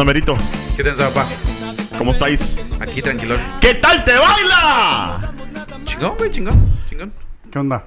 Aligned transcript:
¿Qué 0.00 0.02
onda, 0.02 0.14
Merito? 0.14 0.36
¿Qué 0.78 0.82
tal, 0.82 0.96
papá? 0.96 1.26
¿Cómo 1.98 2.12
estáis? 2.12 2.56
Aquí 2.80 3.02
tranquilón. 3.02 3.38
¿Qué 3.60 3.74
tal 3.74 4.02
te 4.02 4.12
baila? 4.16 5.34
Chingón, 5.84 6.16
güey, 6.16 6.30
chingón, 6.30 6.74
chingón. 6.86 7.12
¿Qué 7.52 7.58
onda? 7.58 7.84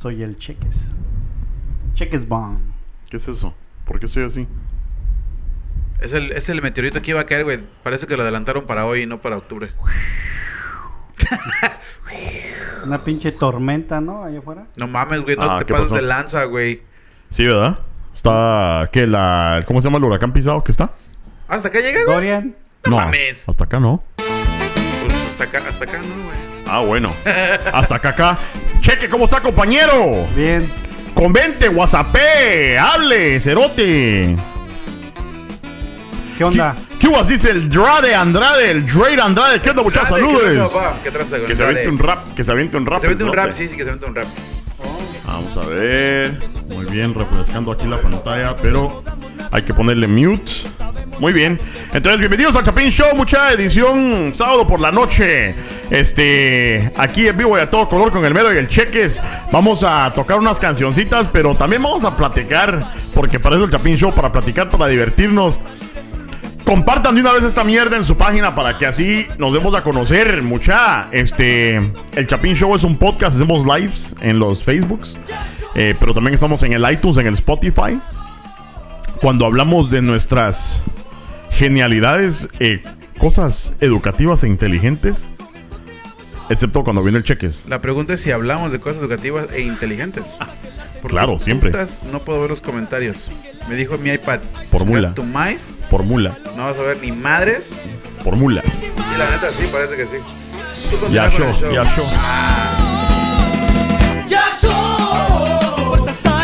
Soy 0.00 0.22
el 0.22 0.38
Cheques. 0.38 0.92
Cheques 1.94 2.28
Bond. 2.28 2.60
¿Qué 3.10 3.16
es 3.16 3.26
eso? 3.26 3.52
¿Por 3.84 3.98
qué 3.98 4.06
soy 4.06 4.22
así? 4.22 4.46
Es 5.98 6.12
el, 6.12 6.30
es 6.30 6.48
el 6.48 6.62
meteorito 6.62 7.02
que 7.02 7.10
iba 7.10 7.18
a 7.20 7.26
caer, 7.26 7.42
güey. 7.42 7.58
Parece 7.82 8.06
que 8.06 8.16
lo 8.16 8.22
adelantaron 8.22 8.64
para 8.64 8.86
hoy 8.86 9.02
y 9.02 9.06
no 9.06 9.20
para 9.20 9.36
octubre. 9.38 9.72
Una 12.84 13.02
pinche 13.02 13.32
tormenta, 13.32 14.00
¿no? 14.00 14.22
Allá 14.22 14.38
afuera. 14.38 14.68
No 14.76 14.86
mames, 14.86 15.22
güey, 15.22 15.34
no 15.34 15.42
Ah, 15.50 15.58
te 15.58 15.64
¿qué 15.64 15.72
pases 15.72 15.88
pasó? 15.88 16.00
de 16.00 16.02
lanza, 16.06 16.44
güey. 16.44 16.80
Sí, 17.28 17.44
¿verdad? 17.44 17.80
Está... 18.14 18.88
¿Qué? 18.92 19.06
La... 19.06 19.64
¿Cómo 19.66 19.80
se 19.80 19.88
llama 19.88 19.98
el 19.98 20.04
huracán 20.04 20.32
pisado 20.32 20.62
que 20.62 20.72
está? 20.72 20.90
¿Hasta 21.48 21.68
acá 21.68 21.80
llega, 21.80 22.04
güey? 22.04 22.14
Dorian. 22.14 22.54
No 22.86 22.96
mames. 22.96 23.48
Hasta 23.48 23.64
acá 23.64 23.80
no. 23.80 24.02
Pues 24.16 25.14
hasta 25.30 25.44
acá, 25.44 25.62
hasta 25.68 25.84
acá, 25.84 25.98
¿no, 25.98 26.24
güey? 26.24 26.36
Ah, 26.66 26.80
bueno. 26.80 27.12
Hasta 27.72 27.96
acá, 27.96 28.10
acá. 28.10 28.38
Cheque, 28.80 29.08
¿cómo 29.08 29.24
está, 29.26 29.40
compañero? 29.40 30.26
Bien. 30.34 30.70
Convente, 31.14 31.68
WhatsAppé, 31.68 32.78
hable, 32.78 33.40
cerote. 33.40 34.36
¿Qué 36.36 36.44
onda? 36.44 36.74
¿Qué 36.98 37.08
was 37.08 37.28
dice 37.28 37.50
el 37.50 37.68
Drade 37.68 38.14
Andrade, 38.14 38.70
el 38.70 38.86
Drade 38.86 39.20
Andrade? 39.20 39.60
¿Qué 39.60 39.70
onda, 39.70 39.82
muchachos? 39.82 40.18
Grande, 40.18 40.26
¿qué 40.26 40.34
Saludos. 40.34 40.56
tranza, 40.56 40.74
papá? 40.74 40.96
¿Qué 41.04 41.10
tranza, 41.10 41.36
güey? 41.36 41.48
Que 41.48 41.56
se 41.56 41.64
aviente 41.64 41.88
un 41.88 41.98
rap, 41.98 42.34
que 42.34 42.44
se 42.44 42.50
aviente 42.50 42.76
un 42.76 42.86
rap. 42.86 43.00
Se 43.00 43.08
vende 43.08 43.24
un 43.24 43.30
el 43.30 43.36
rap, 43.36 43.44
cerote. 43.46 43.62
sí, 43.62 43.68
sí, 43.68 43.76
que 43.76 43.84
se 43.84 43.90
vende 43.90 44.06
un 44.06 44.14
rap. 44.14 44.26
Vamos 45.26 45.56
a 45.56 45.66
ver. 45.66 46.38
Muy 46.68 46.86
bien, 46.86 47.14
refrescando 47.14 47.72
aquí 47.72 47.86
la 47.86 47.98
pantalla, 47.98 48.56
pero 48.56 49.02
hay 49.50 49.62
que 49.62 49.74
ponerle 49.74 50.06
mute. 50.06 50.52
Muy 51.18 51.32
bien. 51.32 51.58
Entonces, 51.92 52.18
bienvenidos 52.18 52.56
al 52.56 52.64
Chapin 52.64 52.90
Show, 52.90 53.14
mucha 53.14 53.52
edición 53.52 54.32
sábado 54.34 54.66
por 54.66 54.80
la 54.80 54.90
noche. 54.90 55.54
Este, 55.90 56.90
aquí 56.96 57.28
en 57.28 57.36
vivo 57.36 57.56
y 57.56 57.60
a 57.60 57.70
todo 57.70 57.88
color 57.88 58.10
con 58.10 58.24
el 58.24 58.34
mero 58.34 58.52
y 58.52 58.58
el 58.58 58.68
cheques. 58.68 59.22
Vamos 59.52 59.84
a 59.84 60.12
tocar 60.14 60.38
unas 60.38 60.58
cancioncitas, 60.58 61.28
pero 61.32 61.54
también 61.54 61.82
vamos 61.82 62.04
a 62.04 62.16
platicar, 62.16 62.94
porque 63.14 63.38
para 63.38 63.56
eso 63.56 63.66
el 63.66 63.70
Chapin 63.70 63.96
Show, 63.96 64.12
para 64.12 64.32
platicar, 64.32 64.70
para 64.70 64.88
divertirnos. 64.88 65.60
Compartan 66.64 67.14
de 67.14 67.20
una 67.20 67.32
vez 67.32 67.44
esta 67.44 67.62
mierda 67.62 67.96
en 67.96 68.04
su 68.04 68.16
página 68.16 68.54
para 68.54 68.78
que 68.78 68.86
así 68.86 69.26
nos 69.38 69.52
demos 69.52 69.74
a 69.74 69.82
conocer, 69.82 70.42
mucha. 70.42 71.08
Este, 71.12 71.76
el 71.76 72.26
Chapin 72.26 72.54
Show 72.56 72.74
es 72.74 72.84
un 72.84 72.96
podcast, 72.96 73.36
hacemos 73.36 73.66
lives 73.66 74.14
en 74.22 74.38
los 74.38 74.62
Facebooks, 74.62 75.18
eh, 75.74 75.94
pero 76.00 76.14
también 76.14 76.32
estamos 76.32 76.62
en 76.62 76.72
el 76.72 76.90
iTunes, 76.90 77.18
en 77.18 77.26
el 77.26 77.34
Spotify. 77.34 78.00
Cuando 79.20 79.44
hablamos 79.44 79.90
de 79.90 80.00
nuestras 80.00 80.82
genialidades, 81.50 82.48
eh, 82.60 82.82
cosas 83.18 83.72
educativas 83.80 84.42
e 84.42 84.48
inteligentes, 84.48 85.30
excepto 86.48 86.82
cuando 86.82 87.02
viene 87.02 87.18
el 87.18 87.24
cheques. 87.24 87.64
La 87.68 87.82
pregunta 87.82 88.14
es 88.14 88.22
si 88.22 88.30
hablamos 88.30 88.72
de 88.72 88.80
cosas 88.80 89.00
educativas 89.00 89.48
e 89.52 89.60
inteligentes. 89.60 90.24
Porque 91.02 91.16
Claro, 91.16 91.38
siempre. 91.38 91.70
no 92.10 92.20
puedo 92.20 92.40
ver 92.40 92.48
los 92.48 92.62
comentarios. 92.62 93.30
Me 93.68 93.74
dijo 93.76 93.96
mi 93.98 94.10
iPad. 94.10 94.40
Por 94.70 94.84
mula. 94.84 95.00
"Chingas 95.00 95.14
tu 95.14 95.24
maíz, 95.24 95.74
Por 95.90 96.02
mula, 96.02 96.36
no 96.56 96.64
vas 96.66 96.76
a 96.78 96.82
ver 96.82 96.98
ni 97.00 97.12
madres. 97.12 97.72
por 98.22 98.36
mula. 98.36 98.62
Y 98.64 99.18
la 99.18 99.30
neta, 99.30 99.48
sí, 99.56 99.66
parece 99.72 99.96
que 99.96 100.04
sí. 100.06 100.16
Tú 100.90 101.08
Ya 101.12 101.30
show. 101.30 101.46
ya 101.72 101.84
show. 101.84 102.04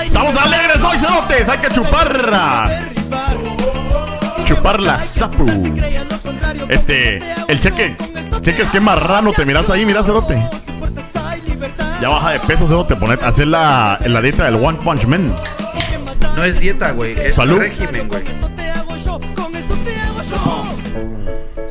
Estamos 0.06 0.36
alegres 0.36 0.82
hoy, 0.82 0.98
cerotes. 0.98 1.48
Hay 1.48 1.58
que 1.58 1.68
chuparla. 1.70 2.82
Chupar 4.44 4.80
la 4.80 4.98
sapu. 5.00 5.46
Este, 6.68 7.18
el 7.48 7.60
cheque. 7.60 7.96
Cheque 8.42 8.62
es 8.62 8.70
que 8.70 8.80
marrano 8.80 9.32
te 9.32 9.44
miras 9.44 9.70
ahí, 9.70 9.84
mira, 9.86 10.02
cerote. 10.02 10.36
Ya 12.00 12.08
baja 12.08 12.30
de 12.30 12.40
peso, 12.40 12.66
cerote. 12.66 12.96
Poner, 12.96 13.18
hacer 13.24 13.46
la, 13.46 13.98
la 14.04 14.20
dieta 14.20 14.44
del 14.44 14.56
One 14.56 14.78
Punch 14.82 15.04
Man. 15.06 15.34
No 16.36 16.44
es 16.44 16.58
dieta, 16.58 16.92
güey. 16.92 17.18
Es 17.18 17.34
Salud. 17.34 17.58
régimen, 17.58 18.08
güey. 18.08 18.22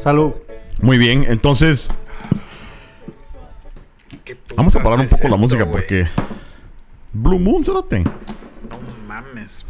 Salud. 0.02 0.34
Muy 0.82 0.98
bien, 0.98 1.26
entonces 1.28 1.90
¿Qué 4.24 4.38
vamos 4.56 4.76
a 4.76 4.82
parar 4.82 5.00
un 5.00 5.10
poco 5.10 5.28
la 5.28 5.36
música 5.38 5.66
porque 5.70 6.08
Blue 7.12 7.40
Moon, 7.40 7.64
cerote. 7.66 8.00
No 8.02 8.80
mames. 9.08 9.66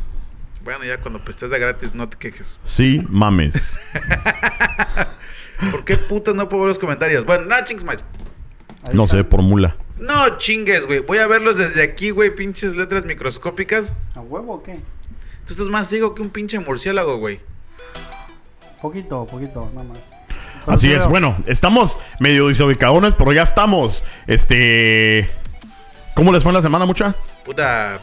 Bueno, 0.63 0.83
ya 0.83 0.99
cuando 1.01 1.21
estés 1.27 1.49
de 1.49 1.57
gratis, 1.57 1.95
no 1.95 2.07
te 2.09 2.17
quejes. 2.17 2.59
Sí, 2.63 3.03
mames. 3.09 3.79
¿Por 5.71 5.83
qué 5.83 5.97
putas 5.97 6.35
no 6.35 6.47
puedo 6.47 6.63
ver 6.63 6.69
los 6.69 6.79
comentarios? 6.79 7.25
Bueno, 7.25 7.45
no 7.45 7.55
chingues 7.63 7.83
más. 7.83 8.03
No 8.93 9.07
sé, 9.07 9.23
por 9.23 9.41
mula. 9.41 9.77
No 9.99 10.37
chingues, 10.37 10.85
güey. 10.87 10.99
Voy 10.99 11.17
a 11.17 11.27
verlos 11.27 11.57
desde 11.57 11.83
aquí, 11.83 12.11
güey. 12.11 12.33
Pinches 12.33 12.75
letras 12.75 13.05
microscópicas. 13.05 13.93
¿A 14.15 14.21
huevo 14.21 14.55
o 14.55 14.63
qué? 14.63 14.79
Tú 15.45 15.53
estás 15.53 15.67
más 15.67 15.89
ciego 15.89 16.15
que 16.15 16.21
un 16.21 16.29
pinche 16.29 16.59
murciélago, 16.59 17.17
güey. 17.17 17.39
Poquito, 18.81 19.25
poquito, 19.25 19.69
nada 19.73 19.87
más. 19.87 19.99
Así 20.67 20.91
es, 20.91 21.07
bueno, 21.07 21.35
estamos 21.47 21.97
medio 22.19 22.47
desubicadones, 22.47 23.15
pero 23.15 23.33
ya 23.33 23.43
estamos. 23.43 24.03
Este. 24.27 25.29
¿Cómo 26.15 26.31
les 26.31 26.43
fue 26.43 26.51
en 26.51 26.55
la 26.55 26.61
semana, 26.61 26.85
mucha? 26.85 27.15
Puta. 27.43 27.99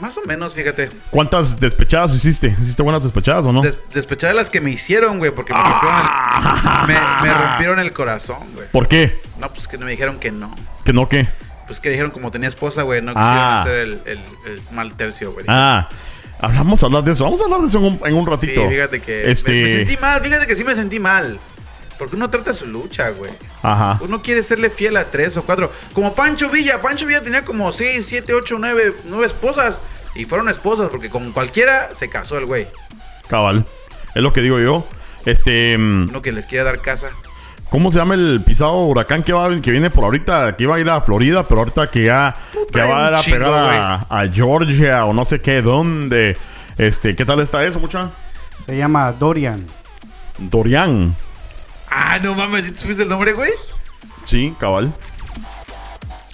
Más 0.00 0.16
o 0.16 0.22
menos, 0.26 0.54
fíjate. 0.54 0.90
¿Cuántas 1.10 1.58
despechadas 1.58 2.14
hiciste? 2.14 2.54
¿Hiciste 2.60 2.82
buenas 2.82 3.02
despechadas 3.02 3.44
o 3.46 3.52
no? 3.52 3.62
Des- 3.62 3.78
despechar 3.92 4.34
las 4.34 4.48
que 4.50 4.60
me 4.60 4.70
hicieron, 4.70 5.18
güey, 5.18 5.30
porque 5.32 5.52
me, 5.52 5.58
Ah. 5.62 6.80
rompieron 6.80 7.02
el, 7.02 7.22
me, 7.22 7.28
me 7.28 7.34
rompieron 7.48 7.78
el 7.80 7.92
corazón, 7.92 8.38
güey. 8.54 8.68
¿Por 8.70 8.86
qué? 8.88 9.20
No, 9.40 9.48
pues 9.52 9.66
que 9.68 9.76
me 9.78 9.90
dijeron 9.90 10.18
que 10.18 10.30
no. 10.30 10.54
¿Que 10.84 10.92
no 10.92 11.06
qué? 11.08 11.26
Pues 11.66 11.80
que 11.80 11.90
dijeron 11.90 12.10
como 12.10 12.30
tenía 12.30 12.48
esposa, 12.48 12.82
güey, 12.82 13.02
no 13.02 13.12
quisieron 13.12 13.32
Ah. 13.38 13.62
hacer 13.62 13.74
el, 13.76 13.92
el- 14.06 14.18
el 14.46 14.62
mal 14.72 14.94
tercio, 14.94 15.32
güey. 15.32 15.44
Ah, 15.48 15.88
hablamos 16.40 16.82
a 16.82 16.86
hablar 16.86 17.02
de 17.04 17.12
eso. 17.12 17.24
Vamos 17.24 17.40
a 17.40 17.44
hablar 17.44 17.60
de 17.60 17.66
eso 17.66 17.78
en 17.78 17.84
un, 17.84 18.00
en 18.04 18.14
un 18.14 18.24
sí, 18.24 18.30
ratito. 18.30 18.68
fíjate 18.68 19.00
que 19.00 19.22
me- 19.26 19.32
Este. 19.32 19.62
me, 19.62 19.68
sentí 19.68 19.96
mal, 19.96 20.20
fíjate 20.22 20.46
que 20.46 20.54
sí 20.56 20.64
me 20.64 20.74
sentí 20.74 21.00
mal. 21.00 21.38
Porque 21.98 22.16
uno 22.16 22.30
trata 22.30 22.54
su 22.54 22.66
lucha, 22.66 23.10
güey. 23.10 23.32
Ajá. 23.62 23.98
Uno 24.02 24.22
quiere 24.22 24.42
serle 24.42 24.70
fiel 24.70 24.96
a 24.96 25.04
tres 25.04 25.36
o 25.36 25.42
cuatro. 25.42 25.72
Como 25.92 26.14
Pancho 26.14 26.48
Villa. 26.48 26.80
Pancho 26.80 27.06
Villa 27.06 27.22
tenía 27.22 27.44
como 27.44 27.72
seis, 27.72 28.06
siete, 28.06 28.34
ocho, 28.34 28.56
nueve, 28.58 28.94
nueve 29.04 29.26
esposas. 29.26 29.80
Y 30.14 30.24
fueron 30.24 30.48
esposas 30.48 30.88
porque 30.88 31.10
con 31.10 31.32
cualquiera 31.32 31.90
se 31.94 32.08
casó 32.08 32.38
el 32.38 32.46
güey. 32.46 32.68
Cabal. 33.28 33.66
Es 34.14 34.22
lo 34.22 34.32
que 34.32 34.40
digo 34.40 34.58
yo. 34.58 34.86
Este. 35.24 35.76
mm, 35.76 36.08
Uno 36.10 36.22
que 36.22 36.32
les 36.32 36.46
quiere 36.46 36.64
dar 36.64 36.78
casa. 36.80 37.08
¿Cómo 37.70 37.90
se 37.90 37.98
llama 37.98 38.14
el 38.14 38.40
pisado 38.46 38.84
huracán 38.86 39.22
que 39.22 39.32
va 39.34 39.54
que 39.60 39.70
viene 39.70 39.90
por 39.90 40.04
ahorita? 40.04 40.56
Que 40.56 40.62
iba 40.62 40.76
a 40.76 40.80
ir 40.80 40.88
a 40.88 41.02
Florida, 41.02 41.42
pero 41.42 41.60
ahorita 41.60 41.90
que 41.90 42.04
ya 42.04 42.34
Puta, 42.52 42.72
que 42.72 42.88
va 42.88 43.06
a, 43.06 43.08
ir 43.08 43.12
un 43.12 43.18
a 43.18 43.22
chingo, 43.22 43.36
pegar 43.36 43.52
a, 43.54 43.94
a 44.20 44.28
Georgia 44.32 45.04
o 45.04 45.12
no 45.12 45.24
sé 45.26 45.40
qué, 45.40 45.60
dónde. 45.60 46.36
Este, 46.78 47.14
¿qué 47.14 47.24
tal 47.26 47.40
está 47.40 47.62
eso, 47.64 47.78
mucha? 47.78 48.10
Se 48.64 48.76
llama 48.76 49.12
Dorian. 49.12 49.66
Dorian. 50.38 51.14
Ah, 51.90 52.18
no 52.22 52.34
mames, 52.34 52.66
¿sí 52.66 52.72
te 52.72 52.78
supiste 52.78 53.02
el 53.02 53.08
nombre, 53.08 53.32
güey? 53.32 53.50
Sí, 54.24 54.54
cabal. 54.58 54.92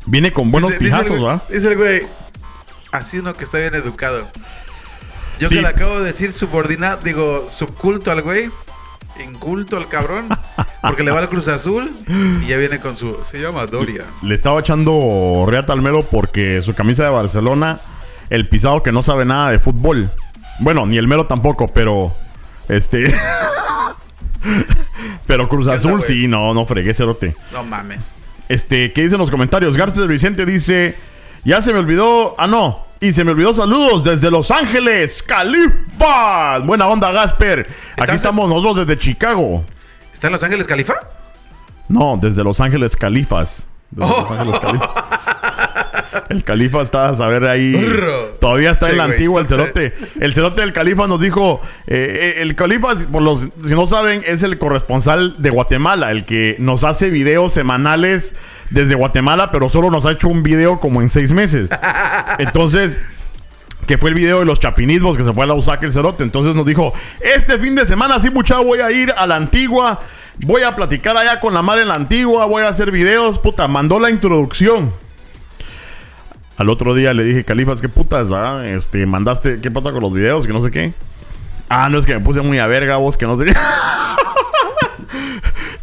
Viene 0.06 0.32
con 0.32 0.50
buenos 0.50 0.72
Dice- 0.72 0.84
dice 0.84 0.96
el 0.96 1.02
pijazos, 1.02 1.18
güey- 1.20 1.26
¿verdad? 1.26 1.42
Dice 1.48 1.68
el 1.68 1.76
güey. 1.76 2.02
Así 2.92 3.18
uno 3.18 3.34
que 3.34 3.44
está 3.44 3.58
bien 3.58 3.74
educado. 3.74 4.26
Yo 5.40 5.48
Sí. 5.48 5.56
que 5.56 5.62
le 5.62 5.68
acabo 5.68 5.98
de 6.00 6.04
decir 6.12 6.32
subordinado, 6.32 6.98
digo, 7.02 7.48
subculto 7.50 8.10
al 8.10 8.22
güey. 8.22 8.50
Inculto 9.24 9.76
al 9.76 9.88
cabrón. 9.88 10.28
Porque 10.82 11.02
le 11.04 11.10
va 11.12 11.20
al 11.20 11.28
Cruz 11.28 11.46
Azul. 11.48 11.90
Y 12.42 12.46
ya 12.46 12.56
viene 12.56 12.80
con 12.80 12.96
su. 12.96 13.16
Se 13.30 13.40
llama 13.40 13.64
Doria. 13.66 14.04
Le 14.22 14.34
estaba 14.34 14.60
echando 14.60 15.44
reata 15.48 15.72
al 15.72 15.82
mero 15.82 16.02
porque 16.02 16.60
su 16.62 16.74
camisa 16.74 17.04
de 17.04 17.10
Barcelona, 17.10 17.78
el 18.30 18.48
pisado 18.48 18.82
que 18.82 18.90
no 18.92 19.02
sabe 19.04 19.24
nada 19.24 19.50
de 19.50 19.58
fútbol. 19.60 20.10
Bueno, 20.58 20.84
ni 20.86 20.98
el 20.98 21.06
mero 21.08 21.26
tampoco, 21.26 21.68
pero. 21.68 22.12
Este. 22.68 23.04
pero 25.26 25.48
Cruz 25.48 25.66
Azul 25.68 26.02
sí, 26.02 26.28
no, 26.28 26.52
no 26.54 26.66
fregué 26.66 26.94
cerote. 26.94 27.34
No 27.52 27.64
mames. 27.64 28.14
Este, 28.48 28.92
¿qué 28.92 29.02
dicen 29.02 29.18
los 29.18 29.30
comentarios? 29.30 29.76
Gartes 29.76 30.06
Vicente 30.06 30.44
dice: 30.46 30.96
Ya 31.44 31.60
se 31.62 31.72
me 31.72 31.78
olvidó. 31.80 32.34
Ah, 32.38 32.46
no. 32.46 32.84
Y 33.00 33.12
se 33.12 33.24
me 33.24 33.32
olvidó 33.32 33.52
saludos 33.52 34.04
desde 34.04 34.30
Los 34.30 34.50
Ángeles, 34.50 35.22
Califa. 35.22 36.58
Buena 36.60 36.86
onda, 36.86 37.10
Gasper. 37.12 37.60
Aquí 37.60 38.00
¿Estás- 38.00 38.16
estamos 38.16 38.48
nosotros 38.48 38.86
desde 38.86 38.98
Chicago. 38.98 39.64
¿Está 40.12 40.28
en 40.28 40.32
Los 40.34 40.42
Ángeles, 40.42 40.66
Califa? 40.66 40.94
No, 41.88 42.18
desde 42.20 42.42
Los 42.42 42.60
Ángeles, 42.60 42.96
Califas. 42.96 43.66
desde 43.90 44.08
Los 44.10 44.30
Ángeles, 44.30 44.58
California. 44.58 44.90
El 46.28 46.44
califa 46.44 46.82
está 46.82 47.08
a 47.08 47.16
saber 47.16 47.44
ahí. 47.44 47.74
Todavía 48.40 48.70
está 48.70 48.90
en 48.90 48.98
la 48.98 49.04
antigua 49.04 49.40
el 49.40 49.48
cerote. 49.48 49.94
El 50.20 50.32
cerote 50.32 50.60
del 50.60 50.72
califa 50.72 51.06
nos 51.06 51.20
dijo. 51.20 51.60
eh, 51.86 52.34
eh, 52.36 52.42
el 52.42 52.54
califa, 52.54 52.88
por 53.10 53.22
los, 53.22 53.48
si 53.66 53.74
no 53.74 53.86
saben, 53.86 54.22
es 54.26 54.42
el 54.42 54.58
corresponsal 54.58 55.34
de 55.38 55.50
Guatemala, 55.50 56.10
el 56.10 56.24
que 56.24 56.56
nos 56.58 56.84
hace 56.84 57.10
videos 57.10 57.52
semanales 57.52 58.34
desde 58.70 58.94
Guatemala, 58.94 59.50
pero 59.50 59.68
solo 59.68 59.90
nos 59.90 60.06
ha 60.06 60.12
hecho 60.12 60.28
un 60.28 60.42
video 60.42 60.80
como 60.80 61.02
en 61.02 61.10
seis 61.10 61.32
meses. 61.32 61.68
Entonces. 62.38 63.00
Que 63.86 63.98
fue 63.98 64.08
el 64.08 64.14
video 64.14 64.38
de 64.38 64.46
los 64.46 64.60
chapinismos 64.60 65.14
que 65.14 65.24
se 65.24 65.32
fue 65.34 65.44
a 65.44 65.46
la 65.46 65.52
USAC 65.52 65.82
el 65.82 65.92
cerote. 65.92 66.22
Entonces 66.22 66.54
nos 66.54 66.64
dijo: 66.64 66.94
Este 67.20 67.58
fin 67.58 67.74
de 67.74 67.84
semana, 67.84 68.18
sí, 68.18 68.30
mucha, 68.30 68.56
voy 68.60 68.80
a 68.80 68.90
ir 68.90 69.12
a 69.14 69.26
la 69.26 69.36
antigua. 69.36 70.00
Voy 70.38 70.62
a 70.62 70.74
platicar 70.74 71.14
allá 71.18 71.38
con 71.38 71.52
la 71.52 71.60
madre 71.60 71.82
en 71.82 71.88
la 71.88 71.94
antigua. 71.96 72.46
Voy 72.46 72.62
a 72.62 72.68
hacer 72.68 72.90
videos. 72.90 73.38
Puta, 73.38 73.68
mandó 73.68 74.00
la 74.00 74.08
introducción. 74.08 74.90
Al 76.56 76.70
otro 76.70 76.94
día 76.94 77.12
le 77.12 77.24
dije, 77.24 77.44
Califas, 77.44 77.80
¿qué 77.80 77.88
putas, 77.88 78.32
va? 78.32 78.68
Este, 78.68 79.06
mandaste, 79.06 79.60
¿qué 79.60 79.70
pasa 79.70 79.90
con 79.90 80.00
los 80.00 80.12
videos? 80.12 80.46
Que 80.46 80.52
no 80.52 80.62
sé 80.62 80.70
qué. 80.70 80.92
Ah, 81.68 81.88
no, 81.88 81.98
es 81.98 82.06
que 82.06 82.14
me 82.14 82.20
puse 82.20 82.42
muy 82.42 82.58
a 82.58 82.66
verga 82.66 82.96
vos, 82.96 83.16
que 83.16 83.26
no 83.26 83.36
sé 83.36 83.46
qué. 83.46 83.54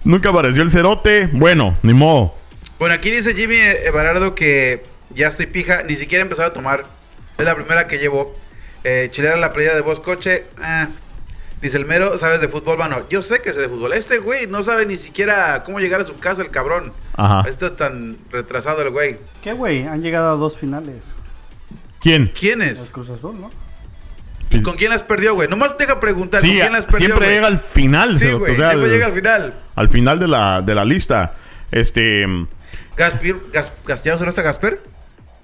Nunca 0.03 0.29
apareció 0.29 0.63
el 0.63 0.71
cerote. 0.71 1.29
Bueno, 1.33 1.75
ni 1.83 1.93
modo. 1.93 2.33
Bueno, 2.79 2.95
aquí 2.95 3.11
dice 3.11 3.35
Jimmy 3.35 3.57
Everardo 3.57 4.33
que 4.33 4.83
ya 5.09 5.27
estoy 5.27 5.45
pija, 5.45 5.83
ni 5.83 5.97
siquiera 5.97 6.21
he 6.21 6.25
empezado 6.25 6.49
a 6.49 6.53
tomar. 6.53 6.85
Es 7.37 7.45
la 7.45 7.55
primera 7.55 7.87
que 7.87 7.97
llevo. 7.97 8.35
Eh, 8.83 9.09
chilera 9.11 9.37
la 9.37 9.53
playa 9.53 9.75
de 9.75 9.81
Boscoche. 9.81 10.45
Ah. 10.61 10.87
Dice 11.61 11.77
el 11.77 11.85
mero, 11.85 12.17
¿sabes 12.17 12.41
de 12.41 12.47
fútbol, 12.47 12.77
mano? 12.77 13.03
Yo 13.09 13.21
sé 13.21 13.41
que 13.41 13.53
sé 13.53 13.59
de 13.59 13.69
fútbol. 13.69 13.93
Este 13.93 14.17
güey 14.17 14.47
no 14.47 14.63
sabe 14.63 14.85
ni 14.87 14.97
siquiera 14.97 15.63
cómo 15.63 15.79
llegar 15.79 16.01
a 16.01 16.05
su 16.05 16.17
casa, 16.17 16.41
el 16.41 16.49
cabrón. 16.49 16.91
Ajá. 17.15 17.47
Está 17.47 17.75
tan 17.75 18.17
retrasado 18.31 18.81
el 18.81 18.89
güey. 18.89 19.17
¿Qué, 19.43 19.53
güey? 19.53 19.85
Han 19.85 20.01
llegado 20.01 20.31
a 20.31 20.35
dos 20.35 20.57
finales. 20.57 21.03
¿Quién? 21.99 22.31
¿Quién 22.37 22.61
El 22.63 22.69
es? 22.69 22.89
Cruz 22.89 23.09
Azul, 23.11 23.39
¿no? 23.39 23.51
¿Con 24.63 24.75
quién 24.75 24.89
las 24.89 25.01
perdió, 25.03 25.33
güey? 25.35 25.47
Nomás 25.47 25.77
te 25.77 25.85
deja 25.85 25.99
preguntar, 25.99 26.41
Sí, 26.41 26.47
¿con 26.47 26.57
quién 26.57 26.73
las 26.73 26.85
perdió, 26.85 26.99
siempre 27.07 27.25
güey? 27.27 27.35
llega 27.35 27.47
al 27.47 27.57
final, 27.59 28.17
Sí, 28.17 28.31
güey, 28.31 28.53
o 28.53 28.55
sea, 28.57 28.69
siempre 28.71 28.85
al, 28.87 28.91
llega 28.91 29.05
al 29.05 29.13
final. 29.13 29.53
al 29.75 29.89
final 29.89 30.19
de 30.19 30.27
la, 30.27 30.61
de 30.61 30.75
la 30.75 30.83
lista. 30.83 31.35
Este. 31.71 32.25
Gaspir, 32.97 33.37
Gas, 33.53 33.71
Gas- 33.85 34.03
¿Ya 34.03 34.13
saludaste 34.15 34.41
a 34.41 34.43
Gasper? 34.43 34.81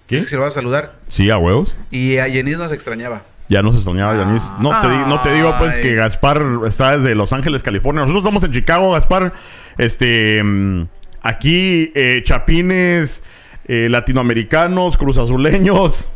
¿Qué? 0.07 0.23
Si 0.25 0.35
lo 0.35 0.41
vas 0.41 0.51
a 0.53 0.55
saludar. 0.55 0.95
Sí, 1.07 1.29
a 1.29 1.37
huevos. 1.37 1.75
Y 1.91 2.17
a 2.17 2.27
Yenis 2.27 2.57
nos 2.57 2.71
extrañaba. 2.73 3.23
Ya 3.49 3.61
nos 3.61 3.75
extrañaba 3.75 4.15
Yanis. 4.17 4.43
No 4.59 4.69
te, 4.81 4.89
di- 4.89 5.05
no 5.07 5.21
te 5.21 5.33
digo, 5.33 5.55
pues, 5.57 5.77
que 5.77 5.93
Gaspar 5.95 6.43
está 6.67 6.97
desde 6.97 7.15
Los 7.15 7.31
Ángeles, 7.31 7.63
California. 7.63 8.01
Nosotros 8.01 8.23
estamos 8.23 8.43
en 8.43 8.51
Chicago, 8.51 8.91
Gaspar. 8.91 9.33
Este. 9.77 10.43
mm, 10.43 10.83
Aquí, 11.21 11.91
eh, 11.95 12.21
chapines, 12.23 13.23
eh, 13.67 13.87
latinoamericanos, 13.89 14.97
cruzazuleños. 14.97 16.07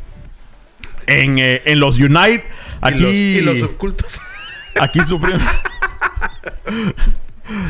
En, 1.07 1.39
eh, 1.39 1.61
en 1.65 1.79
los 1.79 1.97
Unite. 1.99 2.45
Aquí. 2.81 2.99
Los, 3.01 3.11
y 3.13 3.41
los 3.41 3.59
subcultos. 3.59 4.21
Aquí 4.79 4.99
sufriendo. 5.01 5.43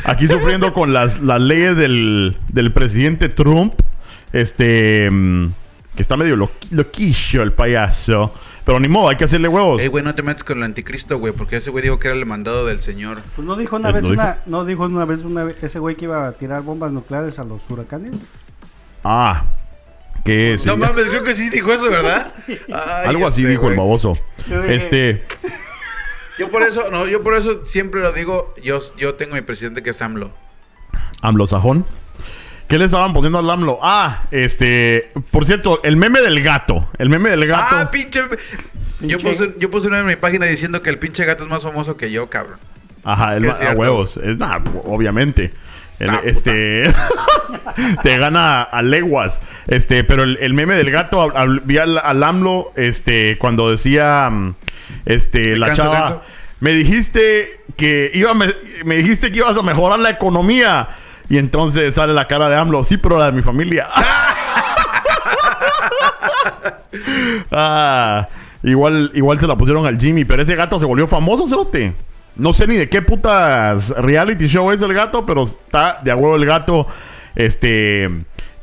aquí 0.05 0.27
sufriendo 0.27 0.73
con 0.73 0.93
las, 0.93 1.19
las 1.21 1.41
leyes 1.41 1.75
del, 1.75 2.37
del 2.49 2.71
presidente 2.71 3.29
Trump. 3.29 3.73
Este. 4.33 5.09
mm, 5.11 5.47
Que 5.95 6.01
está 6.01 6.15
medio 6.17 6.35
loqui- 6.35 6.69
loquillo 6.71 7.43
el 7.43 7.53
payaso. 7.53 8.33
Pero 8.65 8.79
ni 8.79 8.87
modo, 8.87 9.09
hay 9.09 9.15
que 9.15 9.23
hacerle 9.23 9.47
huevos. 9.47 9.81
Ey, 9.81 9.87
güey, 9.87 10.03
no 10.03 10.13
te 10.13 10.21
metes 10.21 10.43
con 10.43 10.59
el 10.59 10.63
anticristo, 10.63 11.17
güey, 11.17 11.33
porque 11.33 11.57
ese 11.57 11.71
güey 11.71 11.83
dijo 11.83 11.97
que 11.97 12.07
era 12.07 12.17
el 12.17 12.25
mandado 12.25 12.65
del 12.65 12.79
señor. 12.81 13.21
Pues 13.35 13.47
no 13.47 13.55
dijo 13.55 13.75
una 13.75 13.91
vez 13.91 14.03
una, 14.03 14.39
no 14.45 14.65
dijo 14.65 14.85
una 14.85 15.05
vez 15.05 15.19
una 15.21 15.43
vez 15.43 15.63
ese 15.63 15.79
güey 15.79 15.95
que 15.95 16.05
iba 16.05 16.27
a 16.27 16.31
tirar 16.33 16.61
bombas 16.61 16.91
nucleares 16.91 17.39
a 17.39 17.43
los 17.43 17.61
huracanes. 17.69 18.11
Ah. 19.03 19.45
Que 20.23 20.57
sí. 20.59 20.67
No 20.67 20.77
mames, 20.77 21.09
creo 21.09 21.23
que 21.23 21.33
sí 21.33 21.49
dijo 21.49 21.73
eso, 21.73 21.89
¿verdad? 21.89 22.33
Ay, 22.47 23.07
Algo 23.07 23.25
así 23.25 23.41
este, 23.41 23.51
dijo 23.51 23.69
el 23.69 23.75
baboso. 23.75 24.17
Este. 24.67 25.23
Yo 26.37 26.49
por 26.49 26.63
eso, 26.63 26.89
no, 26.91 27.07
yo 27.07 27.23
por 27.23 27.33
eso 27.33 27.65
siempre 27.65 28.01
lo 28.01 28.11
digo, 28.13 28.53
yo, 28.63 28.79
yo 28.97 29.15
tengo 29.15 29.35
mi 29.35 29.41
presidente 29.41 29.83
que 29.83 29.89
es 29.89 30.01
AMLO. 30.01 30.31
AMLO 31.21 31.47
Sajón. 31.47 31.85
¿Qué 32.67 32.77
le 32.77 32.85
estaban 32.85 33.11
poniendo 33.13 33.39
al 33.39 33.49
AMLO? 33.49 33.79
Ah, 33.83 34.23
este. 34.31 35.09
Por 35.31 35.45
cierto, 35.45 35.81
el 35.83 35.97
meme 35.97 36.21
del 36.21 36.41
gato. 36.41 36.89
El 36.97 37.09
meme 37.09 37.29
del 37.29 37.45
gato. 37.45 37.75
Ah, 37.75 37.89
pinche. 37.91 38.21
Yo 39.01 39.19
puse, 39.19 39.55
yo 39.57 39.69
puse 39.71 39.87
una 39.87 39.99
en 39.99 40.05
mi 40.05 40.15
página 40.15 40.45
diciendo 40.45 40.81
que 40.81 40.89
el 40.89 40.97
pinche 40.99 41.25
gato 41.25 41.43
es 41.43 41.49
más 41.49 41.63
famoso 41.63 41.97
que 41.97 42.11
yo, 42.11 42.29
cabrón. 42.29 42.57
Ajá, 43.03 43.35
el 43.35 43.49
a 43.49 43.73
huevos. 43.75 44.17
Es 44.17 44.37
nada, 44.37 44.61
obviamente. 44.85 45.51
El- 45.99 46.09
Ah, 46.09 46.21
este 46.23 46.91
te 48.03 48.17
gana 48.17 48.63
a 48.63 48.81
leguas. 48.81 49.41
Este, 49.67 50.03
pero 50.03 50.23
el, 50.23 50.37
el 50.41 50.53
meme 50.53 50.75
del 50.75 50.89
gato 50.91 51.21
al- 51.21 51.35
al- 51.37 51.59
vi 51.61 51.77
al, 51.77 51.97
al 51.97 52.23
AMLO 52.23 52.73
este 52.75 53.37
cuando 53.37 53.69
decía 53.69 54.29
mm, 54.31 54.55
este 55.05 55.39
Me 55.51 55.57
la 55.57 55.67
canso, 55.67 55.81
chava 55.83 55.97
canso. 55.99 56.21
me 56.59 56.73
dijiste 56.73 57.45
que 57.75 58.09
iba 58.13 58.31
a 58.31 58.33
me, 58.33 58.47
me 58.85 58.95
dijiste 58.95 59.31
que 59.31 59.37
ibas 59.39 59.55
a 59.57 59.61
mejorar 59.61 59.99
la 59.99 60.09
economía 60.09 60.87
y 61.31 61.37
entonces 61.37 61.95
sale 61.95 62.13
la 62.13 62.27
cara 62.27 62.49
de 62.49 62.57
AMLO, 62.57 62.83
sí, 62.83 62.97
pero 62.97 63.17
la 63.17 63.27
de 63.27 63.31
mi 63.31 63.41
familia. 63.41 63.87
ah, 67.51 68.27
igual 68.61 69.11
igual 69.13 69.39
se 69.39 69.47
la 69.47 69.55
pusieron 69.55 69.85
al 69.85 69.97
Jimmy, 69.97 70.25
pero 70.25 70.43
ese 70.43 70.57
gato 70.57 70.77
se 70.77 70.85
volvió 70.85 71.07
famoso, 71.07 71.47
cerote. 71.47 71.93
No 72.35 72.51
sé 72.51 72.67
ni 72.67 72.75
de 72.75 72.89
qué 72.89 73.01
putas 73.01 73.91
reality 73.91 74.47
show 74.47 74.73
es 74.73 74.81
el 74.81 74.93
gato, 74.93 75.25
pero 75.25 75.43
está 75.43 75.99
de 76.03 76.11
a 76.11 76.17
huevo 76.17 76.35
el 76.35 76.45
gato. 76.45 76.85
Este. 77.33 78.09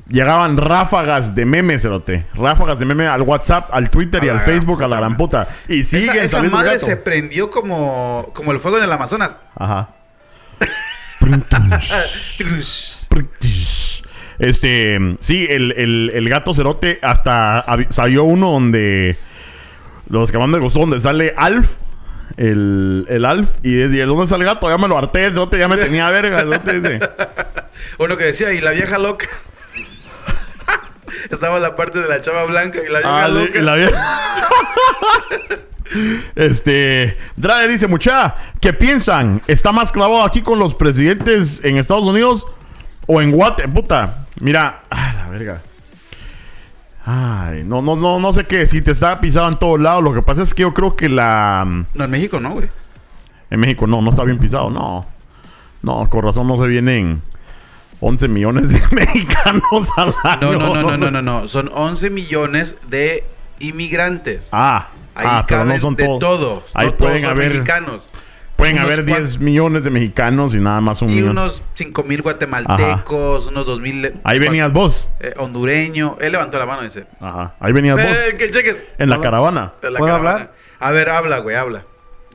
Llegaban 0.06 0.58
ráfagas 0.58 1.34
de 1.34 1.46
memes, 1.46 1.80
cerote. 1.80 2.26
Ráfagas 2.34 2.78
de 2.78 2.84
memes 2.84 3.08
al 3.08 3.22
WhatsApp, 3.22 3.70
al 3.72 3.88
Twitter 3.88 4.22
y 4.24 4.28
al 4.28 4.40
Facebook, 4.40 4.82
a 4.82 4.88
la 4.88 4.98
gran 4.98 5.16
puta. 5.16 5.48
Y 5.68 5.84
siguen 5.84 6.10
esa 6.10 6.18
esa 6.18 6.36
saliendo 6.36 6.58
madre 6.58 6.72
gato. 6.72 6.84
se 6.84 6.96
prendió 6.96 7.48
como, 7.48 8.30
como 8.34 8.52
el 8.52 8.60
fuego 8.60 8.76
en 8.76 8.84
el 8.84 8.92
Amazonas. 8.92 9.38
Ajá. 9.56 9.88
Este, 14.38 15.16
sí, 15.18 15.47
el, 15.50 15.73
el, 15.76 16.12
el 16.14 16.28
gato 16.28 16.54
cerote 16.54 17.00
hasta 17.02 17.64
salió 17.88 18.23
uno 18.23 18.52
donde 18.52 19.16
los 20.08 20.30
que 20.30 20.38
más 20.38 20.47
me 20.49 20.58
gustó, 20.61 20.78
donde 20.80 21.00
sale 21.00 21.35
Alf, 21.37 21.78
el, 22.37 23.04
el 23.08 23.25
Alf, 23.25 23.49
y 23.64 23.80
es 23.80 23.92
y 23.92 23.99
el 23.99 24.06
dónde 24.08 24.28
sale 24.28 24.44
el 24.44 24.50
gato, 24.50 24.70
ya 24.70 24.78
me 24.78 24.87
lo 24.87 24.97
harté, 24.97 25.25
el 25.25 25.32
cerote 25.32 25.58
ya 25.58 25.66
me 25.66 25.76
tenía 25.76 26.08
verga, 26.11 26.40
el 26.40 26.50
cerote 26.50 26.80
dice. 26.80 27.00
Uno 27.99 28.16
que 28.16 28.25
decía, 28.26 28.52
y 28.52 28.61
la 28.61 28.70
vieja 28.70 28.97
loca. 28.99 29.26
Estaba 31.30 31.58
la 31.58 31.75
parte 31.75 31.99
de 31.99 32.08
la 32.08 32.20
chava 32.20 32.44
blanca 32.44 32.78
y 32.78 32.92
la 32.92 32.99
vieja 33.00 33.25
Ah, 33.25 33.28
loca. 33.28 33.61
la 33.61 33.75
Este, 36.35 37.16
Drade 37.37 37.68
dice, 37.68 37.87
mucha, 37.87 38.35
¿qué 38.61 38.73
piensan? 38.73 39.42
¿Está 39.47 39.73
más 39.73 39.92
clavado 39.92 40.23
aquí 40.23 40.42
con 40.42 40.59
los 40.59 40.75
presidentes 40.75 41.64
en 41.64 41.78
Estados 41.78 42.04
Unidos 42.04 42.47
o 43.07 43.21
en 43.21 43.30
Guate? 43.30 43.68
Puta, 43.68 44.26
mira, 44.40 44.83
ah, 44.90 45.14
la 45.16 45.28
verga. 45.28 45.62
Ay, 47.04 47.64
no, 47.64 47.80
no, 47.80 47.97
no, 47.97 48.18
no 48.21 48.33
sé 48.35 48.45
qué, 48.45 48.66
si 48.66 48.83
te 48.83 48.90
está 48.90 49.18
pisado 49.18 49.49
en 49.49 49.59
todos 49.59 49.80
lados. 49.80 50.04
Lo 50.04 50.12
que 50.12 50.21
pasa 50.21 50.42
es 50.42 50.52
que 50.52 50.62
yo 50.62 50.75
creo 50.75 50.95
que 50.95 51.09
la. 51.09 51.66
No, 51.95 52.04
en 52.04 52.11
México 52.11 52.38
no, 52.38 52.50
güey. 52.50 52.68
En 53.50 53.61
México 53.61 53.87
no, 53.87 54.02
no 54.02 54.11
está 54.11 54.25
bien 54.25 54.38
pisado, 54.38 54.68
no. 54.68 55.07
No, 55.80 56.11
con 56.11 56.23
razón 56.23 56.47
no 56.47 56.59
se 56.59 56.66
vienen 56.66 57.23
11 58.00 58.28
millones 58.28 58.68
de 58.68 58.83
mexicanos 58.95 59.88
al 59.97 60.14
año. 60.23 60.52
No, 60.52 60.59
no, 60.59 60.75
no, 60.75 60.83
no, 60.83 60.97
no, 60.99 61.11
no, 61.11 61.23
no. 61.23 61.49
Son 61.49 61.71
11 61.73 62.11
millones 62.11 62.76
de 62.88 63.25
inmigrantes. 63.61 64.50
Ah, 64.52 64.88
Ahí 65.18 65.26
ah, 65.28 65.44
pero 65.46 65.60
caben 65.60 65.75
no 65.75 65.80
son 65.80 65.96
de 65.96 66.04
todos. 66.04 66.18
todos. 66.20 66.62
Ahí 66.75 66.87
no 66.87 66.96
pueden 66.96 67.22
todos 67.22 67.32
haber, 67.32 67.48
mexicanos. 67.50 68.08
pueden 68.56 68.76
unos 68.76 68.87
haber 68.87 69.04
cuan- 69.04 69.18
10 69.25 69.38
millones 69.40 69.84
de 69.84 69.90
mexicanos 69.90 70.54
y 70.54 70.58
nada 70.58 70.80
más 70.80 71.02
un 71.02 71.10
Y 71.10 71.14
millón. 71.16 71.30
unos 71.30 71.62
5 71.75 72.02
mil 72.04 72.22
guatemaltecos, 72.22 73.48
unos 73.48 73.66
2 73.66 73.80
mil... 73.80 74.14
Ahí 74.25 74.38
venías 74.38 74.72
vos. 74.72 75.10
Eh, 75.20 75.34
hondureño. 75.37 76.16
Él 76.20 76.32
levantó 76.32 76.58
la 76.58 76.66
mano 76.66 76.82
y 76.82 76.87
dice... 76.87 77.06
Ajá. 77.20 77.54
Ahí 77.60 77.72
venías 77.72 77.96
vos. 77.96 78.04
Eh, 78.04 78.37
que 78.38 78.50
cheques. 78.50 78.87
En 78.98 79.10
la 79.10 79.16
¿Puedo- 79.16 79.22
caravana. 79.25 79.72
De 79.82 79.90
la 79.90 79.98
¿Puedo 79.98 80.12
caravana. 80.14 80.30
hablar? 80.37 80.54
A 80.80 80.90
ver, 80.92 81.10
habla, 81.10 81.38
güey, 81.40 81.56
habla. 81.56 81.84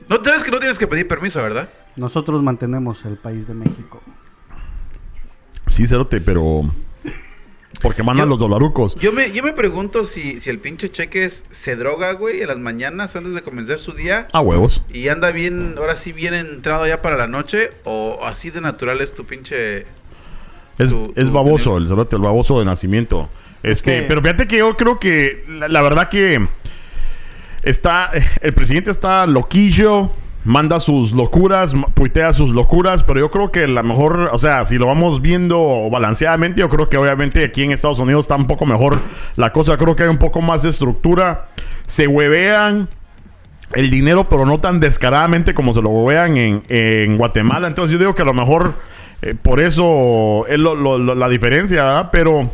No, 0.08 0.20
sabes 0.22 0.44
que 0.44 0.50
no 0.50 0.58
tienes 0.58 0.78
que 0.78 0.86
pedir 0.86 1.08
permiso, 1.08 1.42
¿verdad? 1.42 1.68
Nosotros 1.96 2.42
mantenemos 2.42 3.04
el 3.06 3.16
país 3.16 3.48
de 3.48 3.54
México. 3.54 4.02
Sí, 5.66 5.86
cerote, 5.86 6.20
pero. 6.20 6.62
Porque 7.82 8.02
mandan 8.02 8.26
Yo- 8.26 8.30
los 8.30 8.38
dolarucos. 8.38 8.94
Yo 8.96 9.12
me, 9.12 9.30
yo 9.32 9.42
me 9.42 9.52
pregunto 9.52 10.06
si, 10.06 10.40
si 10.40 10.48
el 10.50 10.58
pinche 10.58 10.90
Cheques 10.90 11.44
se 11.50 11.76
droga, 11.76 12.12
güey, 12.12 12.40
en 12.40 12.48
las 12.48 12.58
mañanas 12.58 13.14
antes 13.16 13.34
de 13.34 13.42
comenzar 13.42 13.78
su 13.78 13.92
día. 13.92 14.26
A 14.32 14.40
huevos. 14.40 14.82
Y 14.92 15.08
anda 15.08 15.30
bien, 15.32 15.74
ahora 15.78 15.96
sí 15.96 16.12
bien 16.12 16.32
entrado 16.34 16.86
ya 16.86 17.02
para 17.02 17.16
la 17.16 17.26
noche. 17.26 17.70
O 17.84 18.20
así 18.24 18.50
de 18.50 18.60
natural 18.60 19.00
es 19.00 19.12
tu 19.12 19.24
pinche... 19.24 19.80
Es, 20.78 20.88
Tu- 20.88 21.12
es 21.16 21.26
tu- 21.26 21.32
baboso, 21.32 21.76
el 21.76 21.84
el 21.86 22.18
baboso 22.20 22.58
de 22.58 22.64
nacimiento. 22.64 23.28
Este, 23.62 24.00
que- 24.00 24.02
pero 24.08 24.20
fíjate 24.22 24.46
que 24.46 24.58
yo 24.58 24.76
creo 24.76 24.98
que 24.98 25.44
la, 25.48 25.68
la 25.68 25.82
verdad 25.82 26.08
que 26.08 26.46
está. 27.62 28.10
El 28.40 28.52
presidente 28.54 28.90
está 28.90 29.26
loquillo. 29.26 30.10
Manda 30.44 30.78
sus 30.80 31.12
locuras, 31.12 31.74
tuitea 31.94 32.32
sus 32.32 32.50
locuras, 32.50 33.02
pero 33.02 33.18
yo 33.20 33.30
creo 33.30 33.50
que 33.50 33.66
la 33.66 33.82
mejor, 33.82 34.28
o 34.32 34.38
sea, 34.38 34.64
si 34.64 34.76
lo 34.78 34.86
vamos 34.86 35.22
viendo 35.22 35.88
balanceadamente, 35.90 36.60
yo 36.60 36.68
creo 36.68 36.88
que 36.88 36.96
obviamente 36.98 37.44
aquí 37.44 37.62
en 37.62 37.72
Estados 37.72 37.98
Unidos 37.98 38.24
está 38.24 38.36
un 38.36 38.46
poco 38.46 38.66
mejor 38.66 39.00
la 39.36 39.52
cosa, 39.52 39.76
creo 39.78 39.96
que 39.96 40.02
hay 40.02 40.08
un 40.10 40.18
poco 40.18 40.42
más 40.42 40.62
de 40.62 40.68
estructura, 40.70 41.46
se 41.86 42.06
huevean 42.06 42.88
el 43.72 43.90
dinero, 43.90 44.28
pero 44.28 44.44
no 44.46 44.58
tan 44.58 44.78
descaradamente 44.80 45.54
como 45.54 45.72
se 45.72 45.80
lo 45.82 45.88
huevean 45.88 46.36
en, 46.36 46.62
en 46.68 47.16
Guatemala, 47.16 47.66
entonces 47.66 47.92
yo 47.92 47.98
digo 47.98 48.14
que 48.14 48.22
a 48.22 48.26
lo 48.26 48.34
mejor 48.34 48.74
eh, 49.22 49.34
por 49.40 49.60
eso 49.60 50.46
es 50.48 50.58
lo- 50.58 50.98
la 51.14 51.28
diferencia, 51.30 51.82
¿verdad? 51.84 52.08
Pero, 52.12 52.50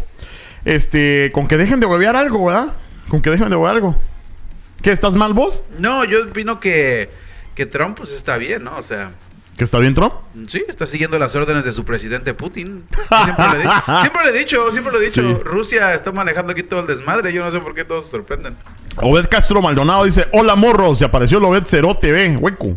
este, 0.64 1.30
con 1.35 1.49
que 1.49 1.56
dejen 1.56 1.80
de 1.80 1.87
huevear 1.87 2.14
algo, 2.16 2.47
¿verdad? 2.47 2.68
Con 3.09 3.20
que 3.20 3.30
dejen 3.30 3.50
de 3.50 3.56
huevear 3.56 3.76
algo. 3.76 3.97
¿Qué, 4.82 4.92
estás 4.92 5.14
mal 5.16 5.35
vos? 5.35 5.62
No, 5.78 6.04
yo 6.04 6.23
opino 6.28 6.61
que, 6.61 7.11
que 7.61 7.67
Trump 7.67 7.97
pues 7.99 8.11
está 8.12 8.38
bien, 8.38 8.64
¿no? 8.64 8.75
O 8.79 8.83
sea, 8.83 9.11
¿Que 9.59 9.64
está 9.64 9.79
bien 9.79 9.93
Trump? 9.95 10.14
sí, 10.49 10.64
está 10.67 10.87
siguiendo 10.87 11.19
las 11.19 11.35
órdenes 11.37 11.62
de 11.64 11.73
su 11.73 11.85
presidente 11.85 12.33
Putin. 12.33 12.85
Siempre 13.25 13.45
le, 13.52 13.57
he 13.59 13.62
di- 13.62 13.69
siempre 14.00 14.25
le 14.25 14.31
he 14.31 14.38
dicho, 14.38 14.73
siempre 14.73 14.90
lo 14.93 14.99
he 14.99 15.05
dicho. 15.05 15.21
Sí. 15.23 15.37
Rusia 15.45 15.93
está 15.95 16.11
manejando 16.12 16.52
aquí 16.52 16.62
todo 16.62 16.81
el 16.81 16.87
desmadre. 16.87 17.31
Yo 17.35 17.45
no 17.45 17.50
sé 17.50 17.61
por 17.61 17.75
qué 17.75 17.85
todos 17.85 18.07
se 18.07 18.12
sorprenden. 18.12 18.57
Obed 18.97 19.26
Castro 19.29 19.61
Maldonado 19.61 20.05
dice: 20.05 20.26
Hola 20.33 20.57
morros, 20.57 20.99
se 20.99 21.05
apareció 21.05 21.37
el 21.37 21.45
Obed 21.45 21.64
Cerote, 21.64 22.11
ve, 22.12 22.37
hueco. 22.38 22.75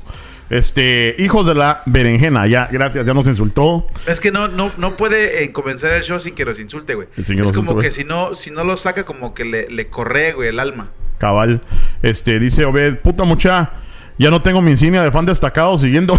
Este, 0.49 1.15
hijos 1.19 1.47
de 1.47 1.55
la 1.55 1.81
berenjena, 1.85 2.45
ya, 2.47 2.67
gracias, 2.69 3.05
ya 3.05 3.13
nos 3.13 3.27
insultó. 3.27 3.87
Es 4.05 4.19
que 4.19 4.31
no, 4.31 4.49
no, 4.49 4.69
no 4.77 4.91
puede 4.97 5.43
eh, 5.45 5.51
comenzar 5.53 5.93
el 5.93 6.03
show 6.03 6.19
sin 6.19 6.35
que 6.35 6.43
nos 6.43 6.59
insulte, 6.59 6.95
güey. 6.95 7.07
Es 7.17 7.27
como 7.53 7.71
insulte. 7.71 7.85
que 7.85 7.91
si 7.91 8.03
no, 8.03 8.35
si 8.35 8.51
no 8.51 8.63
lo 8.65 8.75
saca, 8.75 9.05
como 9.05 9.33
que 9.33 9.45
le, 9.45 9.69
le 9.69 9.87
corre, 9.87 10.33
güey, 10.33 10.49
el 10.49 10.59
alma. 10.59 10.89
Cabal. 11.17 11.61
Este, 12.01 12.39
dice 12.39 12.65
Obed, 12.65 12.97
puta 12.99 13.23
mucha, 13.23 13.71
ya 14.17 14.29
no 14.29 14.41
tengo 14.41 14.61
mi 14.61 14.71
insignia 14.71 15.01
de 15.01 15.11
fan 15.11 15.25
destacado 15.25 15.77
siguiendo. 15.77 16.17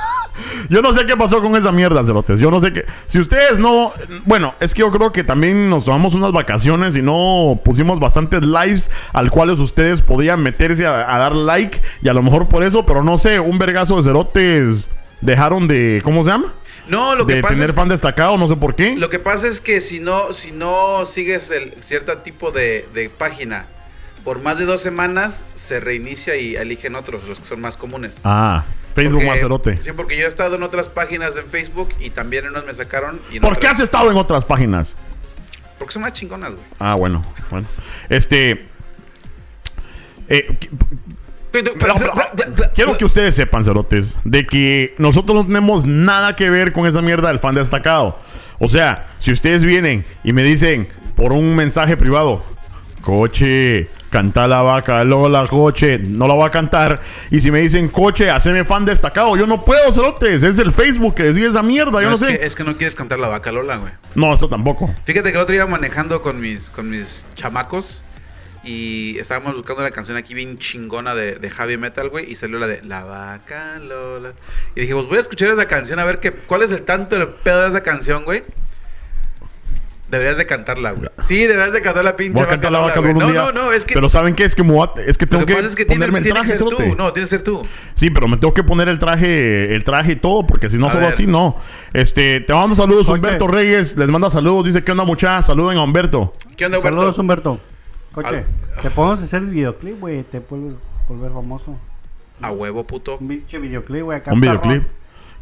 yo 0.68 0.82
no 0.82 0.92
sé 0.94 1.06
qué 1.06 1.16
pasó 1.16 1.40
con 1.40 1.54
esa 1.56 1.72
mierda, 1.72 2.04
cerotes. 2.04 2.40
Yo 2.40 2.50
no 2.50 2.60
sé 2.60 2.72
qué. 2.72 2.84
Si 3.06 3.18
ustedes 3.18 3.58
no. 3.58 3.92
Bueno, 4.24 4.54
es 4.60 4.74
que 4.74 4.80
yo 4.80 4.90
creo 4.90 5.12
que 5.12 5.24
también 5.24 5.70
nos 5.70 5.84
tomamos 5.84 6.14
unas 6.14 6.32
vacaciones 6.32 6.96
y 6.96 7.02
no 7.02 7.60
pusimos 7.64 8.00
bastantes 8.00 8.42
lives 8.42 8.90
al 9.12 9.30
cuales 9.30 9.58
ustedes 9.58 10.02
podían 10.02 10.42
meterse 10.42 10.86
a, 10.86 11.14
a 11.14 11.18
dar 11.18 11.34
like. 11.34 11.80
Y 12.02 12.08
a 12.08 12.12
lo 12.12 12.22
mejor 12.22 12.48
por 12.48 12.64
eso, 12.64 12.84
pero 12.86 13.02
no 13.02 13.18
sé, 13.18 13.40
un 13.40 13.58
vergazo 13.58 13.96
de 13.96 14.02
cerotes 14.02 14.90
dejaron 15.20 15.68
de. 15.68 16.00
¿Cómo 16.02 16.24
se 16.24 16.30
llama? 16.30 16.54
No, 16.88 17.16
lo 17.16 17.26
que 17.26 17.36
de 17.36 17.42
pasa 17.42 17.54
tener 17.54 17.70
es 17.70 17.74
fan 17.74 17.88
destacado, 17.88 18.36
no 18.36 18.48
sé 18.48 18.56
por 18.56 18.74
qué. 18.74 18.96
Lo 18.96 19.10
que 19.10 19.18
pasa 19.18 19.48
es 19.48 19.60
que 19.60 19.80
si 19.80 19.98
no, 19.98 20.32
si 20.32 20.52
no 20.52 21.04
sigues 21.04 21.50
el 21.50 21.74
cierto 21.82 22.18
tipo 22.18 22.52
de, 22.52 22.88
de 22.94 23.10
página 23.10 23.66
por 24.26 24.40
más 24.42 24.58
de 24.58 24.64
dos 24.64 24.80
semanas, 24.82 25.44
se 25.54 25.78
reinicia 25.78 26.34
y 26.34 26.56
eligen 26.56 26.96
otros, 26.96 27.22
los 27.28 27.38
que 27.38 27.46
son 27.46 27.60
más 27.60 27.76
comunes. 27.76 28.22
Ah, 28.24 28.64
Facebook 28.96 29.18
Porque- 29.20 29.26
más 29.30 29.38
cerote. 29.38 29.80
Sí, 29.80 29.90
porque 29.96 30.16
yo 30.18 30.24
he 30.24 30.28
estado 30.28 30.56
en 30.56 30.64
otras 30.64 30.88
páginas 30.88 31.36
en 31.36 31.48
Facebook 31.48 31.90
y 32.00 32.10
también 32.10 32.44
unos 32.48 32.66
me 32.66 32.74
sacaron. 32.74 33.20
Y 33.30 33.38
¿Por 33.38 33.56
qué 33.60 33.68
has 33.68 33.78
estado 33.78 34.10
en 34.10 34.16
otras 34.16 34.44
páginas? 34.44 34.96
Porque 35.78 35.92
son 35.94 36.02
más 36.02 36.12
chingonas, 36.12 36.54
güey. 36.56 36.64
Ah, 36.80 36.96
bueno, 36.96 37.24
bueno. 37.52 37.68
Este. 38.08 38.66
eh, 40.28 40.58
pero- 41.52 41.94
quiero 42.74 42.98
que 42.98 43.04
ustedes 43.04 43.32
sepan, 43.36 43.62
cerotes, 43.62 44.18
de 44.24 44.44
que 44.44 44.96
nosotros 44.98 45.36
no 45.36 45.46
tenemos 45.46 45.86
nada 45.86 46.34
que 46.34 46.50
ver 46.50 46.72
con 46.72 46.84
esa 46.88 47.00
mierda 47.00 47.28
del 47.28 47.38
fan 47.38 47.54
destacado. 47.54 48.18
O 48.58 48.66
sea, 48.66 49.06
si 49.20 49.30
ustedes 49.30 49.62
vienen 49.62 50.04
y 50.24 50.32
me 50.32 50.42
dicen 50.42 50.88
por 51.14 51.30
un 51.32 51.54
mensaje 51.54 51.96
privado, 51.96 52.42
coche, 53.02 53.88
canta 54.10 54.46
la 54.46 54.62
vaca, 54.62 55.04
Lola, 55.04 55.46
coche, 55.46 55.98
no 55.98 56.26
la 56.26 56.34
voy 56.34 56.46
a 56.46 56.50
cantar. 56.50 57.00
Y 57.30 57.40
si 57.40 57.50
me 57.50 57.60
dicen, 57.60 57.88
coche, 57.88 58.30
haceme 58.30 58.64
fan 58.64 58.84
destacado, 58.84 59.36
yo 59.36 59.46
no 59.46 59.64
puedo, 59.64 59.92
cerotes. 59.92 60.42
Es 60.42 60.58
el 60.58 60.72
Facebook 60.72 61.14
que 61.14 61.24
decide 61.24 61.48
esa 61.48 61.62
mierda, 61.62 62.02
yo 62.02 62.08
no, 62.08 62.14
es, 62.14 62.20
sé. 62.20 62.38
Que, 62.38 62.46
es 62.46 62.54
que 62.54 62.64
no 62.64 62.76
quieres 62.76 62.94
cantar 62.94 63.18
la 63.18 63.28
vaca 63.28 63.52
Lola, 63.52 63.76
güey. 63.76 63.92
No, 64.14 64.34
eso 64.34 64.48
tampoco. 64.48 64.92
Fíjate 65.04 65.30
que 65.30 65.36
el 65.36 65.42
otro 65.42 65.52
día 65.52 65.66
manejando 65.66 66.22
con 66.22 66.40
mis, 66.40 66.70
con 66.70 66.90
mis 66.90 67.26
chamacos 67.34 68.02
y 68.66 69.16
estábamos 69.18 69.54
buscando 69.54 69.82
una 69.82 69.92
canción 69.92 70.16
aquí 70.16 70.34
bien 70.34 70.58
chingona 70.58 71.14
de, 71.14 71.36
de 71.36 71.50
heavy 71.50 71.76
metal, 71.76 72.08
güey, 72.08 72.30
y 72.30 72.36
salió 72.36 72.58
la 72.58 72.66
de 72.66 72.82
La 72.82 73.04
vaca 73.04 73.78
Lola. 73.78 74.32
Y 74.74 74.80
dije, 74.80 74.94
pues 74.94 75.06
voy 75.06 75.18
a 75.18 75.20
escuchar 75.20 75.50
esa 75.50 75.66
canción 75.66 75.98
a 76.00 76.04
ver 76.04 76.18
qué, 76.18 76.32
cuál 76.32 76.62
es 76.62 76.72
el 76.72 76.82
tanto 76.82 77.16
del 77.16 77.28
pedo 77.28 77.62
de 77.62 77.68
esa 77.68 77.82
canción, 77.82 78.24
güey. 78.24 78.42
Deberías 80.10 80.36
de 80.38 80.46
cantarla, 80.46 80.92
güey. 80.92 81.08
Sí, 81.18 81.36
deberías 81.46 81.72
de 81.72 81.82
cantar 81.82 82.04
la 82.04 82.14
pinche 82.14 82.34
Voy 82.34 82.44
a 82.44 82.48
cantar 82.48 82.70
la 82.70 82.78
vaca 82.78 83.00
No, 83.00 83.28
día. 83.28 83.40
no, 83.42 83.50
no, 83.52 83.72
es 83.72 83.84
que 83.84 83.94
Pero 83.94 84.08
¿saben 84.08 84.36
qué? 84.36 84.44
Es 84.44 84.54
que, 84.54 84.62
me 84.62 84.72
voy 84.72 84.86
a- 84.96 85.00
es 85.02 85.18
que 85.18 85.26
lo 85.26 85.30
tengo 85.30 85.46
que 85.46 85.52
que, 85.52 85.56
pasa 85.56 85.66
es 85.66 85.74
que 85.74 85.84
tienes, 85.84 86.06
el 86.08 86.22
tienes 86.22 86.28
que 86.42 86.46
traje, 86.56 86.58
ser 86.58 86.68
tú. 86.90 86.96
No, 86.96 87.12
tienes 87.12 87.28
que 87.30 87.36
ser 87.36 87.42
tú. 87.42 87.66
Sí, 87.94 88.10
pero 88.10 88.28
me 88.28 88.36
tengo 88.36 88.54
que 88.54 88.62
poner 88.62 88.88
el 88.88 89.00
traje, 89.00 89.74
el 89.74 89.82
traje 89.82 90.12
y 90.12 90.16
todo, 90.16 90.46
porque 90.46 90.70
si 90.70 90.78
no 90.78 90.90
solo 90.90 91.08
así 91.08 91.26
no. 91.26 91.56
Este, 91.92 92.40
te 92.40 92.54
mando 92.54 92.76
saludos. 92.76 93.08
Humberto 93.08 93.48
Reyes, 93.48 93.96
les 93.96 94.08
manda 94.08 94.30
saludos, 94.30 94.66
dice 94.66 94.84
que 94.84 94.92
onda 94.92 95.04
mucha, 95.04 95.42
saluden 95.42 95.76
a 95.78 95.82
Humberto. 95.82 96.32
¿Qué 96.56 96.66
onda, 96.66 96.78
Humberto? 96.78 96.98
Saludos, 97.00 97.18
Humberto. 97.18 97.60
Coche, 98.12 98.28
Al- 98.28 98.82
te 98.82 98.90
podemos 98.90 99.20
hacer 99.22 99.40
el 99.42 99.48
videoclip, 99.50 99.98
güey. 99.98 100.22
Te 100.22 100.40
puedes 100.40 100.72
volver 101.08 101.32
famoso. 101.32 101.76
A 102.40 102.52
huevo, 102.52 102.84
puto. 102.86 103.16
Un 103.18 103.26
pinche 103.28 103.58
videoclip, 103.58 104.02
güey. 104.04 104.18
acá 104.18 104.32
Un 104.32 104.40
videoclip 104.40 104.84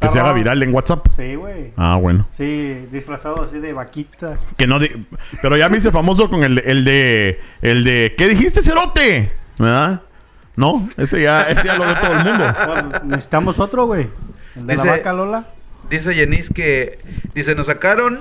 que 0.01 0.11
se 0.11 0.19
haga 0.21 0.33
viral 0.33 0.63
en 0.63 0.75
WhatsApp. 0.75 1.07
Sí, 1.17 1.35
güey. 1.35 1.73
Ah, 1.77 1.97
bueno. 1.97 2.27
Sí, 2.37 2.87
disfrazado 2.93 3.45
así 3.49 3.59
de 3.59 3.73
vaquita. 3.73 4.39
Que 4.57 4.67
no 4.67 4.79
de- 4.79 5.05
pero 5.43 5.57
ya 5.57 5.69
me 5.69 5.79
hice 5.79 5.91
famoso 5.91 6.29
con 6.29 6.43
el, 6.45 6.59
el 6.65 6.85
de 6.85 7.41
el 7.63 7.85
de 7.85 8.15
¿Qué 8.19 8.29
dijiste, 8.29 8.63
cerote? 8.63 9.33
¿Verdad? 9.59 10.03
No, 10.57 10.89
ese 10.97 11.21
ya, 11.23 11.41
ese 11.43 11.65
ya 11.67 11.77
lo 11.77 11.85
ve 11.87 11.95
todo 12.01 12.13
el 12.19 12.25
mundo. 12.25 12.45
Bueno, 12.67 12.89
necesitamos 13.05 13.59
otro, 13.59 13.87
güey. 13.87 14.09
El 14.57 14.67
de 14.67 14.75
Dice- 14.75 14.87
la 14.87 14.93
vaca 14.93 15.13
Lola. 15.13 15.47
Dice 15.91 16.15
Yenis 16.15 16.51
que 16.51 16.99
dice, 17.35 17.55
nos 17.55 17.67
sacaron 17.67 18.21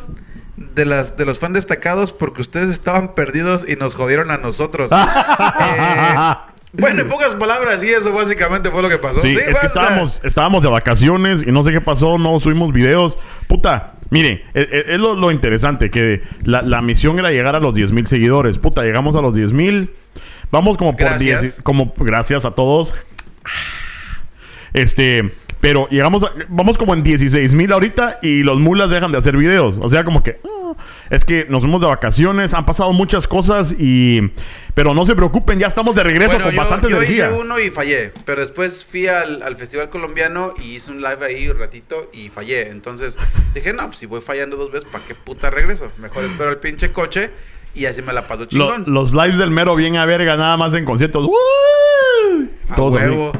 de 0.57 0.85
las 0.85 1.15
de 1.17 1.25
los 1.25 1.39
fan 1.39 1.53
destacados 1.53 2.11
porque 2.13 2.41
ustedes 2.41 2.69
estaban 2.69 3.15
perdidos 3.15 3.65
y 3.67 3.75
nos 3.75 3.95
jodieron 3.95 4.31
a 4.31 4.37
nosotros. 4.37 4.91
Eh, 5.59 6.15
bueno, 6.73 7.01
en 7.03 7.09
pocas 7.09 7.33
palabras, 7.35 7.81
sí, 7.81 7.89
eso 7.89 8.11
básicamente 8.13 8.69
fue 8.71 8.81
lo 8.81 8.89
que 8.89 8.97
pasó. 8.97 9.21
Sí, 9.21 9.35
Sí, 9.35 9.37
es 9.47 9.59
que 9.59 9.67
estábamos, 9.67 10.21
estábamos 10.23 10.63
de 10.63 10.69
vacaciones 10.69 11.43
y 11.45 11.51
no 11.51 11.63
sé 11.63 11.71
qué 11.71 11.81
pasó, 11.81 12.17
no 12.17 12.39
subimos 12.39 12.73
videos. 12.73 13.17
Puta, 13.47 13.93
mire, 14.09 14.43
es, 14.53 14.67
es- 14.71 14.89
es 14.89 14.99
lo, 14.99 15.15
lo 15.15 15.31
interesante, 15.31 15.89
que 15.91 16.21
la, 16.43 16.61
la 16.61 16.81
misión 16.81 17.19
era 17.19 17.31
llegar 17.31 17.55
a 17.55 17.59
los 17.59 17.73
10 17.75 17.91
mil 17.93 18.07
seguidores. 18.07 18.57
Puta, 18.57 18.81
llegamos 18.83 19.15
a 19.15 19.21
los 19.21 19.35
10 19.35 19.53
mil. 19.53 19.91
Vamos 20.51 20.77
como 20.77 20.91
por 20.97 20.99
Gracias. 21.07 21.41
10, 21.41 21.61
como 21.63 21.93
gracias 21.97 22.45
a 22.45 22.51
todos. 22.51 22.93
Este, 24.73 25.31
pero 25.63 25.87
llegamos, 25.87 26.23
a- 26.23 26.33
vamos 26.49 26.77
como 26.77 26.93
en 26.93 27.03
16 27.03 27.53
mil 27.53 27.71
ahorita 27.71 28.19
y 28.21 28.43
los 28.43 28.59
mulas 28.59 28.89
dejan 28.89 29.13
de 29.13 29.17
hacer 29.17 29.37
videos. 29.37 29.79
O 29.81 29.87
sea, 29.87 30.03
como 30.03 30.21
que 30.21 30.41
ah, 30.43 30.73
es 31.09 31.23
que 31.23 31.45
nos 31.49 31.63
fuimos 31.63 31.79
de 31.79 31.87
vacaciones, 31.87 32.53
han 32.53 32.65
pasado 32.65 32.91
muchas 32.91 33.27
cosas 33.29 33.73
y, 33.79 34.29
pero 34.73 34.93
no 34.93 35.05
se 35.05 35.15
preocupen, 35.15 35.59
ya 35.59 35.67
estamos 35.67 35.95
de 35.95 36.03
regreso 36.03 36.31
bueno, 36.31 36.43
con 36.47 36.53
yo, 36.53 36.59
bastante 36.59 36.89
yo 36.89 36.97
energía. 36.97 37.29
hice 37.29 37.39
uno 37.39 37.57
y 37.59 37.69
fallé, 37.69 38.11
pero 38.25 38.41
después 38.41 38.83
fui 38.83 39.07
al, 39.07 39.41
al 39.41 39.55
festival 39.55 39.89
colombiano 39.89 40.53
y 40.61 40.75
hice 40.75 40.91
un 40.91 40.97
live 41.01 41.25
ahí 41.25 41.47
un 41.47 41.57
ratito 41.57 42.09
y 42.11 42.27
fallé. 42.27 42.67
Entonces 42.69 43.17
dije, 43.55 43.71
no, 43.71 43.85
pues 43.87 43.99
si 43.99 44.05
voy 44.05 44.19
fallando 44.19 44.57
dos 44.57 44.69
veces, 44.69 44.85
¿para 44.91 45.05
qué 45.05 45.15
puta 45.15 45.49
regreso? 45.49 45.89
Mejor 45.97 46.25
espero 46.25 46.49
el 46.49 46.57
pinche 46.57 46.91
coche 46.91 47.31
y 47.73 47.85
así 47.85 48.01
me 48.01 48.11
la 48.11 48.27
paso 48.27 48.41
Lo- 48.41 48.47
chingón. 48.47 48.83
los 48.87 49.13
lives 49.13 49.37
del 49.37 49.49
mero 49.51 49.77
bien 49.77 49.95
a 49.95 50.05
verga, 50.05 50.35
nada 50.35 50.57
más 50.57 50.73
en 50.73 50.83
conciertos. 50.83 51.25
Así. 52.97 53.09
huevo. 53.09 53.31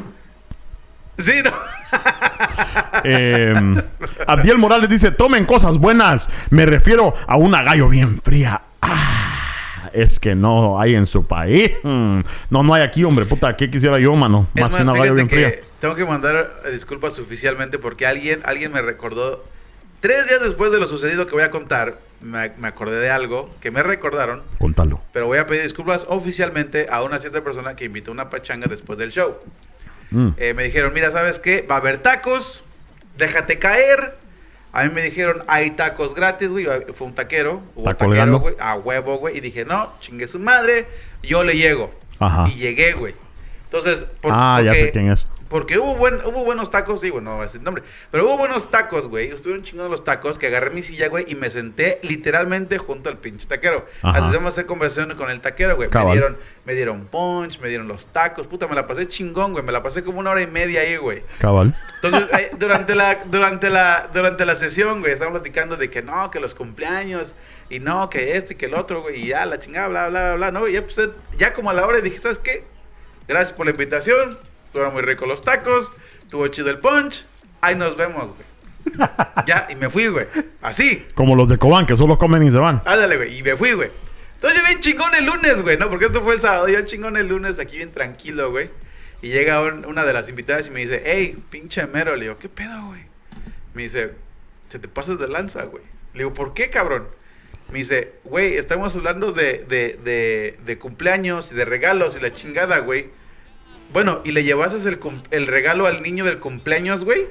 Sí, 1.18 1.34
no. 1.44 1.52
Eh, 3.06 3.54
Abdiel 4.28 4.58
Morales 4.58 4.88
dice: 4.88 5.12
Tomen 5.12 5.46
cosas 5.46 5.78
buenas. 5.78 6.30
Me 6.52 6.66
refiero 6.66 7.14
a 7.28 7.36
una 7.36 7.62
gallo 7.62 7.90
bien 7.90 8.22
fría. 8.24 8.62
Ah, 8.82 9.90
es 9.92 10.20
que 10.20 10.36
no 10.36 10.80
hay 10.80 10.96
en 10.96 11.06
su 11.06 11.26
país. 11.26 11.72
Mm. 11.84 12.22
No, 12.50 12.64
no 12.64 12.74
hay 12.74 12.84
aquí, 12.84 13.04
hombre. 13.04 13.26
Puta, 13.26 13.58
¿qué 13.58 13.70
quisiera 13.70 14.00
yo, 14.00 14.16
mano? 14.16 14.48
Más, 14.54 14.72
más, 14.72 14.76
que 14.76 14.84
una 14.84 14.94
gallo 14.98 15.16
bien 15.16 15.28
que 15.28 15.36
fría. 15.36 15.54
tengo 15.82 15.96
que 15.96 16.06
mandar 16.06 16.50
eh, 16.66 16.72
disculpas 16.72 17.20
oficialmente 17.20 17.78
porque 17.78 18.06
alguien, 18.08 18.42
alguien 18.46 18.72
me 18.72 18.82
recordó. 18.82 19.44
Tres 20.00 20.28
días 20.30 20.42
después 20.42 20.72
de 20.72 20.80
lo 20.80 20.88
sucedido 20.88 21.26
que 21.28 21.34
voy 21.34 21.44
a 21.44 21.52
contar, 21.52 21.98
me, 22.22 22.52
me 22.58 22.68
acordé 22.68 23.00
de 23.00 23.10
algo 23.10 23.50
que 23.62 23.72
me 23.72 23.82
recordaron, 23.84 24.44
Contalo. 24.60 25.02
pero 25.14 25.28
voy 25.28 25.38
a 25.38 25.48
pedir 25.48 25.64
disculpas 25.64 26.06
oficialmente 26.10 26.88
a 26.92 27.04
una 27.04 27.20
cierta 27.20 27.42
persona 27.42 27.76
que 27.76 27.86
invitó 27.86 28.12
una 28.12 28.30
pachanga 28.30 28.68
después 28.68 29.00
del 29.00 29.12
show. 29.12 29.38
Mm. 30.14 30.30
Eh, 30.38 30.54
me 30.54 30.64
dijeron, 30.64 30.94
mira, 30.94 31.12
¿sabes 31.12 31.40
qué? 31.40 31.66
Va 31.70 31.76
a 31.76 31.78
haber 31.80 31.98
tacos, 31.98 32.64
déjate 33.18 33.60
caer. 33.60 34.16
A 34.72 34.84
mí 34.84 34.90
me 34.90 35.02
dijeron, 35.02 35.44
hay 35.48 35.72
tacos 35.72 36.16
gratis, 36.16 36.50
güey. 36.50 36.66
Fue 36.94 37.08
un 37.08 37.16
taquero, 37.16 37.62
hubo 37.76 37.90
Está 37.90 38.08
taquero, 38.08 38.40
güey, 38.40 38.56
a 38.60 38.76
huevo, 38.76 39.18
güey. 39.18 39.38
Y 39.38 39.42
dije, 39.42 39.66
no, 39.66 39.94
chingue 40.00 40.28
su 40.28 40.40
madre, 40.40 40.88
yo 41.24 41.44
le 41.44 41.58
llego. 41.58 41.92
Ajá. 42.20 42.48
Y 42.48 42.56
llegué, 42.56 42.94
güey. 42.94 43.16
Entonces, 43.74 44.06
por- 44.22 44.32
ah, 44.34 44.62
ya 44.64 44.70
porque- 44.72 44.86
sé 44.86 44.92
quién 44.92 45.12
es. 45.12 45.26
Porque 45.50 45.78
hubo, 45.78 45.96
buen, 45.96 46.16
hubo 46.26 46.44
buenos 46.44 46.72
tacos, 46.72 47.02
sí, 47.02 47.12
bueno, 47.12 47.30
no 47.30 47.36
voy 47.36 47.44
a 47.44 47.46
decir 47.46 47.62
nombre. 47.62 47.84
Pero 48.10 48.26
hubo 48.26 48.38
buenos 48.40 48.72
tacos, 48.72 49.08
güey. 49.08 49.28
Estuvieron 49.30 49.64
chingados 49.64 49.92
los 49.92 50.04
tacos 50.04 50.40
que 50.40 50.48
agarré 50.48 50.72
mi 50.72 50.82
silla, 50.82 51.10
güey, 51.10 51.26
y 51.28 51.36
me 51.36 51.52
senté 51.52 52.00
literalmente 52.02 52.80
junto 52.80 53.12
al 53.12 53.20
pinche 53.20 53.46
taquero. 53.46 53.86
Ajá. 54.02 54.18
Así 54.18 54.30
hacemos 54.30 54.54
hacer 54.54 54.66
conversación 54.66 55.16
con 55.16 55.30
el 55.30 55.42
taquero, 55.42 55.76
güey. 55.76 55.90
Me 55.94 56.12
dieron, 56.12 56.38
me 56.66 56.74
dieron 56.74 57.06
punch, 57.06 57.60
me 57.60 57.70
dieron 57.70 57.88
los 57.88 58.08
tacos. 58.08 58.48
Puta, 58.48 58.68
me 58.68 58.74
la 58.74 58.88
pasé 58.88 59.08
chingón, 59.08 59.52
güey. 59.52 59.64
Me 59.64 59.72
la 59.72 59.84
pasé 59.84 60.04
como 60.04 60.18
una 60.20 60.32
hora 60.32 60.42
y 60.42 60.48
media 60.48 60.82
ahí, 60.82 60.98
güey. 60.98 61.24
Cabal. 61.38 61.76
Entonces, 62.02 62.28
eh, 62.40 62.50
durante 62.58 62.96
la, 62.96 63.22
durante 63.26 63.70
la, 63.70 64.10
durante 64.12 64.48
la 64.48 64.56
sesión, 64.56 65.02
güey, 65.02 65.14
estaban 65.14 65.34
platicando 65.34 65.78
de 65.78 65.92
que 65.92 66.02
no, 66.02 66.32
que 66.32 66.40
los 66.40 66.56
cumpleaños, 66.56 67.36
y 67.70 67.80
no, 67.80 68.10
que 68.10 68.38
este 68.38 68.54
y 68.54 68.56
que 68.58 68.66
el 68.66 68.74
otro, 68.74 69.04
güey, 69.04 69.22
y 69.22 69.28
ya 69.28 69.46
la 69.46 69.60
chingada, 69.60 69.88
bla, 69.88 70.10
bla, 70.10 70.34
bla, 70.34 70.50
no, 70.52 70.68
y 70.68 70.74
ya, 70.74 70.84
pues, 70.84 71.00
ya 71.38 71.54
como 71.54 71.70
a 71.70 71.74
la 71.74 71.86
hora 71.86 72.02
dije, 72.02 72.18
¿sabes 72.18 72.40
qué? 72.40 72.73
Gracias 73.28 73.54
por 73.54 73.66
la 73.66 73.72
invitación, 73.72 74.38
estuvieron 74.66 74.94
muy 74.94 75.02
ricos 75.04 75.28
los 75.28 75.42
tacos, 75.42 75.92
estuvo 76.22 76.48
chido 76.48 76.70
el 76.70 76.80
punch, 76.80 77.26
ahí 77.62 77.76
nos 77.76 77.96
vemos, 77.96 78.32
güey. 78.34 79.08
ya, 79.48 79.68
y 79.70 79.76
me 79.76 79.90
fui, 79.90 80.08
güey, 80.08 80.28
así, 80.62 81.08
Como 81.16 81.36
los 81.36 81.48
de 81.48 81.58
Cobán, 81.58 81.86
que 81.86 81.96
solo 81.96 82.18
comen 82.18 82.44
y 82.44 82.52
se 82.52 82.58
van. 82.58 82.82
ándale, 82.86 83.16
güey, 83.18 83.38
y 83.38 83.44
me 83.44 83.56
fui, 83.56 83.72
güey. 83.74 83.90
Entonces 84.36 84.60
yo 84.62 84.68
bien 84.68 84.80
chingón 84.82 85.16
el 85.16 85.26
lunes, 85.26 85.62
güey, 85.62 85.78
¿no? 85.78 85.90
Porque 85.90 86.06
esto 86.06 86.22
fue 86.22 86.36
el 86.36 86.42
sábado, 86.42 86.68
yo 86.68 86.82
chingón 86.82 87.16
el 87.16 87.30
lunes, 87.30 87.60
aquí 87.60 87.78
bien 87.78 87.94
tranquilo, 87.94 88.52
güey. 88.52 88.70
Y 89.22 89.30
llega 89.30 89.62
un- 89.62 89.86
una 89.86 90.04
de 90.04 90.12
las 90.12 90.28
invitadas 90.28 90.68
y 90.68 90.72
me 90.72 90.82
dice, 90.82 91.02
hey, 91.06 91.42
pinche 91.50 91.88
mero. 91.88 92.14
Le 92.18 92.24
digo, 92.26 92.38
¿qué 92.38 92.50
pedo, 92.50 92.88
güey? 92.88 93.06
Me 93.74 93.84
dice, 93.84 94.16
se 94.68 94.80
te 94.80 94.90
pasas 94.90 95.18
de 95.18 95.30
lanza, 95.30 95.64
güey. 95.64 95.82
Le 96.14 96.20
digo, 96.26 96.34
¿por 96.34 96.54
qué, 96.54 96.70
cabrón? 96.70 97.08
Me 97.74 97.80
dice, 97.80 98.14
güey, 98.24 98.54
estamos 98.54 98.96
hablando 98.96 99.32
de, 99.32 99.66
de, 99.68 99.98
de, 100.04 100.60
de 100.64 100.78
cumpleaños 100.78 101.52
y 101.52 101.56
de 101.56 101.66
regalos 101.66 102.16
y 102.16 102.22
la 102.22 102.32
chingada, 102.32 102.78
güey. 102.78 103.10
Bueno, 103.92 104.22
¿y 104.24 104.32
le 104.32 104.44
llevases 104.44 104.86
el, 104.86 105.00
el 105.32 105.48
regalo 105.48 105.88
al 105.88 106.04
niño 106.04 106.24
del 106.24 106.38
cumpleaños, 106.38 107.04
güey? 107.04 107.26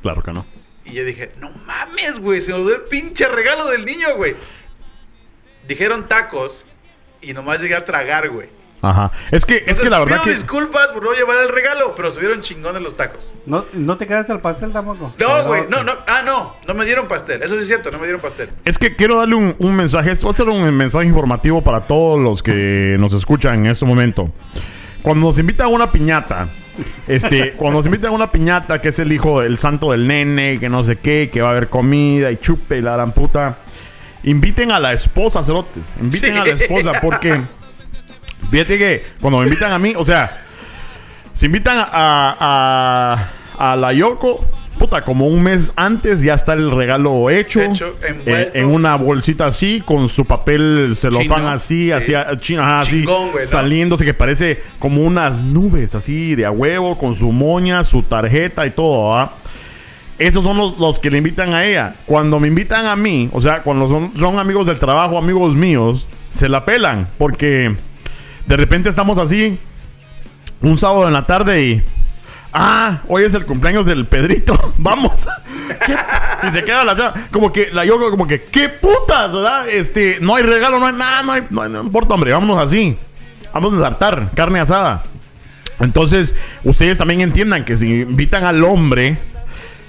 Claro 0.00 0.22
que 0.22 0.32
no. 0.32 0.46
Y 0.86 0.94
yo 0.94 1.04
dije, 1.04 1.32
no 1.36 1.50
mames, 1.50 2.20
güey, 2.20 2.40
se 2.40 2.52
me 2.52 2.58
olvidó 2.58 2.76
el 2.76 2.82
pinche 2.84 3.28
regalo 3.28 3.68
del 3.68 3.84
niño, 3.84 4.16
güey. 4.16 4.34
Dijeron 5.68 6.08
tacos 6.08 6.64
y 7.20 7.34
nomás 7.34 7.60
llegué 7.60 7.74
a 7.74 7.84
tragar, 7.84 8.30
güey. 8.30 8.48
Ajá. 8.82 9.12
Es 9.30 9.44
que, 9.44 9.62
es 9.66 9.78
que 9.78 9.90
la 9.90 9.98
verdad 9.98 10.14
pido 10.22 10.24
que. 10.24 10.30
disculpas 10.32 10.88
por 10.88 11.02
no 11.02 11.12
llevar 11.12 11.36
el 11.42 11.48
regalo, 11.50 11.94
pero 11.94 12.12
subieron 12.12 12.40
chingones 12.40 12.80
los 12.80 12.96
tacos. 12.96 13.32
¿No, 13.44 13.64
¿No 13.74 13.96
te 13.98 14.06
quedaste 14.06 14.32
al 14.32 14.40
pastel 14.40 14.72
tampoco? 14.72 15.12
No, 15.18 15.44
güey, 15.44 15.64
no, 15.68 15.82
no, 15.82 15.92
ah, 16.06 16.22
no, 16.24 16.56
no 16.66 16.74
me 16.74 16.84
dieron 16.86 17.06
pastel. 17.06 17.42
Eso 17.42 17.56
sí 17.56 17.62
es 17.62 17.66
cierto, 17.66 17.90
no 17.90 17.98
me 17.98 18.04
dieron 18.04 18.20
pastel. 18.22 18.50
Es 18.64 18.78
que 18.78 18.96
quiero 18.96 19.18
darle 19.18 19.34
un, 19.34 19.54
un 19.58 19.76
mensaje. 19.76 20.10
Esto 20.10 20.28
va 20.28 20.30
a 20.30 20.34
ser 20.34 20.48
un 20.48 20.74
mensaje 20.74 21.06
informativo 21.06 21.62
para 21.62 21.82
todos 21.82 22.18
los 22.18 22.42
que 22.42 22.96
nos 22.98 23.12
escuchan 23.12 23.56
en 23.66 23.66
este 23.66 23.84
momento. 23.84 24.32
Cuando 25.02 25.26
nos 25.26 25.38
invitan 25.38 25.66
a 25.66 25.70
una 25.70 25.92
piñata, 25.92 26.48
este, 27.06 27.52
cuando 27.56 27.78
nos 27.80 27.86
invitan 27.86 28.10
a 28.10 28.14
una 28.14 28.32
piñata, 28.32 28.80
que 28.80 28.88
es 28.90 28.98
el 28.98 29.12
hijo 29.12 29.42
del 29.42 29.58
santo 29.58 29.92
del 29.92 30.06
nene, 30.06 30.58
que 30.58 30.68
no 30.70 30.84
sé 30.84 30.96
qué, 30.96 31.28
que 31.30 31.42
va 31.42 31.48
a 31.48 31.50
haber 31.52 31.68
comida 31.68 32.30
y 32.30 32.38
chupe 32.38 32.78
y 32.78 32.80
la 32.82 32.94
gran 32.94 33.12
puta, 33.12 33.58
inviten 34.22 34.72
a 34.72 34.78
la 34.80 34.92
esposa, 34.94 35.42
cerotes. 35.42 35.82
Inviten 36.00 36.34
Sí. 36.34 36.38
a 36.40 36.44
la 36.44 36.50
esposa, 36.52 36.92
porque 37.02 37.40
fíjate 38.50 38.78
que 38.78 39.04
cuando 39.20 39.38
me 39.40 39.44
invitan 39.46 39.72
a 39.72 39.78
mí, 39.78 39.94
o 39.96 40.04
sea, 40.04 40.42
se 41.32 41.46
invitan 41.46 41.78
a, 41.78 41.86
a, 43.58 43.72
a 43.72 43.76
la 43.76 43.92
Yoko, 43.92 44.44
puta, 44.78 45.04
como 45.04 45.26
un 45.26 45.42
mes 45.42 45.72
antes 45.76 46.22
ya 46.22 46.34
está 46.34 46.52
el 46.54 46.70
regalo 46.70 47.28
hecho. 47.30 47.60
Hecho, 47.60 47.96
eh, 48.26 48.50
en 48.54 48.66
una 48.66 48.96
bolsita 48.96 49.46
así, 49.46 49.82
con 49.84 50.08
su 50.08 50.24
papel 50.24 50.94
celofán 50.96 51.46
así, 51.46 51.86
sí. 51.86 51.92
así, 51.92 52.14
a- 52.14 52.38
chino, 52.40 52.62
ajá, 52.62 52.80
así, 52.80 53.00
Chingón, 53.00 53.30
güey, 53.32 53.44
¿no? 53.44 53.48
saliéndose 53.48 54.04
que 54.04 54.14
parece 54.14 54.62
como 54.78 55.02
unas 55.02 55.38
nubes 55.38 55.94
así 55.94 56.34
de 56.34 56.46
a 56.46 56.50
huevo, 56.50 56.96
con 56.98 57.14
su 57.14 57.30
moña, 57.32 57.84
su 57.84 58.02
tarjeta 58.02 58.66
y 58.66 58.70
todo, 58.70 59.14
¿ah? 59.16 59.32
Esos 60.18 60.44
son 60.44 60.58
los, 60.58 60.78
los 60.78 60.98
que 60.98 61.10
le 61.10 61.16
invitan 61.16 61.54
a 61.54 61.64
ella. 61.64 61.94
Cuando 62.04 62.38
me 62.38 62.46
invitan 62.48 62.84
a 62.84 62.94
mí, 62.94 63.30
o 63.32 63.40
sea, 63.40 63.62
cuando 63.62 63.88
son, 63.88 64.12
son 64.18 64.38
amigos 64.38 64.66
del 64.66 64.78
trabajo, 64.78 65.16
amigos 65.16 65.54
míos, 65.56 66.06
se 66.30 66.46
la 66.50 66.66
pelan. 66.66 67.08
Porque 67.16 67.74
de 68.50 68.56
repente 68.56 68.88
estamos 68.90 69.16
así, 69.16 69.58
un 70.60 70.76
sábado 70.76 71.06
en 71.06 71.12
la 71.14 71.24
tarde 71.24 71.62
y... 71.62 71.82
Ah, 72.52 73.02
hoy 73.06 73.22
es 73.22 73.32
el 73.34 73.46
cumpleaños 73.46 73.86
del 73.86 74.06
Pedrito. 74.08 74.58
Vamos. 74.78 75.24
Y 76.48 76.50
se 76.50 76.64
queda 76.64 76.82
la. 76.82 77.14
Como 77.30 77.52
que 77.52 77.68
la 77.72 77.84
yo 77.84 77.96
como 78.10 78.26
que, 78.26 78.42
¿qué 78.42 78.68
putas, 78.68 79.32
verdad? 79.32 79.68
Este, 79.68 80.18
no 80.20 80.34
hay 80.34 80.42
regalo, 80.42 80.80
no 80.80 80.86
hay 80.88 80.94
nada, 80.94 81.22
no, 81.22 81.30
hay- 81.32 81.46
no 81.70 81.80
importa, 81.80 82.14
hombre, 82.14 82.32
vámonos 82.32 82.58
así. 82.58 82.98
Vamos 83.54 83.72
a 83.74 83.78
saltar, 83.78 84.32
carne 84.34 84.58
asada. 84.58 85.04
Entonces, 85.78 86.34
ustedes 86.64 86.98
también 86.98 87.20
entiendan 87.20 87.64
que 87.64 87.76
si 87.76 88.00
invitan 88.00 88.42
al 88.42 88.64
hombre, 88.64 89.16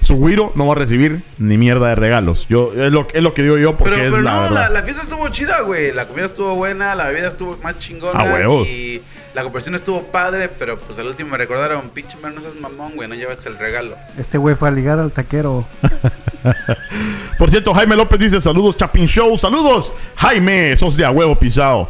su 0.02 0.16
güiro 0.16 0.52
no 0.54 0.66
va 0.66 0.72
a 0.72 0.76
recibir 0.76 1.22
ni 1.38 1.56
mierda 1.56 1.88
de 1.88 1.94
regalos. 1.94 2.46
Yo, 2.48 2.72
es 2.74 2.92
lo, 2.92 3.06
es 3.12 3.22
lo 3.22 3.32
que 3.34 3.42
digo 3.42 3.56
yo 3.56 3.76
porque 3.76 3.94
Pero, 3.94 4.04
es 4.04 4.10
pero 4.10 4.22
la 4.22 4.34
no, 4.34 4.42
verdad. 4.42 4.60
la, 4.62 4.68
la 4.70 4.82
fiesta 4.82 5.02
estuvo 5.02 5.28
chida, 5.28 5.62
güey. 5.62 5.92
La 5.92 6.06
comida 6.06 6.26
estuvo 6.26 6.54
buena, 6.54 6.94
la 6.94 7.08
bebida 7.08 7.28
estuvo 7.28 7.56
más 7.62 7.78
chingona. 7.78 8.20
A 8.20 8.24
huevos. 8.24 8.66
Y 8.66 9.00
la 9.34 9.42
conversación 9.44 9.76
estuvo 9.76 10.02
padre, 10.02 10.48
pero 10.48 10.78
pues 10.78 10.98
al 10.98 11.06
último 11.06 11.30
me 11.30 11.38
recordaron, 11.38 11.88
pinche 11.90 12.18
mero, 12.22 12.34
no 12.34 12.42
seas 12.42 12.54
mamón, 12.56 12.94
güey, 12.96 13.08
no 13.08 13.14
llevas 13.14 13.44
el 13.46 13.56
regalo. 13.56 13.96
Este 14.18 14.36
güey 14.36 14.54
fue 14.56 14.68
a 14.68 14.72
ligar 14.72 14.98
al 14.98 15.10
taquero. 15.12 15.64
Por 17.38 17.50
cierto, 17.50 17.72
Jaime 17.72 17.96
López 17.96 18.18
dice 18.18 18.40
saludos, 18.40 18.76
Chapin 18.76 19.06
Show, 19.06 19.38
saludos. 19.38 19.92
Jaime, 20.16 20.76
sos 20.76 20.96
de 20.96 21.04
a 21.04 21.10
huevo 21.10 21.38
pisado. 21.38 21.88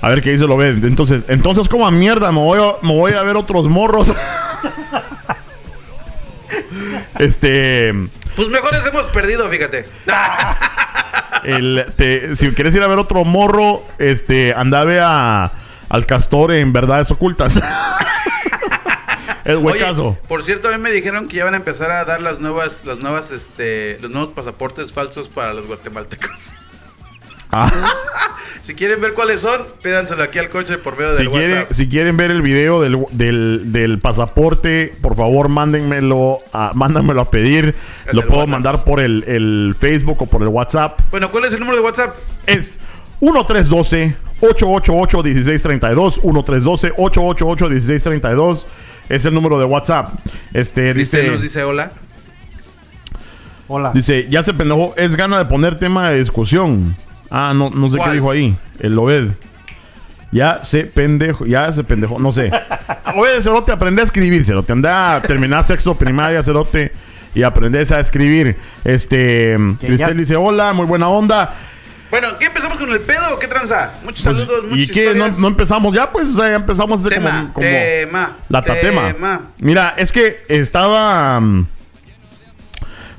A 0.00 0.08
ver 0.08 0.20
qué 0.22 0.30
dice 0.32 0.46
lo 0.46 0.56
ve. 0.56 0.68
Entonces, 0.68 1.24
entonces 1.28 1.68
como 1.68 1.86
a 1.86 1.90
mierda, 1.90 2.30
me 2.30 2.38
voy 2.38 2.60
a, 2.60 2.86
me 2.86 2.94
voy 2.94 3.12
a 3.12 3.22
ver 3.22 3.36
otros 3.36 3.68
morros. 3.68 4.12
este, 7.18 7.92
Pues 8.36 8.48
mejores 8.48 8.84
hemos 8.86 9.04
perdido, 9.04 9.48
fíjate. 9.48 9.86
el, 11.44 11.86
te- 11.96 12.36
si 12.36 12.50
quieres 12.50 12.74
ir 12.74 12.82
a 12.82 12.86
ver 12.86 12.98
otro 12.98 13.24
morro, 13.24 13.84
este, 13.98 14.54
anda 14.54 14.84
ve 14.84 15.00
a 15.02 15.52
al 15.88 16.04
castor 16.06 16.52
en 16.52 16.72
verdades 16.72 17.10
ocultas. 17.10 17.56
es 19.44 19.54
Oye, 19.56 19.56
huecazo. 19.56 20.18
por 20.28 20.42
cierto, 20.42 20.68
a 20.68 20.72
mí 20.72 20.78
me 20.78 20.90
dijeron 20.90 21.28
que 21.28 21.36
ya 21.38 21.44
van 21.44 21.54
a 21.54 21.58
empezar 21.58 21.90
a 21.90 22.04
dar 22.04 22.20
las 22.20 22.40
nuevas, 22.40 22.84
las 22.84 22.98
nuevas, 22.98 23.30
este, 23.30 23.98
los 24.00 24.10
nuevos 24.10 24.34
pasaportes 24.34 24.92
falsos 24.92 25.28
para 25.28 25.54
los 25.54 25.66
guatemaltecos. 25.66 26.52
Ah. 27.50 27.70
Si 28.60 28.74
quieren 28.74 29.00
ver 29.00 29.14
cuáles 29.14 29.40
son, 29.40 29.62
pídanselo 29.82 30.22
aquí 30.22 30.38
al 30.38 30.50
coche 30.50 30.76
por 30.76 30.94
medio 30.98 31.12
Si 31.14 31.24
del 31.24 31.28
WhatsApp. 31.28 31.72
si 31.72 31.88
quieren 31.88 32.18
ver 32.18 32.30
el 32.30 32.42
video 32.42 32.82
del, 32.82 32.98
del, 33.12 33.72
del 33.72 33.98
pasaporte, 33.98 34.94
por 35.00 35.16
favor, 35.16 35.48
mándenmelo 35.48 36.40
a, 36.52 36.72
mándenmelo 36.74 37.22
a 37.22 37.30
pedir. 37.30 37.74
El 38.06 38.16
Lo 38.16 38.20
puedo 38.22 38.40
WhatsApp. 38.40 38.48
mandar 38.50 38.84
por 38.84 39.00
el, 39.00 39.24
el 39.26 39.74
Facebook 39.78 40.20
o 40.20 40.26
por 40.26 40.42
el 40.42 40.48
WhatsApp. 40.48 41.00
Bueno, 41.10 41.30
¿cuál 41.30 41.46
es 41.46 41.54
el 41.54 41.60
número 41.60 41.78
de 41.78 41.82
WhatsApp? 41.82 42.14
Es 42.46 42.78
1312-888-1632. 43.22 46.20
1312-888-1632. 46.22 48.66
Es 49.08 49.24
el 49.24 49.32
número 49.34 49.58
de 49.58 49.64
WhatsApp. 49.64 50.10
Este 50.52 50.92
Dice, 50.92 51.22
dice, 51.22 51.32
nos 51.32 51.40
dice 51.42 51.62
hola. 51.64 51.92
Hola. 53.68 53.92
dice, 53.94 54.26
ya 54.28 54.42
se 54.42 54.52
pendejó. 54.52 54.92
Es 54.96 55.16
gana 55.16 55.38
de 55.38 55.46
poner 55.46 55.78
tema 55.78 56.10
de 56.10 56.18
discusión. 56.18 56.94
Ah, 57.30 57.52
no, 57.54 57.70
no 57.70 57.88
sé 57.90 57.96
¿Cuál? 57.98 58.10
qué 58.10 58.14
dijo 58.16 58.30
ahí. 58.30 58.56
El 58.78 58.98
Obed. 58.98 59.28
Ya 60.30 60.62
se 60.62 60.84
pendejo, 60.84 61.46
ya 61.46 61.72
se 61.72 61.84
pendejo, 61.84 62.18
no 62.18 62.32
sé. 62.32 62.50
Oye, 63.16 63.40
Cerote, 63.40 63.72
aprende 63.72 64.02
a 64.02 64.04
escribir, 64.04 64.44
Cerote. 64.44 64.72
Anda 64.72 65.16
a 65.16 65.22
terminar 65.22 65.64
sexto 65.64 65.94
primaria, 65.94 66.42
Cerote, 66.42 66.92
y 67.34 67.42
aprendes 67.42 67.90
a 67.92 68.00
escribir. 68.00 68.56
Este, 68.84 69.56
Cristel 69.80 70.14
ya- 70.14 70.20
dice, 70.20 70.36
hola, 70.36 70.72
muy 70.74 70.86
buena 70.86 71.08
onda. 71.08 71.54
Bueno, 72.10 72.28
¿qué 72.38 72.46
empezamos 72.46 72.78
con 72.78 72.90
el 72.90 73.00
pedo 73.00 73.34
o 73.34 73.38
qué 73.38 73.46
tranza? 73.48 73.92
Muchos 74.04 74.22
Pues, 74.24 74.36
saludos, 74.46 74.64
¿Y 74.72 74.74
muchas 74.76 74.90
qué? 74.92 75.14
¿No, 75.38 75.46
empezamos 75.48 75.94
ya? 75.94 76.10
Pues, 76.10 76.28
o 76.28 76.38
sea, 76.38 76.48
ya 76.50 76.56
empezamos 76.56 76.98
a 76.98 77.00
hacer 77.06 77.18
tema, 77.18 77.30
como, 77.30 77.52
como 77.52 77.66
tema, 77.66 78.36
la 78.48 78.62
tatema. 78.62 79.12
tema. 79.12 79.40
Mira, 79.58 79.94
es 79.96 80.10
que 80.12 80.42
estaba 80.48 81.38
mm, 81.40 81.66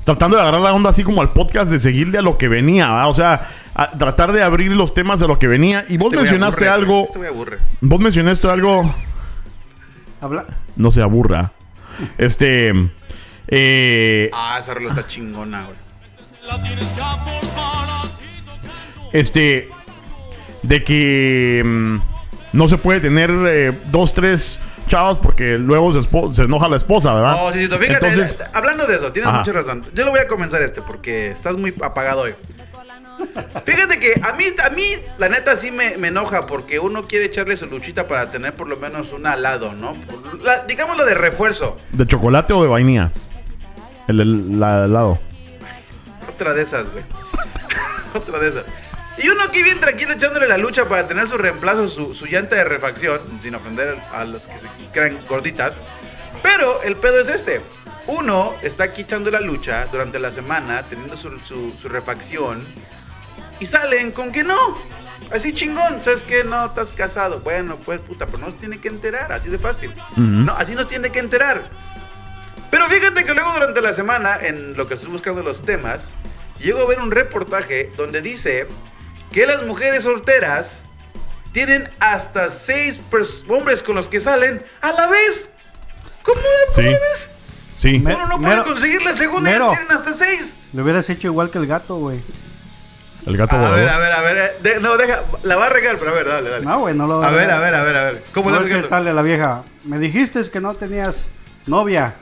tratando 0.04 0.36
de 0.36 0.42
agarrar 0.42 0.60
la 0.60 0.72
onda 0.72 0.90
así 0.90 1.04
como 1.04 1.20
al 1.20 1.32
podcast 1.32 1.70
de 1.70 1.78
seguirle 1.78 2.18
a 2.18 2.22
lo 2.22 2.36
que 2.38 2.48
venía, 2.48 2.88
¿verdad? 2.88 3.08
O 3.10 3.14
sea, 3.14 3.48
a 3.82 3.90
tratar 3.92 4.32
de 4.32 4.42
abrir 4.42 4.72
los 4.72 4.92
temas 4.92 5.20
de 5.20 5.26
lo 5.28 5.38
que 5.38 5.46
venía. 5.48 5.84
Y 5.88 5.96
vos 5.96 6.06
Este 6.12 6.16
mencionaste 6.18 6.68
aburre, 6.68 6.82
algo. 6.84 7.04
Este 7.06 7.26
aburre. 7.26 7.58
vos 7.80 8.00
mencionaste 8.00 8.48
algo... 8.50 8.94
Habla. 10.20 10.44
no 10.76 10.90
se 10.92 11.00
aburra. 11.00 11.50
Este. 12.18 12.72
Eh, 13.48 14.30
Ah, 14.34 14.58
esa 14.60 14.74
rola 14.74 14.90
está 14.90 15.06
chingona, 15.06 15.64
güey. 15.64 15.76
este. 19.12 19.68
De 20.62 20.84
que. 20.84 21.62
mm, 21.64 21.96
no 22.52 22.68
se 22.68 22.76
puede 22.78 23.00
tener 23.00 23.30
eh, 23.46 23.72
dos, 23.86 24.12
tres 24.12 24.58
chavos 24.88 25.18
porque 25.22 25.56
luego 25.56 25.92
se, 25.92 26.02
se 26.34 26.42
enoja 26.42 26.68
la 26.68 26.76
esposa, 26.76 27.14
¿verdad? 27.14 27.36
Oh, 27.40 27.52
sí, 27.52 27.60
sí, 27.66 27.68
fíjate, 27.68 28.08
Entonces, 28.08 28.38
eh, 28.40 28.44
hablando 28.52 28.86
de 28.86 28.96
eso, 28.96 29.12
tienes 29.12 29.28
Ajá. 29.28 29.38
mucha 29.38 29.52
razón. 29.52 29.82
Yo 29.94 30.04
lo 30.04 30.10
voy 30.10 30.20
a 30.20 30.26
comenzar 30.26 30.60
este 30.62 30.82
porque 30.82 31.30
estás 31.30 31.56
muy 31.56 31.72
apagado 31.82 32.22
hoy. 32.22 32.34
Fíjate 33.64 33.98
que 34.00 34.20
a 34.22 34.32
mí, 34.32 34.44
a 34.64 34.70
mí, 34.70 34.84
la 35.18 35.28
neta 35.28 35.56
sí 35.56 35.70
me, 35.70 35.96
me 35.98 36.08
enoja 36.08 36.46
porque 36.46 36.78
uno 36.78 37.02
quiere 37.06 37.26
echarle 37.26 37.56
su 37.56 37.66
luchita 37.66 38.06
para 38.08 38.30
tener 38.30 38.54
por 38.54 38.68
lo 38.68 38.76
menos 38.76 39.12
un 39.12 39.26
al 39.26 39.42
lado, 39.42 39.72
¿no? 39.74 39.96
La- 40.42 40.64
digámoslo 40.64 41.04
de 41.04 41.14
refuerzo. 41.14 41.76
¿De 41.92 42.06
chocolate 42.06 42.52
o 42.52 42.62
de 42.62 42.68
vainilla? 42.68 43.12
El, 44.08 44.20
el- 44.20 44.58
la- 44.60 44.84
helado. 44.84 45.18
Otra 46.28 46.54
de 46.54 46.62
esas, 46.62 46.90
güey. 46.92 47.04
Otra 48.14 48.38
de 48.38 48.48
esas. 48.48 48.64
Y 49.18 49.28
uno 49.28 49.42
aquí 49.42 49.62
bien 49.62 49.78
tranquilo 49.80 50.12
echándole 50.12 50.48
la 50.48 50.56
lucha 50.56 50.88
para 50.88 51.06
tener 51.06 51.28
su 51.28 51.36
reemplazo, 51.36 51.88
su, 51.88 52.14
su 52.14 52.26
llanta 52.26 52.56
de 52.56 52.64
refacción, 52.64 53.20
sin 53.42 53.54
ofender 53.54 53.98
a 54.12 54.24
las 54.24 54.46
que 54.46 54.58
se 54.58 54.68
crean 54.92 55.18
gorditas. 55.28 55.74
Pero 56.42 56.82
el 56.82 56.96
pedo 56.96 57.20
es 57.20 57.28
este. 57.28 57.60
Uno 58.06 58.54
está 58.62 58.84
aquí 58.84 59.02
echando 59.02 59.30
la 59.30 59.40
lucha 59.40 59.86
durante 59.92 60.18
la 60.18 60.32
semana, 60.32 60.82
teniendo 60.84 61.16
su, 61.18 61.38
su- 61.40 61.72
su 61.80 61.88
refacción, 61.90 62.64
y 63.60 63.66
salen 63.66 64.10
con 64.12 64.32
que 64.32 64.42
no. 64.42 64.56
Así 65.32 65.52
chingón, 65.52 66.02
¿sabes 66.02 66.24
qué? 66.24 66.42
No, 66.42 66.66
estás 66.66 66.90
casado. 66.90 67.40
Bueno, 67.40 67.76
pues 67.76 68.00
puta, 68.00 68.26
pero 68.26 68.38
no 68.38 68.46
nos 68.46 68.58
tiene 68.58 68.78
que 68.78 68.88
enterar, 68.88 69.30
así 69.32 69.48
de 69.48 69.58
fácil. 69.58 69.94
No, 70.16 70.52
así 70.56 70.74
nos 70.74 70.88
tiene 70.88 71.10
que 71.10 71.20
enterar. 71.20 71.68
Pero 72.70 72.88
fíjate 72.88 73.24
que 73.24 73.34
luego 73.34 73.52
durante 73.52 73.80
la 73.80 73.94
semana, 73.94 74.36
en 74.40 74.76
lo 74.76 74.86
que 74.88 74.94
estoy 74.94 75.10
buscando 75.10 75.42
los 75.42 75.62
temas, 75.62 76.10
llego 76.60 76.80
a 76.80 76.86
ver 76.86 76.98
un 77.00 77.10
reportaje 77.12 77.92
donde 77.96 78.22
dice 78.22 78.66
que 79.32 79.46
las 79.46 79.64
mujeres 79.66 80.02
solteras 80.04 80.80
tienen 81.52 81.88
hasta 82.00 82.48
seis 82.50 82.98
hombres 83.48 83.82
con 83.82 83.94
los 83.96 84.08
que 84.08 84.20
salen 84.20 84.64
a 84.80 84.92
la 84.92 85.06
vez. 85.08 85.50
¿Cómo, 86.22 86.40
cómo 86.74 86.88
Sí. 86.88 86.94
ves? 86.94 87.30
Sí. 87.76 87.98
Me- 87.98 88.14
Uno 88.14 88.26
no 88.26 88.36
puede 88.40 88.50
Mero- 88.56 88.64
conseguir 88.64 89.02
la 89.02 89.14
segunda 89.14 89.50
y 89.50 89.52
Mero. 89.54 89.66
ellas 89.66 89.78
tienen 89.78 89.96
hasta 89.96 90.12
seis. 90.14 90.54
Le 90.72 90.82
hubieras 90.82 91.08
hecho 91.08 91.28
igual 91.28 91.50
que 91.50 91.58
el 91.58 91.66
gato, 91.66 91.96
güey. 91.96 92.20
El 93.30 93.36
gato 93.36 93.54
A 93.56 93.70
ver, 93.70 93.88
a 93.88 93.98
ver, 93.98 94.12
a 94.12 94.20
ver. 94.22 94.36
eh, 94.36 94.50
de- 94.60 94.80
no, 94.80 94.96
deja, 94.96 95.20
la 95.44 95.56
va 95.56 95.66
a 95.66 95.68
regar, 95.68 95.96
pero 95.98 96.10
a 96.10 96.14
ver, 96.14 96.26
dale, 96.26 96.50
dale. 96.50 96.64
No, 96.66 96.80
güey, 96.80 96.94
no 96.96 97.06
lo 97.06 97.22
a 97.22 97.30
ver, 97.30 97.48
a 97.50 97.60
ver, 97.60 97.74
a 97.74 97.82
ver, 97.84 97.96
a 97.96 98.04
ver. 98.04 98.24
¿Cómo 98.34 98.50
No 98.50 98.60
le 98.60 98.74
es 98.74 98.82
que 98.82 98.88
sale 98.88 99.12
la 99.14 99.22
vieja. 99.22 99.62
Me 99.84 99.98
dijiste 100.00 100.42
que 100.50 100.60
no 100.60 100.74
tenías 100.74 101.26
novia. 101.66 102.14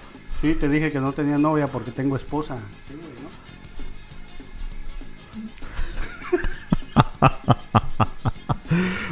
Sí, 0.43 0.55
te 0.55 0.69
dije 0.69 0.93
que 0.93 1.01
no 1.01 1.13
tenía 1.13 1.39
novia 1.39 1.67
porque 1.67 1.91
tengo 1.93 2.15
esposa. 2.17 2.57
Sí, 2.89 2.95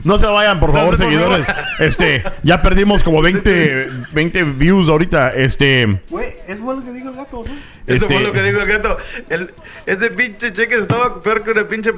¿no? 0.05 0.18
Se 0.18 0.27
vayan, 0.27 0.61
por 0.61 0.72
favor, 0.72 0.96
seguidores. 0.96 1.46
Este, 1.79 2.22
ya 2.42 2.62
perdimos 2.62 3.03
como 3.03 3.22
20, 3.22 3.88
20 4.12 4.42
views 4.44 4.88
ahorita. 4.88 5.31
Este, 5.35 6.01
Güey, 6.11 6.35
es 6.46 6.61
bueno 6.61 6.85
que 6.85 6.92
diga 6.92 7.11
el 7.11 7.16
gato, 7.16 7.44
¿no? 7.46 7.53
Eso 7.87 8.05
Este- 8.07 8.14
fue 8.14 8.22
lo 8.22 8.33
que 8.33 8.42
dijo 8.42 8.61
el 8.61 8.66
gato. 8.68 8.96
El, 9.29 9.53
este 9.87 10.11
pinche 10.11 10.53
cheque 10.53 10.75
estaba 10.77 11.22
peor 11.22 11.44
que 11.44 11.51
una 11.53 11.66
pinche 11.68 11.92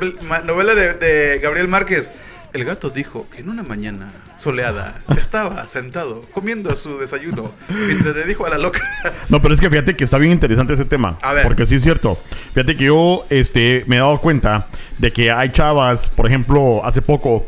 novela 0.45 0.75
de, 0.75 0.95
de 0.95 1.39
Gabriel 1.41 1.69
Márquez. 1.69 2.13
El 2.53 2.65
gato 2.65 2.91
dijo 2.91 3.27
que 3.31 3.41
en 3.41 3.51
una 3.51 3.63
mañana 3.63 4.11
soleada 4.37 5.03
estaba 5.19 5.69
sentado 5.69 6.23
comiendo 6.33 6.75
su 6.77 6.99
desayuno 6.99 7.53
mientras 7.69 8.17
le 8.17 8.25
dijo 8.25 8.47
a 8.47 8.51
la 8.51 8.59
loca. 8.59 8.81
No, 9.29 9.43
pero 9.43 9.55
es 9.55 9.61
que 9.61 9.69
fíjate 9.69 9.97
que 9.97 10.05
está 10.05 10.17
bien 10.17 10.33
interesante 10.33 10.73
ese 10.73 10.87
tema. 10.87 11.19
A 11.23 11.35
ver. 11.35 11.45
Porque 11.45 11.67
sí 11.67 11.75
es 11.75 11.83
cierto. 11.83 12.19
Fíjate 12.55 12.77
que 12.77 12.85
yo 12.87 13.27
este, 13.29 13.85
me 13.87 13.97
he 13.97 13.99
dado 13.99 14.19
cuenta 14.19 14.69
de 14.97 15.13
que 15.13 15.31
hay 15.31 15.51
chavas, 15.51 16.09
por 16.09 16.27
ejemplo, 16.27 16.81
hace 16.85 17.03
poco 17.03 17.47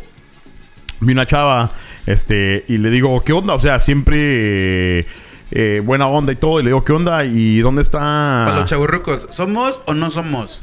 vi 1.00 1.12
una 1.12 1.26
chava 1.26 1.70
este, 2.06 2.64
y 2.68 2.76
le 2.76 2.90
digo, 2.90 3.22
¿qué 3.24 3.32
onda? 3.32 3.54
O 3.54 3.58
sea, 3.58 3.80
siempre 3.80 5.06
eh, 5.50 5.82
buena 5.84 6.06
onda 6.06 6.32
y 6.32 6.36
todo. 6.36 6.60
Y 6.60 6.62
le 6.62 6.70
digo, 6.70 6.84
¿qué 6.84 6.92
onda? 6.92 7.24
¿Y 7.24 7.60
dónde 7.60 7.82
está 7.82 7.98
Para 7.98 8.60
los 8.60 8.70
chaburrucos, 8.70 9.28
¿somos 9.30 9.80
o 9.86 9.94
no 9.94 10.10
somos? 10.10 10.62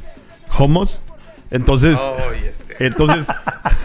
Homos? 0.56 1.02
Entonces, 1.50 1.98
Ay, 2.30 2.44
este. 2.50 2.86
entonces 2.86 3.26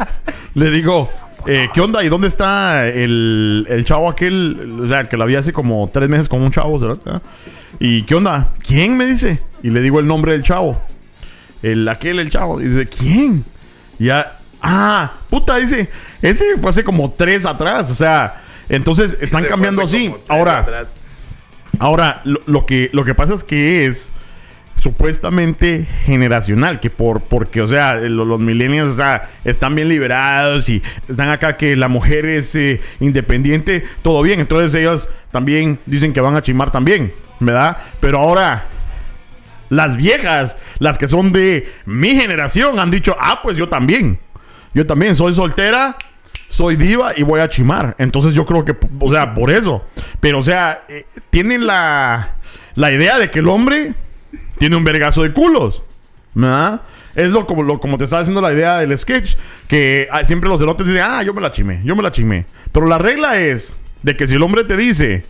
le 0.54 0.70
digo, 0.70 1.10
eh, 1.46 1.70
¿qué 1.74 1.82
onda? 1.82 2.04
¿Y 2.04 2.10
dónde 2.10 2.28
está 2.28 2.88
el, 2.88 3.66
el 3.70 3.86
chavo 3.86 4.10
aquel? 4.10 4.80
O 4.82 4.88
sea, 4.88 5.08
que 5.10 5.18
la 5.18 5.26
vi 5.26 5.36
hace 5.36 5.54
como 5.54 5.90
tres 5.92 6.10
meses 6.10 6.30
con 6.30 6.42
un 6.42 6.52
chavo, 6.52 6.80
¿verdad? 6.80 7.22
¿Y 7.80 8.04
qué 8.04 8.16
onda? 8.16 8.50
¿Quién 8.66 8.98
me 8.98 9.06
dice? 9.06 9.42
Y 9.62 9.70
le 9.70 9.82
digo 9.82 10.00
el 10.00 10.08
nombre 10.08 10.34
del 10.34 10.44
chavo. 10.44 10.82
El 11.62 11.88
aquel, 11.88 12.20
el 12.20 12.30
chavo. 12.30 12.62
Y 12.62 12.66
dice, 12.68 12.88
¿quién? 12.88 13.46
Y 14.00 14.06
ya, 14.06 14.38
ah, 14.62 15.14
puta, 15.30 15.58
dice, 15.58 15.90
ese 16.22 16.58
fue 16.62 16.70
hace 16.72 16.84
como 16.84 17.12
tres 17.12 17.46
atrás. 17.46 17.90
O 17.92 17.96
sea, 17.96 18.42
entonces 18.70 19.18
están 19.20 19.46
cambiando 19.46 19.82
así. 19.82 20.10
como 20.10 20.20
Ahora, 20.28 20.60
atrás. 20.60 20.94
Ahora, 21.80 22.22
lo, 22.24 22.40
lo 22.46 22.66
que, 22.66 22.90
lo 22.94 23.04
que 23.04 23.16
pasa 23.16 23.34
es 23.34 23.44
que 23.44 23.86
es 23.86 24.12
supuestamente 24.84 25.86
generacional, 26.06 26.80
que 26.82 26.90
por, 26.90 27.22
porque, 27.22 27.62
o 27.62 27.68
sea, 27.68 27.96
lo- 27.96 28.26
los, 28.26 28.40
millennials, 28.40 28.92
o 28.92 28.96
sea, 28.98 29.30
están 29.46 29.76
bien 29.76 29.88
liberados 29.88 30.68
y 30.68 30.84
están 31.08 31.30
acá 31.30 31.56
que 31.56 31.76
la 31.78 31.88
mujer 31.88 32.26
es 32.26 32.54
eh, 32.56 32.82
independiente, 33.00 33.84
todo 34.02 34.22
bien, 34.22 34.42
entonces 34.42 34.76
ellas 34.80 35.08
también 35.32 35.80
dicen 35.86 36.12
que 36.12 36.20
van 36.20 36.36
a 36.36 36.42
chimar 36.44 36.70
también, 36.72 37.14
¿verdad? 37.40 37.78
Pero 38.02 38.20
ahora, 38.20 38.66
las 39.70 39.96
viejas, 39.96 40.58
las 40.80 40.98
que 40.98 41.08
son 41.08 41.32
de 41.32 41.72
mi 41.86 42.10
generación, 42.20 42.78
han 42.78 42.92
dicho, 42.92 43.16
ah, 43.20 43.40
pues 43.42 43.56
yo 43.56 43.70
también, 43.70 44.20
yo 44.74 44.86
también 44.86 45.16
soy 45.16 45.34
soltera, 45.34 45.96
soy 46.50 46.76
diva 46.76 47.14
y 47.16 47.24
voy 47.24 47.40
a 47.40 47.50
chimar. 47.50 47.96
Entonces 47.98 48.34
yo 48.34 48.46
creo 48.46 48.64
que, 48.64 48.76
o 49.00 49.10
sea, 49.12 49.34
por 49.34 49.50
eso. 49.50 49.84
Pero, 50.20 50.40
o 50.40 50.44
sea, 50.44 50.84
eh, 50.88 51.06
tienen 51.32 51.66
la, 51.66 52.36
la 52.76 52.92
idea 52.92 53.18
de 53.18 53.32
que 53.32 53.40
el 53.40 53.48
hombre 53.48 53.94
tiene 54.64 54.78
un 54.78 54.86
vergazo 54.86 55.24
de 55.24 55.34
culos. 55.34 55.84
¿Verdad? 56.36 56.82
Es 57.16 57.32
lo 57.32 57.46
como, 57.46 57.64
lo, 57.64 57.82
como 57.82 57.98
te 57.98 58.06
estaba 58.06 58.22
haciendo 58.22 58.40
la 58.40 58.54
idea 58.54 58.78
del 58.78 58.98
sketch. 58.98 59.36
Que 59.68 60.08
ah, 60.10 60.24
siempre 60.24 60.50
los 60.50 60.62
elotes 60.62 60.88
dicen, 60.88 61.02
ah, 61.06 61.22
yo 61.22 61.34
me 61.34 61.42
la 61.42 61.52
chimé, 61.52 61.82
yo 61.84 61.98
me 61.98 62.02
la 62.02 62.14
chimé. 62.14 62.46
Pero 62.72 62.86
la 62.88 62.98
regla 62.98 63.38
es 63.42 63.74
de 64.04 64.16
que 64.16 64.26
si 64.26 64.36
el 64.36 64.42
hombre 64.42 64.64
te 64.64 64.78
dice, 64.78 65.26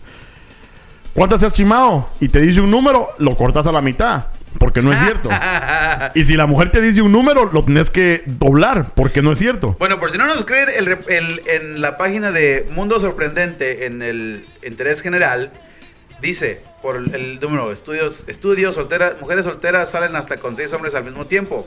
¿cuántas 1.14 1.42
has 1.42 1.52
chimado? 1.52 2.08
Y 2.20 2.28
te 2.28 2.40
dice 2.40 2.60
un 2.60 2.70
número, 2.70 3.08
lo 3.18 3.36
cortas 3.36 3.66
a 3.66 3.72
la 3.72 3.82
mitad. 3.82 4.26
Porque 4.58 4.82
no 4.82 4.92
es 4.92 5.00
cierto. 5.00 5.28
y 6.14 6.24
si 6.24 6.36
la 6.36 6.46
mujer 6.46 6.70
te 6.70 6.80
dice 6.80 7.02
un 7.02 7.10
número, 7.10 7.50
lo 7.52 7.64
tienes 7.64 7.90
que 7.90 8.22
doblar. 8.24 8.92
Porque 8.94 9.20
no 9.20 9.32
es 9.32 9.38
cierto. 9.40 9.74
Bueno, 9.80 9.98
por 9.98 10.12
si 10.12 10.16
no 10.16 10.28
nos 10.28 10.44
creen, 10.44 10.68
el, 10.78 10.86
rep- 10.86 11.10
el- 11.10 11.42
en 11.48 11.80
la 11.80 11.98
página 11.98 12.30
de 12.30 12.68
Mundo 12.72 13.00
Sorprendente, 13.00 13.86
en 13.86 14.00
el 14.00 14.44
interés 14.64 15.02
general, 15.02 15.50
dice, 16.22 16.62
por 16.84 16.96
el 16.96 17.40
número, 17.40 17.72
estudios, 17.72 18.24
estudios, 18.26 18.74
solteras, 18.74 19.14
mujeres 19.18 19.46
solteras 19.46 19.88
salen 19.88 20.14
hasta 20.16 20.36
con 20.36 20.54
seis 20.54 20.70
hombres 20.74 20.94
al 20.94 21.02
mismo 21.04 21.26
tiempo. 21.26 21.66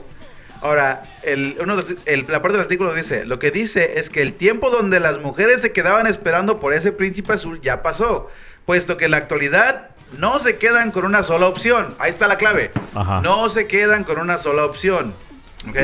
Ahora, 0.62 1.02
el, 1.24 1.56
uno 1.60 1.76
de 1.76 1.96
el- 2.04 2.24
la 2.28 2.40
parte 2.40 2.52
del 2.56 2.62
artículo 2.62 2.94
dice, 2.94 3.26
lo 3.26 3.40
que 3.40 3.50
dice 3.50 3.98
es 3.98 4.10
que 4.10 4.22
el 4.22 4.34
tiempo 4.34 4.70
donde 4.70 5.00
las 5.00 5.20
mujeres 5.20 5.60
se 5.60 5.72
quedaban 5.72 6.06
esperando 6.06 6.60
por 6.60 6.72
ese 6.72 6.92
príncipe 6.92 7.32
azul 7.32 7.60
ya 7.60 7.82
pasó, 7.82 8.30
puesto 8.64 8.96
que 8.96 9.06
en 9.06 9.10
la 9.10 9.16
actualidad 9.16 9.88
no 10.18 10.38
se 10.38 10.56
quedan 10.56 10.92
con 10.92 11.04
una 11.04 11.24
sola 11.24 11.48
opción. 11.48 11.96
Ahí 11.98 12.10
está 12.10 12.28
la 12.28 12.38
clave. 12.38 12.70
Ajá. 12.94 13.20
No 13.20 13.50
se 13.50 13.66
quedan 13.66 14.04
con 14.04 14.20
una 14.20 14.38
sola 14.38 14.64
opción. 14.66 15.12
¿Ok? 15.68 15.74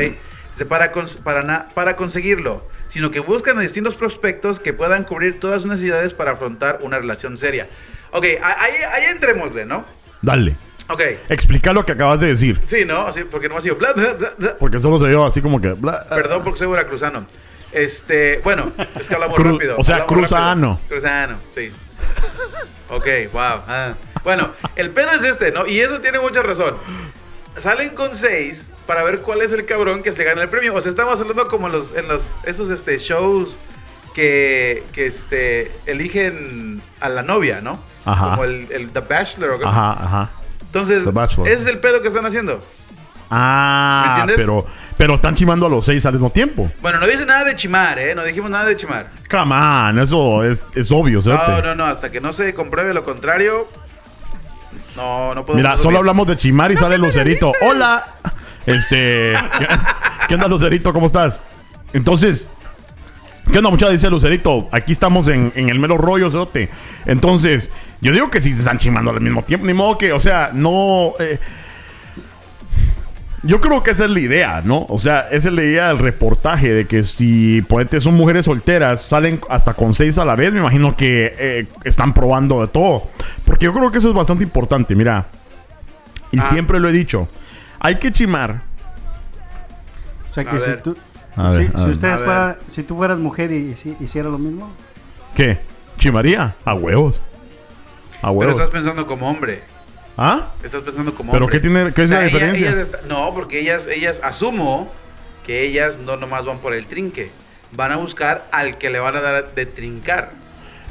Dice, 0.53 0.65
Para, 0.69 0.93
cons- 0.93 1.17
para, 1.17 1.43
na- 1.43 1.67
para 1.75 1.97
conseguirlo, 1.97 2.63
sino 2.87 3.11
que 3.11 3.19
buscan 3.19 3.59
a 3.59 3.63
distintos 3.63 3.97
prospectos 3.97 4.61
que 4.61 4.73
puedan 4.73 5.03
cubrir 5.03 5.41
todas 5.41 5.63
sus 5.63 5.71
necesidades 5.73 6.15
para 6.15 6.31
afrontar 6.31 6.79
una 6.83 6.99
relación 7.01 7.37
seria. 7.37 7.69
Ok, 8.17 8.25
ahí, 8.43 8.73
ahí 8.93 9.05
entrémosle, 9.11 9.65
¿no? 9.67 9.85
Dale. 10.23 10.55
Ok. 10.89 11.03
Explica 11.29 11.73
lo 11.73 11.85
que 11.85 11.93
acabas 11.93 12.21
de 12.21 12.29
decir. 12.29 12.61
Sí, 12.65 12.85
¿no? 12.85 13.07
Así, 13.07 13.25
porque 13.25 13.49
no 13.49 13.57
ha 13.57 13.61
sido... 13.63 13.77
bla, 13.77 13.93
bla. 13.93 14.57
Porque 14.59 14.81
solo 14.81 14.99
se 14.99 15.09
dio 15.09 15.25
así 15.25 15.41
como 15.43 15.61
que. 15.61 15.69
bla, 15.73 16.07
Perdón 16.09 16.43
porque 16.45 16.59
soy 16.59 16.69
veracruzano. 16.69 17.27
Este, 17.73 18.41
bueno, 18.45 18.71
es 18.99 19.09
que 19.09 19.15
hablamos 19.15 19.37
Cru- 19.39 19.53
rápido. 19.55 19.75
o 19.79 19.83
sea, 19.85 19.97
hablamos 19.97 20.15
cruzano. 20.15 20.69
rápido. 20.75 20.89
Cruzano, 20.89 21.37
sí. 21.55 21.73
Ok, 22.89 23.07
wow. 23.33 23.43
ah. 23.67 23.95
Bueno, 24.23 24.53
el 24.77 24.91
pedo 24.91 25.11
es 25.13 25.25
este, 25.25 25.51
¿no? 25.53 25.67
Y 25.67 25.81
eso 25.81 26.01
tiene 26.01 26.21
mucha 26.21 26.43
razón. 26.43 26.77
Salen 27.61 27.91
con 27.91 28.15
seis 28.15 28.71
para 28.87 29.03
ver 29.03 29.21
cuál 29.21 29.43
es 29.43 29.51
el 29.53 29.65
cabrón 29.65 30.03
que 30.03 30.13
se 30.13 30.23
gana 30.25 30.43
el 30.43 30.49
premio. 30.49 30.75
O 30.75 30.81
sea, 30.81 30.91
estamos 30.91 31.21
hablando 31.21 31.49
como 31.49 31.69
los, 31.69 31.95
en 31.97 32.07
los, 32.09 32.37
esos 32.45 32.71
este, 32.71 32.99
shows 32.99 33.57
que, 34.15 34.85
que 34.93 35.07
este, 35.07 35.73
eligen 35.87 36.83
a 37.01 37.09
la 37.09 37.23
novia, 37.23 37.61
¿no? 37.61 37.81
Ajá. 38.05 38.31
Como 38.31 38.45
el, 38.45 38.69
el 38.71 38.91
The 38.91 39.01
Bachelor 39.01 39.51
o 39.63 39.67
Ajá, 39.69 39.93
ajá. 39.93 40.31
Entonces, 40.63 41.05
The 41.05 41.11
Bachelor. 41.11 41.49
ese 41.49 41.63
es 41.63 41.69
el 41.69 41.79
pedo 41.79 42.03
que 42.03 42.09
están 42.09 42.27
haciendo. 42.27 42.63
Ah, 43.31 44.03
¿Me 44.05 44.11
entiendes? 44.21 44.37
pero, 44.37 44.67
pero 44.97 45.15
están 45.15 45.35
chimando 45.35 45.67
a 45.67 45.69
los 45.69 45.85
seis 45.85 46.05
al 46.07 46.13
mismo 46.13 46.31
tiempo. 46.31 46.71
Bueno, 46.83 46.99
no 47.01 47.07
dice 47.07 47.25
nada 47.27 47.45
de 47.45 47.57
chimar, 47.57 47.99
¿eh? 47.99 48.15
No 48.15 48.23
dijimos 48.25 48.51
nada 48.51 48.67
de 48.67 48.77
chimar. 48.77 49.07
Come 49.31 49.55
on, 49.55 49.99
eso 49.99 50.45
es, 50.45 50.63
es 50.75 50.91
obvio, 50.93 51.19
No, 51.19 51.23
¿cierto? 51.23 51.63
no, 51.63 51.75
no, 51.75 51.85
hasta 51.87 52.11
que 52.11 52.21
no 52.21 52.33
se 52.33 52.55
compruebe 52.55 52.93
lo 52.95 53.05
contrario. 53.05 53.67
No, 54.97 55.35
no 55.35 55.45
podemos. 55.45 55.57
Mira, 55.57 55.77
solo 55.83 55.99
hablamos 55.99 56.27
de 56.29 56.37
chimar 56.37 56.71
y 56.71 56.77
sale 56.77 56.99
Lucerito. 56.99 57.53
¡Hola! 57.63 58.07
Este. 58.67 59.35
¿qué, 59.59 59.67
qué 60.29 60.35
onda, 60.35 60.47
Lucerito? 60.49 60.93
¿Cómo 60.93 61.07
estás? 61.07 61.41
Entonces. 61.93 62.49
¿Qué 63.51 63.59
onda, 63.59 63.71
muchacha? 63.71 63.91
Dice 63.93 64.09
Lucerito. 64.09 64.69
Aquí 64.71 64.93
estamos 64.93 65.29
en, 65.29 65.53
en 65.57 65.69
el 65.69 65.79
mero 65.79 65.99
rollo, 65.99 66.31
cerote. 66.31 66.71
Entonces, 67.07 67.71
yo 68.05 68.13
digo 68.13 68.31
que 68.31 68.41
si 68.41 68.53
se 68.53 68.61
están 68.61 68.79
chimando 68.79 69.11
al 69.11 69.21
mismo 69.21 69.43
tiempo. 69.43 69.67
Ni 69.67 69.75
modo 69.75 69.99
que, 69.99 70.13
o 70.13 70.21
sea, 70.21 70.51
no. 70.53 71.15
eh, 71.19 71.39
Yo 73.43 73.61
creo 73.61 73.83
que 73.83 73.91
esa 73.91 74.05
es 74.07 74.11
la 74.11 74.21
idea, 74.21 74.63
¿no? 74.65 74.87
O 74.89 74.99
sea, 74.99 75.21
esa 75.31 75.49
es 75.49 75.55
la 75.55 75.63
idea 75.63 75.89
del 75.89 75.99
reportaje, 75.99 76.73
de 76.73 76.87
que 76.87 77.05
si 77.05 77.61
ponete 77.69 78.01
son 78.01 78.15
mujeres 78.15 78.47
solteras, 78.47 79.03
salen 79.03 79.39
hasta 79.51 79.75
con 79.75 79.93
seis 79.93 80.17
a 80.17 80.25
la 80.25 80.35
vez, 80.35 80.53
me 80.55 80.61
imagino 80.61 80.97
que 80.97 81.35
eh, 81.39 81.67
están 81.85 82.15
probando 82.15 82.63
de 82.63 82.69
todo. 82.69 83.03
Porque 83.45 83.67
yo 83.67 83.75
creo 83.75 83.91
que 83.91 83.99
eso 83.99 84.09
es 84.09 84.15
bastante 84.15 84.45
importante, 84.45 84.95
mira. 84.95 85.27
Y 86.33 86.39
Ah. 86.39 86.43
siempre 86.43 86.81
lo 86.81 86.89
he 86.89 86.93
dicho. 86.93 87.29
Hay 87.81 87.97
que 87.97 88.11
chimar. 88.13 88.63
O 90.31 90.35
sea 90.35 90.43
A 90.45 90.51
que 90.51 90.61
si 90.61 90.67
ver. 90.67 90.83
tú, 90.83 90.97
A 91.37 91.53
si, 91.53 91.59
ver, 91.59 91.67
ustedes 91.91 92.05
A 92.15 92.17
ver. 92.17 92.25
fueran- 92.25 92.57
si 92.71 92.83
tú 92.83 92.97
fueras 92.97 93.19
mujer 93.19 93.53
y, 93.53 93.57
y 93.73 93.75
si- 93.77 93.97
hiciera 94.01 94.29
lo 94.31 94.39
mismo, 94.39 94.71
¿Qué? 95.37 95.59
¿Chimaría? 95.99 96.55
A 96.65 96.75
huevos. 96.75 97.21
Pero 98.39 98.51
estás 98.53 98.71
pensando 98.71 99.07
como 99.07 99.29
hombre. 99.29 99.63
¿Ah? 100.17 100.53
Estás 100.63 100.83
pensando 100.83 101.15
como 101.15 101.33
¿Pero 101.33 101.47
hombre. 101.47 101.59
qué 101.61 101.69
tiene- 101.69 101.93
qué 101.93 102.03
es 102.03 102.11
la 102.11 102.21
ella- 102.25 102.27
diferencia? 102.27 102.69
ellas 102.69 102.79
está- 102.81 103.01
no, 103.09 103.33
porque 103.35 103.59
ellas, 103.61 103.87
ellas 103.89 104.21
asumo 104.23 104.91
que 105.45 105.63
ellas 105.63 105.99
no 105.99 106.17
nomás 106.17 106.45
van 106.45 106.59
por 106.59 106.73
el 106.75 106.87
trinque. 106.87 107.31
Van 107.73 107.91
a 107.93 107.97
buscar 107.97 108.47
al 108.53 108.79
que 108.79 108.91
le 108.91 109.01
van 109.01 109.17
a 109.17 109.21
dar 109.21 109.55
de 109.55 109.67
trincar. 109.67 110.31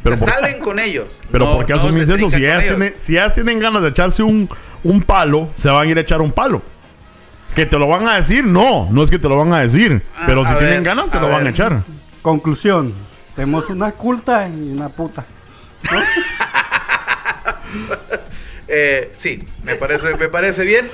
Pero 0.04 0.16
o 0.16 0.18
sea, 0.18 0.28
por- 0.28 0.36
salen 0.36 0.60
con 0.60 0.80
ellos. 0.80 1.08
Pero 1.32 1.46
no- 1.46 1.54
¿por 1.56 1.66
qué 1.66 1.74
asumís 1.74 2.10
eso? 2.10 2.30
Si 2.30 2.44
ellas, 2.44 2.66
tienen, 2.66 2.94
si 2.98 3.14
ellas 3.14 3.34
tienen 3.34 3.60
ganas 3.60 3.82
de 3.82 3.88
echarse 3.90 4.22
un, 4.22 4.50
un 4.84 5.02
palo, 5.02 5.48
se 5.58 5.70
van 5.70 5.88
a 5.88 5.90
ir 5.90 5.98
a 5.98 6.02
echar 6.02 6.20
un 6.22 6.32
palo. 6.34 6.62
¿Que 7.56 7.66
te 7.66 7.78
lo 7.80 7.88
van 7.88 8.08
a 8.10 8.16
decir? 8.16 8.44
No, 8.44 8.90
no 8.92 9.04
es 9.04 9.10
que 9.10 9.20
te 9.20 9.30
lo 9.30 9.38
van 9.38 9.54
a 9.54 9.60
decir. 9.60 10.02
Ah, 10.18 10.24
pero 10.26 10.44
si 10.46 10.52
tienen 10.56 10.84
ver, 10.84 10.96
ganas, 10.96 11.10
se 11.12 11.20
lo 11.22 11.30
van 11.30 11.48
a 11.48 11.50
echar. 11.52 11.84
conclusión, 12.22 12.94
tenemos 13.36 13.70
una 13.70 13.92
culta 13.92 14.48
y 14.50 14.72
una 14.72 14.90
puta. 14.90 15.24
Eh, 18.70 19.12
sí, 19.18 19.44
me 19.64 19.76
parece, 19.76 20.16
me 20.16 20.30
parece 20.30 20.64
bien. 20.64 20.90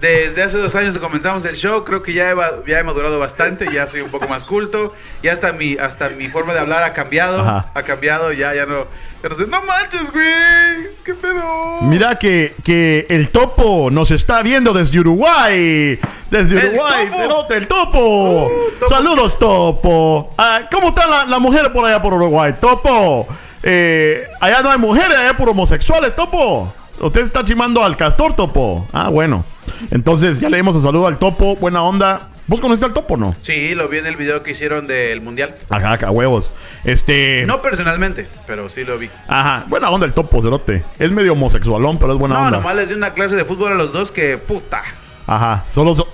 Desde 0.00 0.42
hace 0.42 0.58
dos 0.58 0.74
años 0.74 0.92
que 0.92 1.00
comenzamos 1.00 1.44
el 1.46 1.54
show, 1.56 1.84
creo 1.84 2.02
que 2.02 2.12
ya 2.12 2.30
he, 2.32 2.34
ya 2.66 2.80
he 2.80 2.82
madurado 2.82 3.18
bastante, 3.18 3.72
ya 3.72 3.86
soy 3.86 4.02
un 4.02 4.10
poco 4.10 4.28
más 4.28 4.44
culto, 4.44 4.92
ya 5.22 5.32
hasta 5.32 5.52
mi, 5.52 5.76
hasta 5.78 6.10
mi 6.10 6.28
forma 6.28 6.52
de 6.52 6.58
hablar 6.58 6.82
ha 6.82 6.92
cambiado, 6.92 7.40
Ajá. 7.40 7.70
ha 7.72 7.82
cambiado, 7.84 8.32
ya, 8.32 8.52
ya 8.54 8.66
no, 8.66 8.86
ya 9.22 9.28
no 9.30 9.34
sé, 9.36 9.46
no 9.46 9.62
manches, 9.62 10.10
güey, 10.12 10.90
qué 11.04 11.14
pedo. 11.14 11.78
Mira 11.82 12.18
que, 12.18 12.54
que 12.64 13.06
el 13.08 13.30
topo 13.30 13.88
nos 13.90 14.10
está 14.10 14.42
viendo 14.42 14.74
desde 14.74 14.98
Uruguay. 15.00 15.98
Desde 16.30 16.58
¿El 16.58 16.66
Uruguay, 16.74 17.06
topo? 17.06 17.22
Cerote, 17.22 17.56
el 17.56 17.66
topo. 17.68 18.46
Uh, 18.46 18.70
topo. 18.80 18.88
Saludos, 18.94 19.38
topo. 19.38 20.34
Ah, 20.36 20.62
¿Cómo 20.70 20.88
está 20.88 21.06
la, 21.06 21.24
la 21.24 21.38
mujer 21.38 21.72
por 21.72 21.86
allá 21.86 22.02
por 22.02 22.12
Uruguay? 22.12 22.52
Topo. 22.60 23.26
Eh, 23.66 24.26
allá 24.40 24.60
no 24.62 24.70
hay 24.70 24.78
mujeres, 24.78 25.16
allá 25.16 25.30
hay 25.30 25.34
por 25.34 25.48
homosexuales, 25.48 26.14
topo. 26.14 26.72
Usted 27.00 27.22
está 27.22 27.42
chimando 27.44 27.82
al 27.82 27.96
castor, 27.96 28.34
topo. 28.34 28.86
Ah, 28.92 29.08
bueno. 29.08 29.44
Entonces, 29.90 30.38
ya 30.38 30.48
le 30.50 30.58
dimos 30.58 30.76
un 30.76 30.82
saludo 30.82 31.06
al 31.06 31.18
topo. 31.18 31.56
Buena 31.56 31.82
onda. 31.82 32.28
¿Vos 32.46 32.60
conociste 32.60 32.84
al 32.84 32.92
topo 32.92 33.16
no? 33.16 33.34
Sí, 33.40 33.74
lo 33.74 33.88
vi 33.88 33.96
en 33.98 34.06
el 34.06 34.16
video 34.16 34.42
que 34.42 34.50
hicieron 34.50 34.86
del 34.86 35.22
mundial. 35.22 35.54
Ajá, 35.70 35.92
acá, 35.92 36.10
huevos. 36.10 36.52
Este. 36.84 37.44
No 37.46 37.62
personalmente, 37.62 38.28
pero 38.46 38.68
sí 38.68 38.84
lo 38.84 38.98
vi. 38.98 39.08
Ajá, 39.28 39.64
buena 39.66 39.88
onda 39.88 40.04
el 40.04 40.12
topo, 40.12 40.42
cerote. 40.42 40.84
Es 40.98 41.10
medio 41.10 41.32
homosexualón, 41.32 41.96
pero 41.98 42.12
es 42.12 42.18
buena 42.18 42.34
No, 42.34 42.40
onda. 42.42 42.58
nomás 42.58 42.76
les 42.76 42.88
di 42.90 42.94
una 42.94 43.14
clase 43.14 43.34
de 43.34 43.46
fútbol 43.46 43.72
a 43.72 43.76
los 43.76 43.94
dos 43.94 44.12
que 44.12 44.36
puta. 44.36 44.82
Ajá, 45.26 45.64
solo 45.72 45.94
so- 45.94 46.06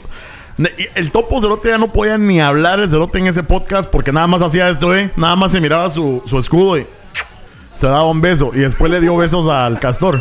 el 0.95 1.11
topo 1.11 1.41
cerote 1.41 1.71
ya 1.71 1.79
no 1.79 1.89
podía 1.93 2.17
ni 2.17 2.41
hablar 2.41 2.79
el 2.81 2.89
cerote 2.89 3.19
en 3.19 3.27
ese 3.27 3.43
podcast 3.43 3.89
porque 3.91 4.13
nada 4.13 4.27
más 4.29 4.41
hacía 4.41 4.69
esto, 4.69 4.95
¿eh? 4.95 5.11
Nada 5.17 5.35
más 5.35 5.51
se 5.51 5.61
miraba 5.61 5.91
su, 5.91 6.23
su 6.27 6.39
escudo 6.39 6.79
y 6.79 6.87
se 7.81 7.87
daba 7.87 8.05
un 8.05 8.21
beso 8.21 8.51
y 8.53 8.59
después 8.59 8.91
le 8.91 9.01
dio 9.01 9.17
besos 9.17 9.49
al 9.49 9.81
castor. 9.81 10.21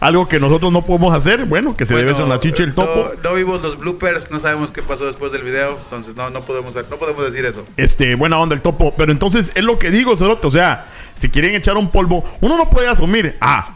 Algo 0.00 0.26
que 0.26 0.40
nosotros 0.40 0.72
no 0.72 0.80
podemos 0.80 1.14
hacer, 1.14 1.44
bueno, 1.44 1.76
que 1.76 1.84
se 1.84 1.94
dé 1.94 2.00
Bueno, 2.00 2.12
beso 2.12 2.24
en 2.24 2.30
la 2.30 2.40
chicha 2.40 2.62
el 2.62 2.74
topo. 2.74 3.10
No, 3.22 3.30
no 3.30 3.36
vimos 3.36 3.60
los 3.62 3.78
bloopers, 3.78 4.30
no 4.30 4.40
sabemos 4.40 4.72
qué 4.72 4.82
pasó 4.82 5.04
después 5.04 5.32
del 5.32 5.42
video, 5.42 5.78
entonces 5.84 6.16
no, 6.16 6.30
no 6.30 6.40
podemos, 6.42 6.74
no 6.74 6.96
podemos 6.96 7.22
decir 7.26 7.44
eso. 7.44 7.62
Este, 7.76 8.14
buena 8.14 8.38
onda 8.38 8.54
el 8.54 8.62
topo. 8.62 8.94
Pero 8.96 9.12
entonces 9.12 9.52
es 9.54 9.64
lo 9.64 9.78
que 9.78 9.90
digo, 9.90 10.16
cerote. 10.16 10.46
O 10.46 10.50
sea, 10.50 10.86
si 11.14 11.28
quieren 11.28 11.54
echar 11.54 11.76
un 11.76 11.90
polvo, 11.90 12.24
uno 12.40 12.56
no 12.56 12.70
puede 12.70 12.88
asumir, 12.88 13.36
ah, 13.42 13.74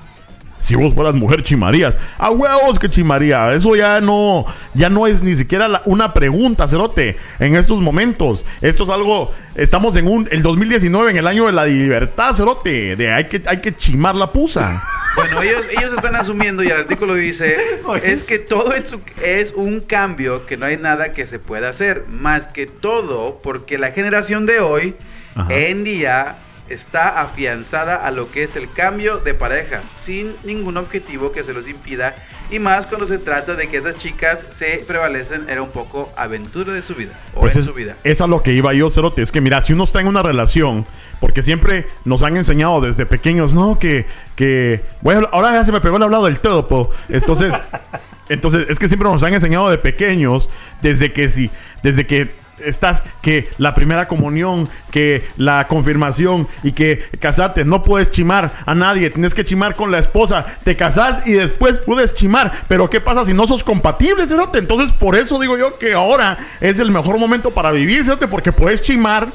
si 0.70 0.76
vos 0.76 0.94
fueras 0.94 1.14
mujer 1.14 1.42
chimarías. 1.42 1.96
A 2.16 2.30
huevos 2.30 2.78
que 2.78 2.88
chimaría. 2.88 3.52
Eso 3.52 3.74
ya 3.76 4.00
no, 4.00 4.44
ya 4.74 4.88
no 4.88 5.06
es 5.06 5.20
ni 5.22 5.34
siquiera 5.36 5.66
la- 5.68 5.82
una 5.84 6.14
pregunta, 6.14 6.68
cerote. 6.68 7.16
En 7.40 7.56
estos 7.56 7.80
momentos. 7.80 8.44
Esto 8.60 8.84
es 8.84 8.90
algo. 8.90 9.32
Estamos 9.56 9.96
en 9.96 10.06
un. 10.06 10.28
El 10.30 10.42
2019, 10.42 11.10
en 11.10 11.16
el 11.16 11.26
año 11.26 11.46
de 11.46 11.52
la 11.52 11.66
libertad, 11.66 12.34
cerote. 12.34 12.94
De 12.96 13.12
hay 13.12 13.24
que, 13.24 13.42
hay 13.46 13.60
que 13.60 13.74
chimar 13.74 14.14
la 14.14 14.32
pusa. 14.32 14.82
Bueno, 15.16 15.42
ellos, 15.42 15.66
ellos 15.76 15.92
están 15.92 16.14
asumiendo, 16.14 16.62
y 16.62 16.68
el 16.68 16.76
artículo 16.76 17.14
dice, 17.16 17.56
es 18.04 18.22
que 18.22 18.38
todo 18.38 18.74
en 18.76 18.86
su- 18.86 19.00
es 19.24 19.52
un 19.54 19.80
cambio, 19.80 20.46
que 20.46 20.56
no 20.56 20.66
hay 20.66 20.76
nada 20.76 21.12
que 21.12 21.26
se 21.26 21.40
pueda 21.40 21.68
hacer, 21.68 22.04
más 22.08 22.46
que 22.46 22.66
todo 22.66 23.40
porque 23.42 23.76
la 23.76 23.90
generación 23.90 24.46
de 24.46 24.60
hoy 24.60 24.94
Ajá. 25.34 25.52
en 25.52 25.82
día 25.82 26.36
está 26.70 27.20
afianzada 27.20 27.96
a 27.96 28.10
lo 28.10 28.30
que 28.30 28.44
es 28.44 28.56
el 28.56 28.70
cambio 28.70 29.18
de 29.18 29.34
parejas, 29.34 29.82
sin 29.96 30.34
ningún 30.44 30.76
objetivo 30.76 31.32
que 31.32 31.42
se 31.42 31.52
los 31.52 31.68
impida, 31.68 32.14
y 32.50 32.58
más 32.58 32.86
cuando 32.86 33.06
se 33.06 33.18
trata 33.18 33.54
de 33.54 33.68
que 33.68 33.76
esas 33.76 33.96
chicas 33.96 34.44
se 34.56 34.82
prevalecen, 34.86 35.48
era 35.48 35.62
un 35.62 35.70
poco 35.70 36.12
aventura 36.16 36.72
de 36.72 36.82
su 36.82 36.94
vida, 36.94 37.12
o 37.34 37.40
Pues 37.40 37.54
en 37.54 37.60
es, 37.60 37.66
su 37.66 37.74
vida. 37.74 37.96
es 38.02 38.20
a 38.20 38.26
lo 38.26 38.42
que 38.42 38.52
iba 38.52 38.72
yo, 38.72 38.90
Cerote. 38.90 39.22
Es 39.22 39.30
que 39.30 39.40
mira, 39.40 39.60
si 39.62 39.72
uno 39.72 39.84
está 39.84 40.00
en 40.00 40.06
una 40.06 40.22
relación, 40.22 40.86
porque 41.20 41.42
siempre 41.42 41.86
nos 42.04 42.22
han 42.22 42.36
enseñado 42.36 42.80
desde 42.80 43.04
pequeños, 43.06 43.52
no, 43.52 43.78
que, 43.78 44.06
que, 44.36 44.82
bueno, 45.02 45.28
ahora 45.32 45.52
ya 45.52 45.64
se 45.64 45.72
me 45.72 45.80
pegó 45.80 45.96
el 45.98 46.02
hablado 46.04 46.24
del 46.24 46.40
topo. 46.40 46.90
Entonces, 47.08 47.52
entonces, 48.28 48.66
es 48.68 48.78
que 48.78 48.88
siempre 48.88 49.08
nos 49.08 49.22
han 49.22 49.34
enseñado 49.34 49.70
de 49.70 49.78
pequeños, 49.78 50.48
desde 50.82 51.12
que 51.12 51.28
sí, 51.28 51.50
desde 51.82 52.06
que 52.06 52.30
estás, 52.64 53.02
que 53.22 53.48
la 53.58 53.74
primera 53.74 54.08
comunión, 54.08 54.68
que 54.90 55.24
la 55.36 55.66
confirmación 55.68 56.48
y 56.62 56.72
que 56.72 56.98
casarte, 57.18 57.64
no 57.64 57.82
puedes 57.82 58.10
chimar 58.10 58.52
a 58.66 58.74
nadie, 58.74 59.10
tienes 59.10 59.34
que 59.34 59.44
chimar 59.44 59.74
con 59.76 59.90
la 59.90 59.98
esposa, 59.98 60.44
te 60.64 60.76
casas 60.76 61.26
y 61.26 61.32
después 61.32 61.78
puedes 61.84 62.14
chimar, 62.14 62.52
pero 62.68 62.88
¿qué 62.90 63.00
pasa 63.00 63.24
si 63.24 63.32
no 63.34 63.46
sos 63.46 63.62
compatibles, 63.64 64.28
cerote? 64.28 64.58
Entonces, 64.58 64.92
por 64.92 65.16
eso 65.16 65.38
digo 65.38 65.56
yo 65.58 65.78
que 65.78 65.92
ahora 65.94 66.38
es 66.60 66.78
el 66.80 66.90
mejor 66.90 67.18
momento 67.18 67.50
para 67.50 67.70
vivir, 67.72 68.04
cerote, 68.04 68.28
porque 68.28 68.52
puedes 68.52 68.82
chimar. 68.82 69.28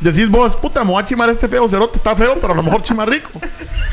Decís 0.00 0.30
vos, 0.30 0.56
puta, 0.56 0.82
me 0.82 0.92
voy 0.92 1.02
a 1.02 1.04
chimar 1.04 1.28
a 1.28 1.32
este 1.32 1.46
feo 1.46 1.68
cerote, 1.68 1.98
está 1.98 2.16
feo, 2.16 2.38
pero 2.40 2.54
a 2.54 2.56
lo 2.56 2.62
mejor 2.62 2.82
chima 2.82 3.04
rico. 3.04 3.30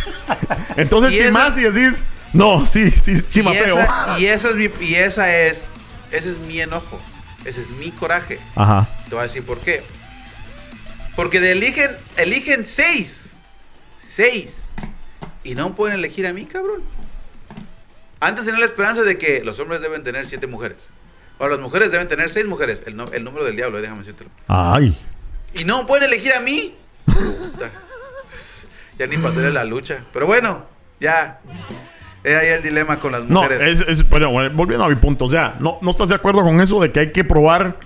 Entonces 0.77 1.11
Y 1.11 1.15
esa- 1.17 1.25
chimás 1.27 1.57
y 1.57 1.61
decís, 1.63 2.03
no, 2.33 2.65
sí, 2.65 2.91
sí, 2.91 3.15
chima 3.27 3.53
y, 3.53 3.57
feo. 3.57 3.77
esa, 3.79 4.19
y 4.19 4.25
esa 4.25 4.49
es 4.51 4.55
mi, 4.55 4.69
y 4.85 4.95
esa 4.95 5.35
es, 5.35 5.67
ese 6.11 6.31
es 6.31 6.39
mi 6.39 6.59
enojo, 6.61 6.99
ese 7.47 7.61
es 7.61 7.69
mi 7.69 7.91
coraje. 7.91 8.39
Ajá. 8.55 8.87
Te 9.09 9.15
voy 9.15 9.21
a 9.21 9.27
decir 9.27 9.43
por 9.45 9.59
qué. 9.59 9.83
Porque 11.15 11.39
de 11.39 11.53
eligen, 11.53 11.89
eligen 12.17 12.65
seis. 12.65 13.33
Seis. 13.99 14.69
Y 15.43 15.55
no 15.55 15.73
pueden 15.75 15.97
elegir 15.97 16.27
a 16.27 16.33
mí, 16.33 16.45
cabrón. 16.45 16.81
Antes 18.19 18.45
tenía 18.45 18.59
la 18.59 18.65
esperanza 18.65 19.03
de 19.03 19.17
que 19.17 19.43
los 19.43 19.59
hombres 19.59 19.81
deben 19.81 20.03
tener 20.03 20.27
siete 20.27 20.47
mujeres. 20.47 20.89
Ahora 21.39 21.53
las 21.55 21.63
mujeres 21.63 21.91
deben 21.91 22.07
tener 22.07 22.29
seis 22.29 22.45
mujeres. 22.47 22.81
El, 22.85 22.95
no- 22.95 23.11
el 23.11 23.23
número 23.23 23.45
del 23.45 23.55
diablo, 23.55 23.77
eh, 23.77 23.81
déjame 23.81 23.99
decírtelo. 24.01 24.29
Ay. 24.47 24.97
Y 25.53 25.63
no 25.65 25.85
pueden 25.87 26.05
elegir 26.05 26.33
a 26.33 26.39
mí. 26.39 26.75
Ya 28.97 29.05
ni 29.07 29.17
pasaré 29.17 29.51
la 29.51 29.63
lucha. 29.63 30.03
Pero 30.11 30.25
bueno, 30.25 30.65
ya. 30.99 31.39
Es 32.27 32.35
ahí 32.35 32.47
el 32.49 32.61
dilema 32.61 32.99
con 32.99 33.11
las 33.13 33.23
No, 33.23 33.41
mujeres. 33.43 33.81
es, 33.81 33.87
es- 33.87 34.03
pero 34.03 34.29
bueno, 34.31 34.49
volviendo 34.53 34.85
a 34.85 34.89
mi 34.89 34.95
punto, 34.95 35.25
o 35.25 35.31
sea, 35.31 35.55
no, 35.59 35.77
no 35.81 35.91
estás 35.91 36.09
de 36.09 36.15
acuerdo 36.15 36.43
con 36.43 36.59
eso 36.61 36.79
de 36.81 36.91
que 36.91 36.99
hay 36.99 37.11
que 37.11 37.23
probar 37.23 37.77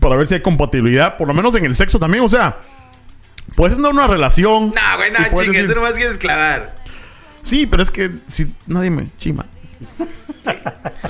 para 0.00 0.16
ver 0.16 0.28
si 0.28 0.34
hay 0.34 0.42
compatibilidad, 0.42 1.16
por 1.16 1.28
lo 1.28 1.34
menos 1.34 1.54
en 1.54 1.64
el 1.64 1.74
sexo 1.74 1.98
también, 1.98 2.22
o 2.24 2.28
sea, 2.28 2.58
puedes 3.56 3.76
tener 3.76 3.90
una 3.92 4.06
relación. 4.06 4.72
No, 4.74 4.96
güey, 4.96 5.10
no, 5.10 5.18
chingue, 5.24 5.46
decir, 5.58 5.68
tú 5.68 5.74
nomás 5.76 5.92
quieres 5.94 6.18
clavar. 6.18 6.74
Sí, 7.42 7.66
pero 7.66 7.82
es 7.82 7.90
que 7.90 8.10
si 8.26 8.52
nadie 8.66 8.90
me 8.90 9.08
chima. 9.18 9.46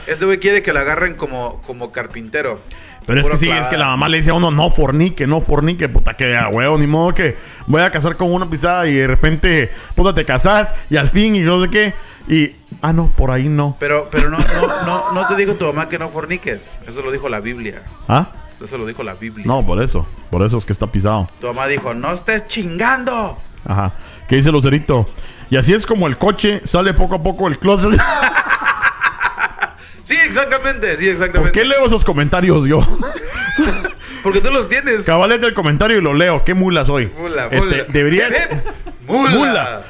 Este 0.07 0.25
güey 0.27 0.39
quiere 0.39 0.63
que 0.63 0.73
lo 0.73 0.79
agarren 0.81 1.15
como, 1.15 1.61
como 1.63 1.91
carpintero. 1.91 2.61
Pero 3.07 3.21
es 3.21 3.29
que 3.29 3.37
sí, 3.37 3.51
es 3.51 3.67
que 3.69 3.77
la 3.77 3.89
mamá 3.89 4.09
le 4.09 4.19
dice 4.19 4.31
a 4.31 4.35
uno, 4.35 4.51
no 4.51 4.71
fornique, 4.71 5.27
no 5.27 5.41
fornique, 5.41 5.89
puta 5.89 6.15
que 6.15 6.37
a 6.37 6.49
huevo, 6.49 6.79
ni 6.79 6.87
modo 6.87 7.13
que 7.13 7.37
voy 7.67 7.83
a 7.83 7.91
casar 7.91 8.17
con 8.17 8.33
una 8.33 8.49
pisada 8.49 8.87
y 8.89 8.95
de 8.95 9.07
repente, 9.07 9.71
puta, 9.95 10.15
te 10.15 10.25
casas 10.25 10.73
y 10.89 10.97
al 10.97 11.09
fin 11.09 11.37
y 11.37 11.41
no 11.41 11.63
sé 11.63 11.71
qué. 11.71 11.95
Y, 12.27 12.53
ah, 12.81 12.93
no, 12.95 13.11
por 13.11 13.31
ahí 13.31 13.49
no. 13.49 13.77
Pero, 13.79 14.09
pero 14.11 14.31
no, 14.31 14.39
no, 14.39 14.87
no, 14.87 15.13
no 15.13 15.27
te 15.27 15.37
dijo 15.37 15.55
tu 15.55 15.67
mamá 15.67 15.89
que 15.89 15.99
no 15.99 16.09
forniques. 16.09 16.79
Eso 16.87 17.03
lo 17.03 17.13
dijo 17.13 17.29
la 17.29 17.41
Biblia. 17.41 17.83
¿Ah? 18.09 18.29
Eso 18.65 18.79
lo 18.79 18.87
dijo 18.87 19.03
la 19.03 19.15
Biblia. 19.15 19.45
No, 19.47 19.65
por 19.65 19.83
eso, 19.83 20.07
por 20.31 20.43
eso 20.43 20.57
es 20.57 20.65
que 20.65 20.73
está 20.73 20.87
pisado. 20.87 21.29
Tu 21.41 21.47
mamá 21.47 21.67
dijo, 21.67 21.93
no 21.93 22.15
estés 22.15 22.47
chingando. 22.47 23.37
Ajá. 23.67 23.93
¿Qué 24.29 24.37
dice 24.37 24.51
Lucerito? 24.51 25.07
Y 25.51 25.57
así 25.57 25.75
es 25.75 25.85
como 25.85 26.07
el 26.07 26.17
coche 26.17 26.63
sale 26.65 26.95
poco 26.95 27.17
a 27.17 27.23
poco 27.23 27.49
del 27.49 27.59
closet. 27.59 27.93
Sí, 30.05 30.15
exactamente, 30.25 30.97
sí, 30.97 31.05
¿Por 31.05 31.13
exactamente. 31.13 31.59
qué 31.59 31.65
leo 31.65 31.85
esos 31.87 32.05
comentarios 32.05 32.67
yo? 32.67 32.81
Porque 34.23 34.41
tú 34.41 34.51
los 34.53 34.69
tienes. 34.69 35.05
Cabalete 35.05 35.47
el 35.47 35.55
comentario 35.55 35.99
y 35.99 36.01
lo 36.01 36.15
leo. 36.15 36.45
¿Qué 36.45 36.55
mula 36.55 36.85
soy? 36.87 37.07
Mula, 37.19 37.47
Este, 37.51 37.57
mula. 37.59 37.85
debería... 37.89 38.29
Mula. 39.07 39.85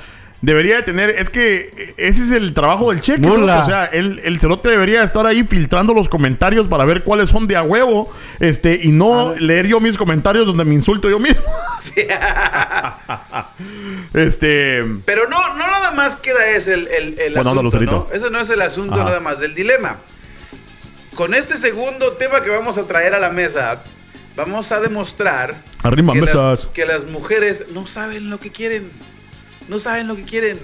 Debería 0.44 0.76
de 0.76 0.82
tener, 0.82 1.10
es 1.10 1.30
que 1.30 1.94
ese 1.96 2.24
es 2.24 2.32
el 2.32 2.54
trabajo 2.54 2.90
del 2.90 3.00
cheque. 3.00 3.26
O 3.28 3.64
sea, 3.64 3.86
el, 3.86 4.20
el 4.24 4.38
cerote 4.38 4.68
debería 4.68 5.02
estar 5.02 5.26
ahí 5.26 5.44
filtrando 5.44 5.94
los 5.94 6.08
comentarios 6.08 6.68
para 6.68 6.84
ver 6.84 7.02
cuáles 7.02 7.30
son 7.30 7.46
de 7.46 7.56
a 7.56 7.62
huevo, 7.62 8.08
este, 8.40 8.78
y 8.82 8.92
no 8.92 9.34
leer 9.36 9.66
yo 9.66 9.80
mis 9.80 9.96
comentarios 9.96 10.46
donde 10.46 10.64
me 10.64 10.74
insulto 10.74 11.08
yo 11.08 11.18
mismo. 11.18 11.42
este, 14.14 14.84
Pero 15.04 15.28
no, 15.28 15.56
no 15.56 15.66
nada 15.66 15.92
más 15.92 16.16
queda 16.16 16.46
ese 16.50 16.74
el, 16.74 16.88
el, 16.88 17.18
el 17.18 17.34
Bueno, 17.34 17.50
asunto. 17.50 17.80
¿no? 17.80 18.08
Ese 18.12 18.30
no 18.30 18.40
es 18.40 18.50
el 18.50 18.60
asunto 18.60 18.94
Ajá. 18.94 19.04
nada 19.04 19.20
más 19.20 19.40
del 19.40 19.54
dilema. 19.54 19.98
Con 21.14 21.34
este 21.34 21.56
segundo 21.56 22.14
tema 22.14 22.42
que 22.42 22.50
vamos 22.50 22.76
a 22.76 22.86
traer 22.86 23.14
a 23.14 23.20
la 23.20 23.30
mesa, 23.30 23.82
vamos 24.36 24.72
a 24.72 24.80
demostrar 24.80 25.62
las, 25.82 26.66
que 26.66 26.84
las 26.84 27.06
mujeres 27.06 27.66
no 27.72 27.86
saben 27.86 28.30
lo 28.30 28.38
que 28.38 28.50
quieren. 28.50 28.90
No 29.68 29.78
saben 29.80 30.06
lo 30.08 30.16
que 30.16 30.22
quieren. 30.24 30.58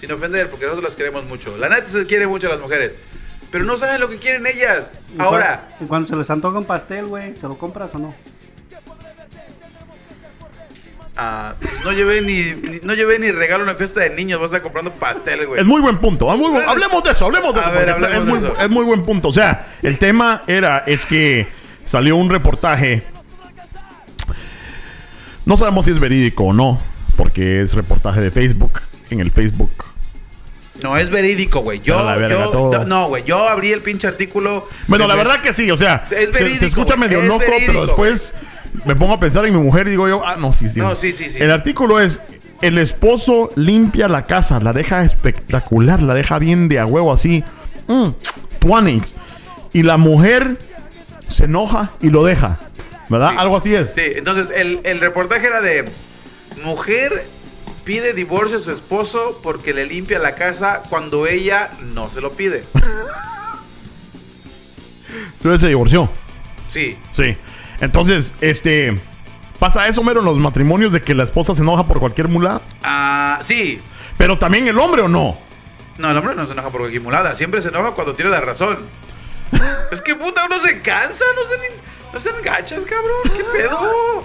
Sin 0.00 0.12
ofender, 0.12 0.50
porque 0.50 0.66
nosotros 0.66 0.88
las 0.90 0.96
queremos 0.96 1.24
mucho. 1.24 1.56
La 1.56 1.68
neta 1.68 1.86
se 1.88 2.04
quiere 2.06 2.26
mucho 2.26 2.46
a 2.46 2.50
las 2.50 2.60
mujeres. 2.60 2.98
Pero 3.50 3.64
no 3.64 3.78
saben 3.78 4.00
lo 4.00 4.08
que 4.08 4.18
quieren 4.18 4.46
ellas. 4.46 4.90
Y 5.16 5.20
Ahora, 5.22 5.68
y 5.80 5.84
cuando 5.86 6.08
se 6.08 6.16
les 6.16 6.28
antoja 6.30 6.58
un 6.58 6.64
pastel, 6.66 7.06
güey, 7.06 7.34
¿se 7.36 7.42
lo 7.48 7.56
compras 7.56 7.90
o 7.94 7.98
no? 7.98 8.14
ah, 11.16 11.54
pues 11.60 11.72
no 11.84 11.92
llevé 11.92 12.20
ni, 12.20 12.42
ni- 12.68 12.80
no 12.82 12.92
llevé 12.94 13.18
ni 13.18 13.30
regalo 13.30 13.64
en 13.64 13.70
una 13.70 13.78
fiesta 13.78 14.00
de 14.00 14.10
niños. 14.10 14.38
Vas 14.40 14.46
a 14.52 14.56
estar 14.56 14.62
comprando 14.62 14.92
pasteles, 14.94 15.46
güey. 15.46 15.60
es 15.60 15.66
muy 15.66 15.80
buen 15.80 15.98
punto. 15.98 16.26
muy 16.36 16.50
buen- 16.50 16.68
hablemos 16.68 17.02
de 17.04 17.12
eso, 17.12 17.24
hablemos 17.26 17.54
de 17.54 17.60
A 17.60 17.64
eso. 17.64 17.72
ver, 17.72 17.90
hablemos 17.90 18.16
es, 18.18 18.24
muy, 18.24 18.38
de 18.40 18.46
eso. 18.48 18.60
es 18.60 18.70
muy 18.70 18.84
buen 18.84 19.02
punto. 19.04 19.28
O 19.28 19.32
sea, 19.32 19.66
el 19.82 19.98
tema 19.98 20.42
era, 20.46 20.78
es 20.86 21.06
que 21.06 21.48
salió 21.86 22.16
un 22.16 22.28
reportaje. 22.30 23.02
No 25.46 25.56
sabemos 25.56 25.84
si 25.86 25.92
es 25.92 26.00
verídico 26.00 26.44
o 26.44 26.52
no, 26.52 26.80
porque 27.16 27.62
es 27.62 27.74
reportaje 27.74 28.20
de 28.20 28.30
Facebook. 28.30 28.80
En 29.10 29.20
el 29.20 29.30
Facebook 29.30 29.70
No, 30.82 30.96
es 30.96 31.10
verídico, 31.10 31.60
güey. 31.60 31.80
Yo, 31.80 31.96
yo, 32.26 32.84
no, 32.86 33.08
güey. 33.08 33.22
Yo 33.24 33.48
abrí 33.48 33.72
el 33.72 33.80
pinche 33.82 34.06
artículo. 34.08 34.68
Bueno, 34.88 35.06
la 35.06 35.14
verdad 35.14 35.40
que 35.40 35.52
sí, 35.52 35.70
o 35.70 35.76
sea, 35.76 36.02
Es 36.04 36.08
se- 36.08 36.32
se, 36.32 36.42
verídico, 36.44 36.64
escucha 36.66 36.96
medio 36.96 37.20
es 37.20 37.28
loco, 37.28 37.40
verídico, 37.40 37.72
pero 37.72 37.86
después 37.86 38.34
me 38.84 38.94
pongo 38.96 39.14
a 39.14 39.20
pensar 39.20 39.46
en 39.46 39.54
mi 39.54 39.60
mujer 39.62 39.86
y 39.86 39.90
digo 39.90 40.08
yo, 40.08 40.26
ah, 40.26 40.36
no, 40.38 40.52
sí, 40.52 40.68
sí. 40.68 40.78
No, 40.80 40.94
sí, 40.94 41.12
sí, 41.12 41.30
sí. 41.30 41.38
El 41.40 41.50
artículo 41.50 42.00
es, 42.00 42.20
el 42.62 42.78
esposo 42.78 43.50
limpia 43.56 44.08
la 44.08 44.24
casa, 44.24 44.60
la 44.60 44.72
deja 44.72 45.02
espectacular, 45.04 46.02
la 46.02 46.14
deja 46.14 46.38
bien 46.38 46.68
de 46.68 46.78
a 46.78 46.86
huevo 46.86 47.12
así, 47.12 47.44
mm. 47.86 48.08
Y 49.72 49.82
la 49.82 49.96
mujer 49.96 50.56
se 51.28 51.44
enoja 51.44 51.90
y 52.00 52.10
lo 52.10 52.24
deja, 52.24 52.58
¿verdad? 53.08 53.30
Sí. 53.30 53.36
Algo 53.38 53.56
así 53.56 53.74
es. 53.74 53.92
Sí, 53.94 54.02
entonces 54.16 54.48
el, 54.54 54.80
el 54.84 55.00
reportaje 55.00 55.46
era 55.46 55.60
de 55.60 55.84
mujer 56.62 57.26
pide 57.84 58.12
divorcio 58.12 58.58
a 58.58 58.60
su 58.60 58.72
esposo 58.72 59.40
porque 59.42 59.72
le 59.72 59.86
limpia 59.86 60.18
la 60.18 60.34
casa 60.34 60.82
cuando 60.88 61.26
ella 61.26 61.70
no 61.80 62.08
se 62.10 62.20
lo 62.20 62.32
pide. 62.32 62.64
Entonces 65.36 65.60
se 65.60 65.68
divorció. 65.68 66.10
Sí. 66.68 66.98
Sí. 67.12 67.36
Entonces, 67.80 68.32
este... 68.40 69.00
Pasa 69.58 69.88
eso, 69.88 70.02
mero, 70.02 70.20
en 70.20 70.26
los 70.26 70.36
matrimonios 70.36 70.92
de 70.92 71.00
que 71.00 71.14
la 71.14 71.24
esposa 71.24 71.54
se 71.54 71.62
enoja 71.62 71.86
por 71.86 71.98
cualquier 71.98 72.28
mula. 72.28 72.60
Ah, 72.82 73.38
sí. 73.42 73.80
Pero 74.18 74.38
también 74.38 74.68
el 74.68 74.78
hombre 74.78 75.02
o 75.02 75.08
no. 75.08 75.38
No, 75.96 76.10
el 76.10 76.16
hombre 76.16 76.34
no 76.34 76.44
se 76.46 76.52
enoja 76.52 76.70
por 76.70 76.80
cualquier 76.80 77.02
mulada. 77.02 77.34
Siempre 77.36 77.62
se 77.62 77.68
enoja 77.68 77.92
cuando 77.92 78.14
tiene 78.14 78.30
la 78.30 78.40
razón. 78.40 78.86
es 79.92 80.02
que 80.02 80.14
puta, 80.14 80.44
uno 80.44 80.60
se 80.60 80.82
cansa. 80.82 81.24
No 81.34 81.42
se, 81.48 81.72
no 82.12 82.20
se 82.20 82.30
engachas, 82.38 82.84
cabrón. 82.84 83.34
¿Qué 83.34 83.44
pedo? 83.44 84.24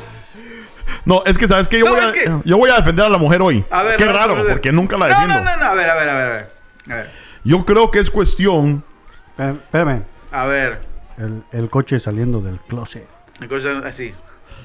No, 1.06 1.24
es 1.26 1.38
que 1.38 1.48
sabes 1.48 1.68
que 1.68 1.80
yo, 1.80 1.86
No, 1.86 1.92
voy 1.92 2.00
a, 2.02 2.06
es 2.06 2.12
que- 2.12 2.32
yo 2.46 2.58
voy 2.58 2.70
a 2.70 2.76
defender 2.76 3.06
a 3.06 3.10
la 3.10 3.18
mujer 3.18 3.42
hoy. 3.42 3.66
A 3.72 3.84
ver, 3.84 3.98
Qué 3.98 4.06
raro, 4.06 4.36
porque 4.48 4.72
nunca 4.72 4.98
la 4.98 5.08
No, 5.08 5.14
defiendo. 5.20 5.36
No, 5.44 5.52
no, 5.52 5.58
no. 5.58 5.66
A 5.66 5.74
ver, 5.76 5.90
a 5.90 5.96
ver, 5.96 6.10
a 6.10 6.14
ver. 6.16 6.24
A 6.24 6.30
ver. 6.30 6.52
A 6.90 6.96
ver. 6.96 7.12
Yo 7.44 7.66
creo 7.66 7.90
que 7.90 8.00
es 8.00 8.12
cuestión. 8.12 8.84
Espérame, 9.32 9.56
espérame. 9.64 10.04
A 10.32 10.46
ver. 10.46 10.82
El, 11.18 11.44
el 11.52 11.70
coche 11.70 12.00
saliendo 12.00 12.42
del 12.42 12.60
closet. 12.60 13.08
El 13.40 13.48
coche 13.48 13.68
así. 13.86 14.14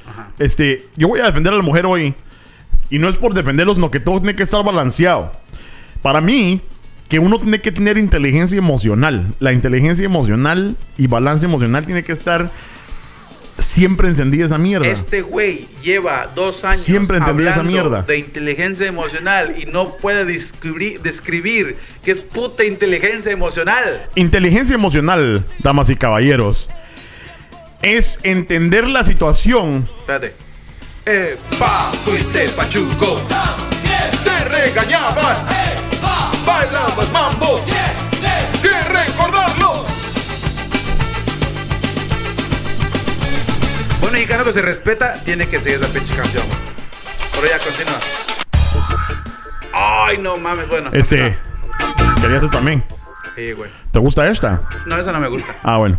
Ajá. 0.09 0.29
Este, 0.39 0.87
yo 0.97 1.09
voy 1.09 1.21
a 1.21 1.25
defender 1.25 1.53
a 1.53 1.57
la 1.57 1.63
mujer 1.63 1.87
hoy. 1.87 2.15
Y 2.91 2.99
no 2.99 3.09
es 3.09 3.17
por 3.17 3.35
defenderlos, 3.35 3.77
sino 3.77 3.91
que 3.91 3.99
todo 4.01 4.21
tiene 4.21 4.37
que 4.37 4.43
estar 4.45 4.63
balanceado. 4.63 5.33
Para 6.03 6.21
mí, 6.21 6.61
que 7.09 7.19
uno 7.19 7.39
tiene 7.39 7.61
que 7.61 7.73
tener 7.73 7.97
inteligencia 7.99 8.59
emocional. 8.59 9.35
La 9.41 9.53
inteligencia 9.53 10.05
emocional 10.05 10.77
y 10.97 11.07
balance 11.09 11.45
emocional 11.47 11.85
tiene 11.85 12.05
que 12.05 12.13
estar 12.13 12.51
siempre 13.59 14.09
encendida 14.09 14.47
esa 14.47 14.59
mierda. 14.59 14.87
Este 14.87 15.23
güey 15.23 15.67
lleva 15.83 16.31
dos 16.35 16.65
años 16.65 16.83
Siempre 16.83 17.19
entendí 17.19 17.45
esa 17.45 17.55
hablando 17.55 17.73
mierda. 17.73 18.03
de 18.03 18.19
inteligencia 18.19 18.87
emocional 18.87 19.55
y 19.59 19.67
no 19.67 19.97
puede 19.97 20.25
describir, 20.25 21.01
describir 21.01 21.77
qué 22.03 22.13
es 22.13 22.21
puta 22.21 22.65
inteligencia 22.65 23.33
emocional. 23.33 24.09
Inteligencia 24.15 24.75
emocional, 24.75 25.45
damas 25.61 25.91
y 25.91 25.97
caballeros, 25.97 26.69
es 27.83 28.19
entender 28.23 28.87
la 28.89 29.05
situación 29.05 29.89
Espérate. 30.01 30.35
Pa, 31.59 31.93
fuiste 32.05 32.49
pachuco. 32.49 33.21
Te 34.25 34.45
regañaban. 34.49 35.37
Bailabas 36.45 37.13
mambo. 37.13 37.61
Buen 44.07 44.15
mexicano 44.15 44.45
que 44.45 44.53
se 44.53 44.63
respeta 44.63 45.15
tiene 45.25 45.49
que 45.49 45.59
seguir 45.59 45.81
esa 45.81 45.93
pinche 45.93 46.15
canción. 46.15 46.45
Pero 47.35 47.49
ya 47.49 47.59
continúa. 47.59 47.99
Ay, 49.73 50.19
no 50.19 50.37
mames, 50.37 50.69
bueno. 50.69 50.91
Este. 50.93 51.37
Querías 52.21 52.41
eso 52.45 52.49
también. 52.49 52.85
Sí, 53.35 53.51
güey. 53.51 53.69
¿Te 53.91 53.99
gusta 53.99 54.29
esta? 54.29 54.63
No, 54.87 54.97
esa 54.97 55.11
no 55.11 55.19
me 55.19 55.27
gusta. 55.27 55.57
Ah, 55.65 55.79
bueno. 55.79 55.99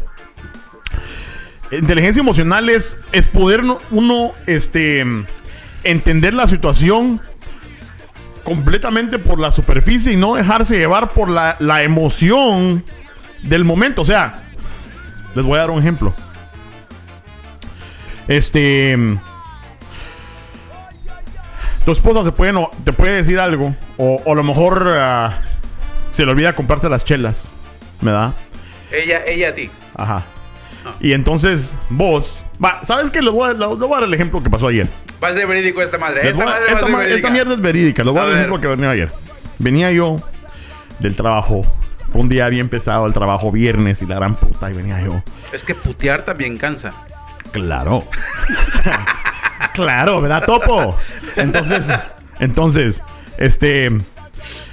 Inteligencia 1.70 2.22
emocional 2.22 2.70
es, 2.70 2.96
es 3.12 3.28
poder 3.28 3.66
no- 3.66 3.80
uno 3.92 4.32
este, 4.46 5.06
entender 5.84 6.34
la 6.34 6.48
situación 6.48 7.20
completamente 8.46 9.20
por 9.20 9.38
la 9.38 9.52
superficie 9.52 10.14
y 10.14 10.16
no 10.16 10.36
dejarse 10.36 10.78
llevar 10.78 11.12
por 11.12 11.28
la, 11.28 11.58
la 11.60 11.84
emoción 11.84 12.86
del 13.44 13.66
momento. 13.66 14.04
O 14.04 14.06
sea, 14.06 14.44
les 15.36 15.44
voy 15.44 15.58
a 15.58 15.60
dar 15.64 15.72
un 15.72 15.80
ejemplo. 15.80 16.16
Este. 18.28 18.98
Tu 21.86 21.92
esposa 21.92 22.24
se 22.24 22.32
puede, 22.34 22.52
no- 22.52 22.70
te 22.84 22.92
puede 22.92 23.14
decir 23.14 23.40
algo, 23.40 23.74
o, 23.98 24.22
o 24.26 24.34
a 24.34 24.36
lo 24.36 24.44
mejor 24.44 24.86
ah, 24.98 25.42
se 26.12 26.26
le 26.26 26.32
olvida 26.32 26.54
comprarte 26.54 26.90
las 26.90 27.06
chelas, 27.06 27.48
¿verdad? 28.02 28.34
Ella, 28.92 29.22
ella 29.26 29.50
a 29.50 29.54
ti. 29.54 29.70
Ajá. 29.96 30.24
Ah. 30.86 30.94
Y 31.00 31.14
entonces 31.14 31.74
vos, 31.90 32.44
va, 32.64 32.84
¿sabes 32.84 33.10
qué? 33.10 33.22
Les 33.22 33.32
voy, 33.34 33.50
a, 33.50 33.54
les 33.54 33.68
voy 33.70 33.92
a 33.92 33.96
dar 34.00 34.04
el 34.04 34.14
ejemplo 34.14 34.44
que 34.44 34.50
pasó 34.50 34.68
ayer. 34.68 34.90
Va 35.24 35.30
a 35.30 35.34
ser 35.34 35.48
verídico 35.48 35.82
esta 35.82 35.98
madre. 35.98 36.28
Esta 36.28 36.44
a- 36.44 36.46
madre 36.46 36.66
esta, 36.74 36.88
ma- 36.88 37.06
esta 37.06 37.30
mierda 37.30 37.54
es 37.54 37.62
verídica. 37.62 38.04
Les 38.04 38.12
voy 38.12 38.22
a, 38.22 38.24
A 38.24 38.28
ver. 38.28 38.38
ejemplo 38.38 38.60
que 38.60 38.68
venía 38.68 38.90
ayer. 38.90 39.12
Venía 39.58 39.90
yo 39.92 40.22
del 41.00 41.16
trabajo. 41.16 41.66
Fue 42.12 42.20
un 42.22 42.28
día 42.30 42.50
bien 42.50 42.68
pesado 42.68 43.06
el 43.06 43.14
trabajo, 43.14 43.50
viernes 43.50 44.02
y 44.02 44.06
la 44.06 44.16
gran 44.16 44.36
puta. 44.36 44.70
Y 44.70 44.74
venía 44.74 45.02
yo. 45.02 45.24
Es 45.54 45.64
que 45.64 45.74
putear 45.74 46.24
también 46.24 46.58
cansa. 46.58 46.94
Claro. 47.64 48.04
claro, 49.74 50.22
¿verdad, 50.22 50.44
Topo? 50.46 50.96
Entonces, 51.36 51.86
entonces, 52.40 53.04
este. 53.38 53.92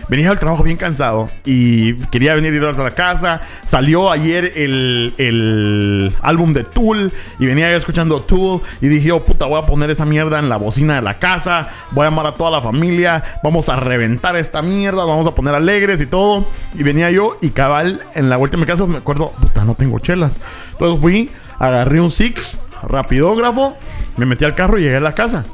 Venía 0.06 0.28
del 0.28 0.38
trabajo 0.38 0.62
bien 0.62 0.76
cansado 0.76 1.30
y 1.46 1.94
quería 2.08 2.34
venir 2.34 2.52
a 2.52 2.56
ir 2.56 2.64
a 2.64 2.72
la 2.72 2.90
casa. 2.90 3.40
Salió 3.64 4.10
ayer 4.10 4.52
el, 4.54 5.14
el 5.16 6.14
álbum 6.20 6.52
de 6.52 6.62
Tool 6.62 7.10
y 7.38 7.46
venía 7.46 7.70
yo 7.70 7.78
escuchando 7.78 8.20
Tool 8.20 8.60
y 8.82 8.88
dije, 8.88 9.12
oh 9.12 9.24
puta, 9.24 9.46
voy 9.46 9.58
a 9.58 9.64
poner 9.64 9.88
esa 9.88 10.04
mierda 10.04 10.38
en 10.38 10.50
la 10.50 10.58
bocina 10.58 10.96
de 10.96 11.02
la 11.02 11.18
casa. 11.18 11.68
Voy 11.92 12.02
a 12.02 12.10
llamar 12.10 12.26
a 12.26 12.34
toda 12.34 12.50
la 12.50 12.60
familia. 12.60 13.24
Vamos 13.42 13.70
a 13.70 13.76
reventar 13.76 14.36
esta 14.36 14.60
mierda. 14.60 15.04
Vamos 15.06 15.26
a 15.26 15.34
poner 15.34 15.54
alegres 15.54 16.02
y 16.02 16.06
todo. 16.06 16.46
Y 16.74 16.82
venía 16.82 17.10
yo 17.10 17.38
y 17.40 17.50
cabal 17.50 18.02
en 18.14 18.28
la 18.28 18.36
vuelta 18.36 18.58
de 18.58 18.60
mi 18.60 18.66
casa 18.66 18.86
me 18.86 18.98
acuerdo, 18.98 19.30
puta, 19.40 19.64
no 19.64 19.74
tengo 19.74 19.98
chelas. 20.00 20.36
Entonces 20.72 21.00
fui, 21.00 21.30
agarré 21.58 22.00
un 22.00 22.10
Six, 22.10 22.58
rapidógrafo, 22.88 23.76
me 24.16 24.26
metí 24.26 24.44
al 24.44 24.54
carro 24.54 24.78
y 24.78 24.82
llegué 24.82 24.96
a 24.96 25.00
la 25.00 25.12
casa. 25.12 25.44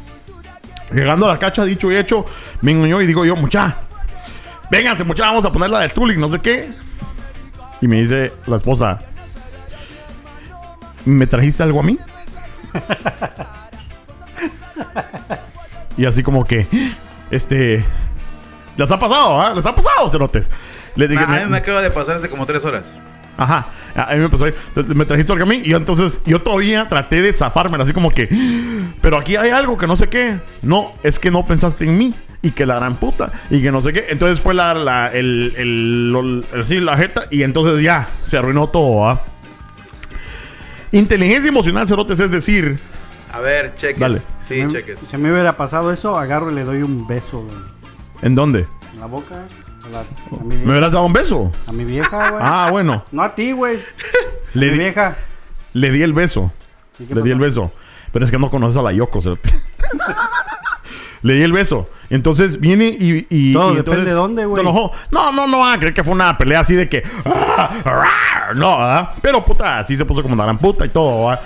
Llegando 0.92 1.26
a 1.26 1.32
la 1.32 1.38
cacha, 1.38 1.64
dicho 1.64 1.90
y 1.90 1.96
hecho, 1.96 2.26
vengo 2.62 2.86
yo 2.86 3.00
y 3.00 3.06
digo 3.06 3.24
yo, 3.24 3.36
mucha, 3.36 3.76
vénganse, 4.70 5.04
mucha, 5.04 5.22
vamos 5.24 5.44
a 5.44 5.52
poner 5.52 5.70
la 5.70 5.80
del 5.80 5.92
Tulik, 5.92 6.18
no 6.18 6.30
sé 6.30 6.40
qué. 6.40 6.68
Y 7.80 7.88
me 7.88 8.00
dice 8.00 8.32
la 8.46 8.56
esposa, 8.56 9.00
¿me 11.04 11.26
trajiste 11.26 11.62
algo 11.62 11.80
a 11.80 11.82
mí? 11.82 11.98
y 15.96 16.06
así 16.06 16.22
como 16.22 16.44
que, 16.44 16.66
este, 17.30 17.84
¿les 18.76 18.90
ha 18.90 18.98
pasado, 18.98 19.40
ah? 19.40 19.52
¿Les 19.54 19.64
ha 19.64 19.74
pasado, 19.74 20.08
cerotes? 20.10 20.50
Le 20.96 21.08
dije, 21.08 21.22
a 21.22 21.26
mí 21.26 21.46
me 21.46 21.58
acaba 21.58 21.80
de 21.82 21.90
pasar 21.90 22.16
hace 22.16 22.28
como 22.28 22.46
tres 22.46 22.64
horas. 22.64 22.92
Ajá, 23.42 23.68
a 23.96 24.12
mí 24.14 24.18
me 24.20 24.28
pasó 24.28 24.44
ahí. 24.44 24.54
Me 24.94 25.06
trajiste 25.06 25.32
al 25.32 25.38
camino 25.38 25.64
y 25.64 25.70
yo 25.70 25.78
entonces 25.78 26.20
yo 26.26 26.40
todavía 26.42 26.86
traté 26.88 27.22
de 27.22 27.32
zafármela 27.32 27.84
así 27.84 27.92
como 27.94 28.10
que, 28.10 28.28
pero 29.00 29.16
aquí 29.16 29.36
hay 29.36 29.48
algo 29.50 29.78
que 29.78 29.86
no 29.86 29.96
sé 29.96 30.08
qué. 30.10 30.38
No, 30.62 30.92
es 31.02 31.18
que 31.18 31.30
no 31.30 31.44
pensaste 31.46 31.84
en 31.86 31.96
mí 31.96 32.14
y 32.42 32.50
que 32.50 32.66
la 32.66 32.76
gran 32.76 32.96
puta 32.96 33.32
y 33.48 33.62
que 33.62 33.72
no 33.72 33.80
sé 33.80 33.94
qué. 33.94 34.06
Entonces 34.10 34.40
fue 34.40 34.52
la, 34.52 34.74
la, 34.74 35.06
el, 35.08 35.54
el, 35.56 36.14
el- 36.16 36.44
el- 36.52 36.64
sí, 36.66 36.80
la 36.80 36.96
jeta 36.98 37.22
y 37.30 37.42
entonces 37.42 37.82
ya 37.82 38.08
se 38.26 38.36
arruinó 38.36 38.68
todo. 38.68 39.08
¿ah? 39.08 39.22
Inteligencia 40.92 41.48
emocional, 41.48 41.86
cerotes, 41.88 42.18
es 42.20 42.30
decir, 42.30 42.78
A 43.32 43.40
ver, 43.40 43.74
cheques. 43.76 43.98
Dale. 44.00 44.18
Sí, 44.48 44.56
Si 44.56 44.62
me- 44.66 44.72
cheques. 44.72 44.98
Si 45.10 45.16
me 45.16 45.32
hubiera 45.32 45.56
pasado 45.56 45.92
eso, 45.92 46.18
agarro 46.18 46.50
y 46.50 46.54
le 46.54 46.64
doy 46.64 46.82
un 46.82 47.06
beso, 47.06 47.42
güey. 47.42 47.56
¿en 48.22 48.34
dónde? 48.34 48.66
En 48.92 49.00
la 49.00 49.06
boca. 49.06 49.36
A, 49.90 49.92
la- 49.92 50.40
a 50.40 50.44
mi, 50.44 50.56
¿Me 50.56 50.70
hubieras 50.70 50.92
dado 50.92 51.04
un 51.06 51.12
beso? 51.12 51.52
a 51.66 51.72
mi 51.72 51.84
vieja, 51.84 52.30
güey. 52.30 52.42
Ah, 52.44 52.68
bueno. 52.70 53.04
No 53.12 53.22
a 53.22 53.34
ti, 53.34 53.52
güey. 53.52 53.78
Le 54.54 54.66
mi 54.66 54.72
di, 54.72 54.78
vieja. 54.78 55.16
le 55.74 55.90
di 55.90 56.02
el 56.02 56.12
beso. 56.12 56.52
¿Y 56.98 57.04
qué 57.04 57.14
Le 57.14 57.22
di 57.22 57.30
el 57.30 57.38
beso. 57.38 57.72
Pero 58.12 58.24
es 58.24 58.30
que 58.30 58.38
no 58.38 58.50
conoces 58.50 58.76
a 58.76 58.82
la 58.82 58.92
Yoko, 58.92 59.20
cerote. 59.20 59.50
Le 61.22 61.34
di 61.34 61.42
el 61.42 61.52
beso. 61.52 61.88
Entonces 62.08 62.58
viene 62.60 62.88
y. 62.88 63.26
y 63.28 63.52
Todo 63.52 63.72
y 63.72 63.76
depende 63.76 63.78
entonces 63.78 64.04
de 64.06 64.12
dónde, 64.12 64.46
güey. 64.46 64.64
No, 64.64 64.90
no, 65.32 65.46
no 65.46 65.58
van 65.60 65.74
a 65.74 65.78
creer 65.78 65.92
que 65.94 66.02
fue 66.02 66.14
una 66.14 66.36
pelea 66.38 66.60
así 66.60 66.74
de 66.74 66.88
que. 66.88 67.02
"Ah, 67.26 67.70
ah", 67.84 68.48
No, 68.54 68.78
¿verdad? 68.78 69.10
Pero 69.20 69.44
puta, 69.44 69.78
así 69.80 69.96
se 69.96 70.04
puso 70.06 70.22
como 70.22 70.34
la 70.34 70.44
gran 70.44 70.56
puta 70.58 70.86
y 70.86 70.88
todo, 70.88 71.28
¿verdad? 71.28 71.42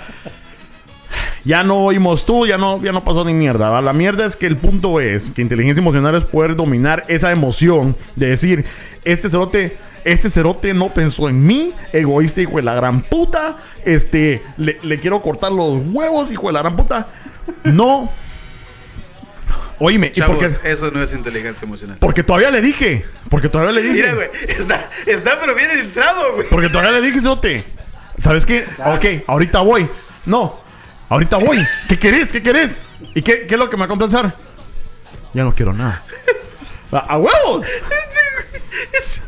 Ya 1.45 1.63
no 1.63 1.85
oímos 1.85 2.25
tú, 2.25 2.47
ya 2.47 2.57
no, 2.57 2.81
ya 2.81 2.91
no 2.91 3.03
pasó 3.03 3.23
ni 3.23 3.33
mierda. 3.33 3.69
¿va? 3.69 3.81
La 3.81 3.93
mierda 3.93 4.25
es 4.25 4.35
que 4.35 4.47
el 4.47 4.57
punto 4.57 4.99
es 4.99 5.29
que 5.29 5.41
inteligencia 5.41 5.79
emocional 5.79 6.15
es 6.15 6.25
poder 6.25 6.55
dominar 6.55 7.05
esa 7.07 7.31
emoción 7.31 7.95
de 8.15 8.29
decir, 8.29 8.65
este 9.03 9.29
cerote, 9.29 9.77
este 10.03 10.29
cerote 10.31 10.73
no 10.73 10.93
pensó 10.93 11.29
en 11.29 11.45
mí, 11.45 11.73
egoísta, 11.93 12.41
hijo 12.41 12.57
de 12.57 12.63
la 12.63 12.73
gran 12.73 13.03
puta. 13.03 13.57
Este, 13.85 14.41
le, 14.57 14.79
le 14.81 14.99
quiero 14.99 15.21
cortar 15.21 15.51
los 15.51 15.79
huevos, 15.85 16.31
hijo 16.31 16.47
de 16.47 16.53
la 16.53 16.61
gran 16.61 16.75
puta. 16.75 17.07
No. 17.63 18.09
Oíme, 19.77 20.07
y 20.07 20.11
Chavos, 20.11 20.37
porque, 20.37 20.69
eso 20.69 20.89
no 20.89 21.03
es 21.03 21.13
inteligencia 21.13 21.65
emocional. 21.65 21.97
porque 21.99 22.23
todavía 22.23 22.49
le 22.49 22.61
dije, 22.61 23.05
porque 23.29 23.49
todavía 23.49 23.73
le 23.73 23.81
dije. 23.81 23.93
Mira, 23.93 24.13
güey, 24.13 24.29
está, 24.47 24.89
está 25.05 25.37
pero 25.39 25.53
bien 25.53 25.69
entrado, 25.71 26.35
güey. 26.35 26.47
Porque 26.49 26.69
todavía 26.69 26.91
le 26.91 27.01
dije, 27.01 27.21
Zote. 27.21 27.63
¿Sabes 28.17 28.45
qué? 28.45 28.65
Ok, 28.85 29.27
ahorita 29.27 29.59
voy. 29.59 29.87
No, 30.25 30.64
ahorita 31.09 31.37
voy. 31.37 31.65
¿Qué 31.87 31.97
querés? 31.97 32.31
¿Qué 32.31 32.41
querés? 32.41 32.79
¿Y 33.13 33.21
qué, 33.21 33.45
qué 33.47 33.55
es 33.55 33.59
lo 33.59 33.69
que 33.69 33.77
me 33.77 33.81
va 33.81 33.85
a 33.85 33.89
contestar? 33.89 34.33
Ya 35.33 35.43
no 35.43 35.53
quiero 35.53 35.73
nada. 35.73 36.03
¡A, 36.91 36.97
a 37.13 37.17
huevos! 37.17 37.65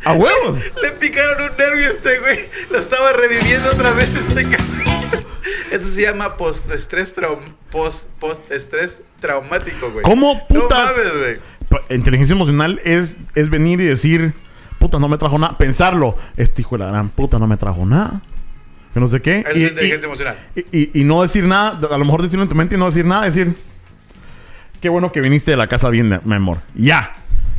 ¡A 0.06 0.14
huevos! 0.14 0.60
Le 0.82 0.92
picaron 0.94 1.52
un 1.52 1.58
nervio 1.58 1.88
a 1.88 1.90
este 1.90 2.20
güey. 2.20 2.50
Lo 2.70 2.80
estaba 2.80 3.12
reviviendo 3.14 3.70
otra 3.72 3.92
vez 3.92 4.16
este 4.16 4.44
cabrón. 4.44 5.04
Eso 5.72 5.88
se 5.88 6.04
llama 6.04 6.38
post-estrés 6.38 7.14
traum 7.14 7.40
post, 7.70 8.10
traumático, 9.20 9.92
güey. 9.92 10.04
¿Cómo 10.04 10.48
putas? 10.48 10.96
No 10.96 11.04
mames, 11.04 11.18
güey. 11.20 11.40
Inteligencia 11.90 12.34
emocional 12.34 12.80
es, 12.86 13.18
es 13.36 13.50
venir 13.50 13.82
y 13.82 13.86
decir, 13.86 14.34
puta, 14.80 15.00
no 15.00 15.10
me 15.10 15.18
trajo 15.18 15.38
nada. 15.38 15.58
Pensarlo. 15.58 16.16
Este 16.38 16.62
hijo 16.62 16.78
de 16.78 16.86
la 16.86 16.92
gran 16.92 17.10
puta 17.10 17.38
no 17.38 17.48
me 17.48 17.58
trajo 17.58 17.86
nada. 17.86 18.22
Que 18.98 19.02
no 19.02 19.08
sé 19.10 19.22
qué. 19.22 19.40
Eso 19.42 19.50
es 19.52 19.70
inteligencia 19.70 20.08
emocional. 20.08 20.36
y- 20.56 20.66
y- 20.76 20.92
y 20.96 21.04
no 21.04 21.22
decir 21.22 21.44
nada. 21.44 21.80
A 21.94 21.98
lo 22.00 22.04
mejor 22.06 22.24
decirlo 22.24 22.42
en 22.42 22.50
tu 22.50 22.56
mente 22.56 22.76
y 22.76 22.80
no 22.80 22.88
decir 22.88 23.06
nada. 23.06 23.26
Decir, 23.26 23.54
qué 24.82 24.90
bueno 24.90 25.12
que 25.12 25.22
viniste 25.22 25.52
de 25.52 25.58
la 25.58 25.68
casa 25.68 25.90
bien, 25.90 26.20
mi 26.24 26.34
amor. 26.36 26.58
Ya. 26.74 27.16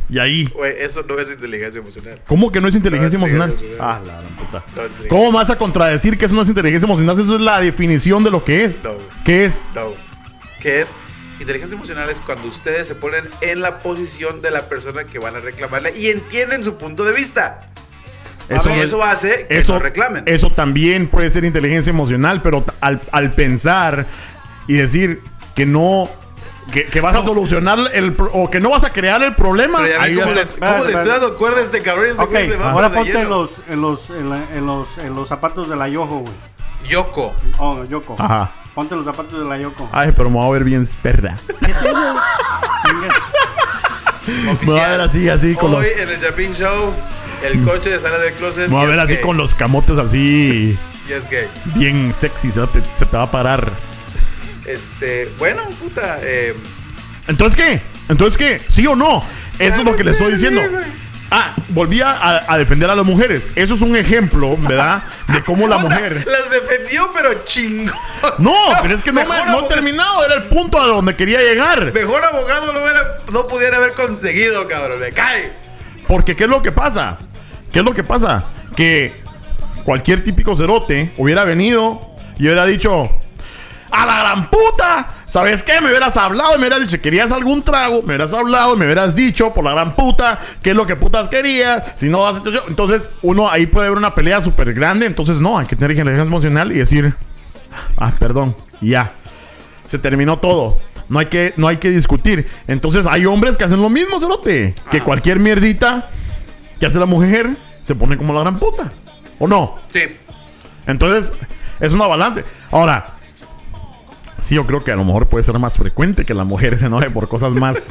Y 0.09 0.19
ahí. 0.19 0.47
Güey, 0.53 0.73
eso 0.79 1.05
no 1.07 1.17
es 1.17 1.31
inteligencia 1.31 1.79
emocional. 1.79 2.19
¿Cómo 2.27 2.51
que 2.51 2.59
no 2.59 2.67
es 2.67 2.75
inteligencia 2.75 3.17
No, 3.17 3.25
es 3.25 3.31
emocional? 3.31 3.51
inteligencia 3.51 3.85
Ah, 3.89 4.01
la 4.05 4.19
gran 4.21 4.35
puta. 4.35 4.65
No, 4.75 4.81
es 4.81 4.91
¿Cómo 5.07 5.31
vas 5.31 5.49
a 5.49 5.57
contradecir 5.57 6.17
que 6.17 6.25
eso 6.25 6.35
no 6.35 6.41
es 6.41 6.49
inteligencia 6.49 6.85
emocional? 6.85 7.17
Eso 7.17 7.35
es 7.35 7.41
la 7.41 7.61
definición 7.61 8.21
de 8.25 8.31
lo 8.31 8.43
que 8.43 8.65
es. 8.65 8.83
No. 8.83 8.95
¿Qué 9.23 9.45
es? 9.45 9.61
No. 9.73 9.93
¿Qué 10.59 10.81
es? 10.81 10.93
Inteligencia 11.39 11.77
emocional 11.77 12.09
es 12.09 12.19
cuando 12.19 12.49
ustedes 12.49 12.85
se 12.85 12.95
ponen 12.95 13.29
en 13.39 13.61
la 13.61 13.81
posición 13.81 14.41
de 14.41 14.51
la 14.51 14.67
persona 14.67 15.05
que 15.05 15.19
van 15.19 15.37
a 15.37 15.39
reclamarle 15.39 15.97
y 15.97 16.07
entienden 16.09 16.65
su 16.65 16.75
punto 16.77 17.05
de 17.05 17.13
vista. 17.13 17.67
Eso 18.49 18.69
no 18.69 18.75
eso 18.75 19.03
hace 19.03 19.45
que 19.47 19.57
eso, 19.59 19.73
no 19.73 19.79
reclamen. 19.79 20.23
Eso 20.25 20.51
también 20.51 21.07
puede 21.07 21.29
ser 21.29 21.45
inteligencia 21.45 21.91
emocional, 21.91 22.41
pero 22.41 22.63
al, 22.81 22.99
al 23.11 23.31
pensar 23.31 24.05
y 24.67 24.73
decir 24.73 25.21
que 25.55 25.65
no. 25.65 26.09
Que, 26.71 26.83
que 26.85 27.01
vas 27.01 27.15
a 27.15 27.23
solucionar 27.23 27.79
el 27.93 28.15
o 28.31 28.47
que 28.51 28.59
no 28.59 28.69
vas 28.69 28.83
a 28.83 28.91
crear 28.91 29.23
el 29.23 29.33
problema. 29.33 29.79
Pero 29.81 29.89
ya 29.97 30.03
ahí 30.03 30.13
cómo, 30.15 30.27
ya 30.27 30.33
les, 30.35 30.49
cómo 30.51 30.65
le 30.71 30.77
Espérate, 30.77 30.91
estoy 30.99 31.11
dando 31.19 31.37
cuerda 31.37 31.57
a 31.59 31.63
este 31.63 31.81
cabrón. 31.81 32.05
Este 32.05 32.21
Ok, 32.21 32.29
güey 32.29 32.47
se 32.47 32.57
va 32.57 32.71
ahora 32.71 32.91
ponte 32.91 33.19
en 33.19 33.29
los, 33.29 33.51
en, 33.69 33.81
los, 33.81 34.09
en, 34.11 34.29
la- 34.29 34.43
en 34.55 34.65
los, 34.67 34.87
en 34.99 35.15
los 35.15 35.27
zapatos 35.27 35.67
de 35.67 35.75
la 35.75 35.87
Yoko, 35.87 36.19
güey. 36.19 36.33
Yoko. 36.87 37.33
Oh, 37.57 37.83
Yoko. 37.85 38.15
Ajá. 38.19 38.51
Ponte 38.75 38.95
los 38.95 39.03
zapatos 39.03 39.39
de 39.43 39.49
la 39.49 39.57
Yoko. 39.57 39.89
Ay, 39.91 40.11
pero 40.15 40.29
me 40.29 40.35
voy 40.37 40.45
a 40.47 40.51
ver 40.51 40.63
bien 40.63 40.87
perra. 41.01 41.37
Me 44.27 44.43
voy 44.43 44.47
a 44.49 44.51
Oficial. 44.53 44.89
ver 44.91 45.01
así, 45.01 45.29
así 45.29 45.55
con 45.55 45.71
los. 45.71 45.79
Hoy 45.79 45.87
en 45.97 46.09
el 46.09 46.19
Chapin 46.19 46.53
Show, 46.53 46.93
el 47.43 47.63
coche 47.63 47.89
de 47.91 47.99
sala 47.99 48.17
del 48.19 48.33
closet. 48.33 48.69
Voy 48.69 48.83
a 48.83 48.87
ver 48.87 48.99
así 48.99 49.13
gay. 49.15 49.21
con 49.21 49.37
los 49.37 49.53
camotes 49.53 49.97
así. 49.97 50.77
Y 51.07 51.11
es 51.11 51.29
gay. 51.29 51.47
Bien 51.75 52.13
sexy. 52.13 52.51
Se 52.51 52.65
te, 52.67 52.81
se 52.95 53.05
te 53.05 53.17
va 53.17 53.23
a 53.23 53.31
parar. 53.31 53.71
Este, 54.65 55.31
bueno, 55.37 55.63
puta. 55.81 56.19
Eh, 56.21 56.55
¿Entonces 57.27 57.55
qué? 57.55 57.81
¿Entonces 58.07 58.37
qué? 58.37 58.61
¿Sí 58.69 58.85
o 58.87 58.95
no? 58.95 59.23
Eso 59.57 59.79
es 59.79 59.85
lo 59.85 59.95
que 59.95 60.03
le 60.03 60.11
estoy 60.11 60.33
diciendo. 60.33 60.61
Ah, 61.31 61.53
volví 61.69 62.01
a, 62.01 62.45
a 62.51 62.57
defender 62.57 62.89
a 62.89 62.95
las 62.95 63.05
mujeres. 63.05 63.47
Eso 63.55 63.75
es 63.75 63.81
un 63.81 63.95
ejemplo, 63.95 64.57
¿verdad? 64.57 65.03
De 65.27 65.43
cómo 65.43 65.67
la 65.67 65.77
mujer. 65.79 66.25
Las 66.25 66.49
defendió, 66.49 67.11
pero 67.13 67.43
chingón. 67.43 67.93
No, 68.39 68.55
pero 68.81 68.95
es 68.95 69.03
que 69.03 69.11
no, 69.11 69.23
me, 69.25 69.45
no 69.45 69.65
he 69.65 69.67
terminado. 69.69 70.25
Era 70.25 70.35
el 70.35 70.43
punto 70.45 70.81
a 70.81 70.87
donde 70.87 71.15
quería 71.15 71.39
llegar. 71.39 71.93
Mejor 71.93 72.23
abogado 72.23 72.73
no, 72.73 72.79
no 73.31 73.47
pudiera 73.47 73.77
haber 73.77 73.93
conseguido, 73.93 74.67
cabrón. 74.67 74.99
Me 74.99 75.11
cae. 75.11 75.53
Porque 76.07 76.35
¿qué 76.35 76.45
es 76.45 76.49
lo 76.49 76.63
que 76.63 76.71
pasa? 76.71 77.19
¿Qué 77.71 77.79
es 77.79 77.85
lo 77.85 77.93
que 77.93 78.03
pasa? 78.03 78.45
Que 78.75 79.13
cualquier 79.83 80.23
típico 80.23 80.55
cerote 80.55 81.11
hubiera 81.17 81.45
venido 81.45 82.01
y 82.37 82.43
hubiera 82.43 82.65
dicho... 82.65 83.03
¡A 83.91 84.05
la 84.05 84.19
gran 84.19 84.49
puta! 84.51 85.23
¿Sabes 85.27 85.63
qué? 85.63 85.81
Me 85.81 85.89
hubieras 85.89 86.15
hablado 86.15 86.55
y 86.55 86.59
me 86.59 86.67
hubieras 86.67 86.81
dicho, 86.81 87.01
¿querías 87.01 87.31
algún 87.31 87.63
trago? 87.63 88.01
Me 88.01 88.15
hubieras 88.15 88.33
hablado 88.33 88.75
y 88.75 88.77
me 88.77 88.85
hubieras 88.85 89.15
dicho, 89.15 89.51
por 89.51 89.63
la 89.63 89.71
gran 89.71 89.95
puta, 89.95 90.37
qué 90.61 90.71
es 90.71 90.75
lo 90.75 90.85
que 90.85 90.95
putas 90.95 91.27
querías. 91.27 91.83
Si 91.95 92.07
no 92.07 92.23
das 92.23 92.37
atención. 92.37 92.63
Entonces, 92.67 93.09
uno 93.23 93.49
ahí 93.49 93.65
puede 93.65 93.87
haber 93.87 93.97
una 93.97 94.13
pelea 94.13 94.43
súper 94.43 94.73
grande. 94.73 95.07
Entonces, 95.07 95.41
no, 95.41 95.57
hay 95.57 95.65
que 95.65 95.75
tener 95.75 95.91
inteligencia 95.91 96.27
emocional 96.27 96.71
y 96.71 96.75
decir, 96.77 97.15
ah, 97.97 98.13
perdón, 98.19 98.55
ya. 98.79 99.11
Se 99.87 99.97
terminó 99.97 100.37
todo. 100.37 100.77
No 101.09 101.17
hay 101.17 101.25
que, 101.25 101.53
no 101.57 101.67
hay 101.67 101.77
que 101.77 101.89
discutir. 101.89 102.47
Entonces, 102.67 103.07
hay 103.07 103.25
hombres 103.25 103.57
que 103.57 103.63
hacen 103.63 103.81
lo 103.81 103.89
mismo, 103.89 104.19
cerote. 104.19 104.75
Que 104.91 105.01
cualquier 105.01 105.39
mierdita 105.39 106.09
que 106.79 106.85
hace 106.85 106.99
la 106.99 107.05
mujer 107.05 107.57
se 107.83 107.95
pone 107.95 108.17
como 108.17 108.33
la 108.33 108.41
gran 108.41 108.57
puta. 108.57 108.91
¿O 109.39 109.47
no? 109.47 109.75
Sí. 109.91 110.01
Entonces, 110.87 111.33
es 111.79 111.93
una 111.93 112.07
balance. 112.07 112.43
Ahora, 112.71 113.15
sí, 114.37 114.55
yo 114.55 114.65
creo 114.65 114.83
que 114.83 114.91
a 114.91 114.95
lo 114.95 115.03
mejor 115.03 115.27
puede 115.27 115.43
ser 115.43 115.57
más 115.59 115.77
frecuente 115.77 116.25
que 116.25 116.33
la 116.33 116.43
mujer 116.43 116.77
se 116.77 116.87
enoje 116.87 117.09
por 117.09 117.27
cosas 117.27 117.53
más. 117.53 117.87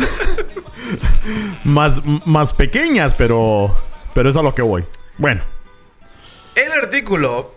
más, 1.65 2.03
más 2.05 2.53
pequeñas, 2.53 3.15
pero. 3.15 3.75
Pero 4.15 4.31
es 4.31 4.37
a 4.37 4.43
lo 4.43 4.55
que 4.55 4.63
voy. 4.63 4.85
Bueno, 5.17 5.43
El 6.55 6.73
artículo, 6.73 7.55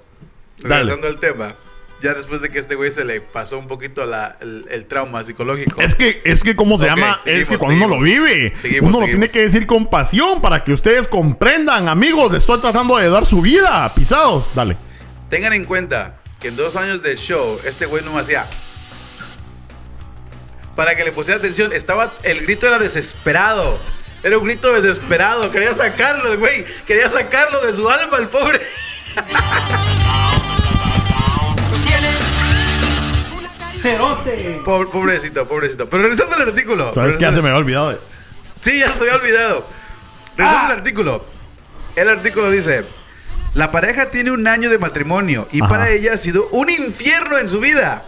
regresando 0.60 1.08
al 1.08 1.20
tema, 1.20 1.56
ya 2.02 2.14
después 2.14 2.42
de 2.42 2.50
que 2.50 2.60
este 2.60 2.76
güey 2.76 2.92
se 2.92 3.06
le 3.06 3.22
pasó 3.22 3.58
un 3.60 3.68
poquito 3.68 4.06
la- 4.06 4.38
el, 4.42 4.66
el 4.70 4.86
trauma 4.88 5.24
psicológico. 5.24 5.80
es 5.82 5.96
que, 5.96 6.22
es 6.26 6.42
que, 6.44 6.56
¿cómo 6.56 6.78
se 6.80 6.86
llama? 6.88 7.20
es 7.26 7.48
seguimos, 7.48 7.50
que 7.50 7.58
cuando 7.58 7.86
uno 7.86 7.96
lo 7.96 8.02
vive, 8.02 8.54
Seguimos, 8.62 8.90
uno 8.90 9.00
lo 9.02 9.06
tiene 9.06 9.30
que 9.30 9.42
decir 9.42 9.68
con 9.68 9.86
pasión 9.88 10.42
para 10.42 10.64
que 10.64 10.74
ustedes 10.74 11.08
comprendan, 11.08 11.88
amigos. 11.88 12.32
Le 12.32 12.40
estoy 12.40 12.60
tratando 12.60 12.98
de 12.98 13.10
dar 13.10 13.26
su 13.26 13.42
vida, 13.42 13.94
pisados. 13.94 14.50
Dale. 14.56 14.78
Tengan 15.30 15.54
en 15.54 15.66
cuenta 15.66 16.18
que 16.40 16.48
en 16.50 16.56
dos 16.56 16.76
años 16.76 17.02
de 17.04 17.16
show, 17.16 17.60
este 17.64 17.86
güey 17.86 18.04
no 18.04 18.14
me 18.14 18.22
hacía. 18.22 18.48
Para 20.76 20.96
que 20.96 21.04
le 21.04 21.12
pusiera 21.12 21.38
atención, 21.38 21.74
estaba. 21.74 22.14
El 22.24 22.42
grito 22.42 22.66
era 22.68 22.80
desesperado. 22.80 23.80
Era 24.24 24.38
un 24.38 24.46
grito 24.46 24.72
desesperado. 24.74 25.52
Quería 25.52 25.74
sacarlo, 25.74 26.32
el 26.32 26.38
güey. 26.40 26.66
Quería 26.88 27.10
sacarlo 27.10 27.60
de 27.66 27.74
su 27.74 27.90
alma, 27.90 28.18
el 28.18 28.28
pobre. 28.28 28.60
¡Cerote! 33.82 34.62
Pobre- 34.64 34.90
pobrecito, 34.92 35.48
pobrecito. 35.48 35.90
Pero 35.90 36.04
regresando 36.04 36.36
al 36.36 36.42
artículo. 36.50 36.94
¿Sabes 36.94 37.18
qué? 37.18 37.24
Ya 37.24 37.34
se 37.34 37.42
me 37.42 37.50
había 37.50 37.60
olvidado. 37.60 38.00
Sí, 38.62 38.80
ya 38.80 38.88
se 38.88 38.94
te 39.00 39.00
había 39.10 39.16
olvidado. 39.16 39.68
Regresando 40.38 40.66
al 40.68 40.78
artículo. 40.78 41.26
El 41.96 42.10
artículo 42.10 42.50
dice: 42.52 42.84
La 43.54 43.72
pareja 43.72 44.12
tiene 44.12 44.32
un 44.32 44.48
año 44.48 44.70
de 44.70 44.78
matrimonio 44.78 45.48
y 45.52 45.62
Ajá. 45.62 45.70
para 45.70 45.90
ella 45.90 46.14
ha 46.14 46.18
sido 46.18 46.48
un 46.50 46.70
infierno 46.70 47.38
en 47.38 47.48
su 47.48 47.60
vida. 47.60 48.06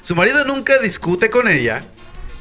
Su 0.00 0.16
marido 0.16 0.44
nunca 0.44 0.78
discute 0.78 1.30
con 1.30 1.48
ella, 1.48 1.84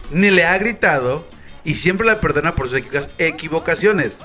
ni 0.10 0.32
le 0.32 0.46
ha 0.46 0.58
gritado 0.58 1.28
y 1.64 1.76
siempre 1.76 2.08
la 2.08 2.20
perdona 2.20 2.56
por 2.56 2.70
sus 2.70 2.80
equivoca- 2.80 3.10
equivocaciones. 3.20 4.20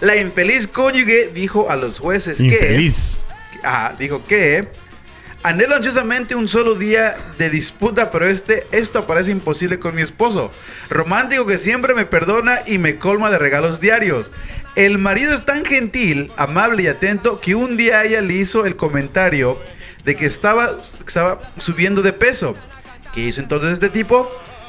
La 0.00 0.16
infeliz 0.16 0.68
cónyuge 0.68 1.28
dijo 1.28 1.70
a 1.70 1.74
los 1.76 1.98
jueces 1.98 2.38
que... 2.38 2.44
Infeliz. 2.44 3.18
Ajá, 3.64 3.94
dijo 3.98 4.24
que 4.26 4.68
anhelo 5.46 5.76
ansiosamente 5.76 6.34
un 6.34 6.48
solo 6.48 6.74
día 6.74 7.16
de 7.38 7.50
disputa, 7.50 8.10
pero 8.10 8.26
este, 8.26 8.66
esto 8.72 9.06
parece 9.06 9.30
imposible 9.30 9.78
con 9.78 9.94
mi 9.94 10.02
esposo. 10.02 10.50
Romántico 10.90 11.46
que 11.46 11.58
siempre 11.58 11.94
me 11.94 12.04
perdona 12.04 12.58
y 12.66 12.78
me 12.78 12.98
colma 12.98 13.30
de 13.30 13.38
regalos 13.38 13.78
diarios. 13.78 14.32
El 14.74 14.98
marido 14.98 15.34
es 15.34 15.44
tan 15.46 15.64
gentil, 15.64 16.32
amable 16.36 16.82
y 16.82 16.86
atento 16.88 17.40
que 17.40 17.54
un 17.54 17.76
día 17.76 18.02
ella 18.02 18.22
le 18.22 18.34
hizo 18.34 18.66
el 18.66 18.74
comentario 18.74 19.56
de 20.04 20.16
que 20.16 20.26
estaba, 20.26 20.80
estaba 21.06 21.40
subiendo 21.58 22.02
de 22.02 22.12
peso. 22.12 22.56
¿Qué 23.14 23.20
hizo 23.20 23.40
entonces 23.40 23.70
este 23.70 23.88
tipo? 23.88 24.28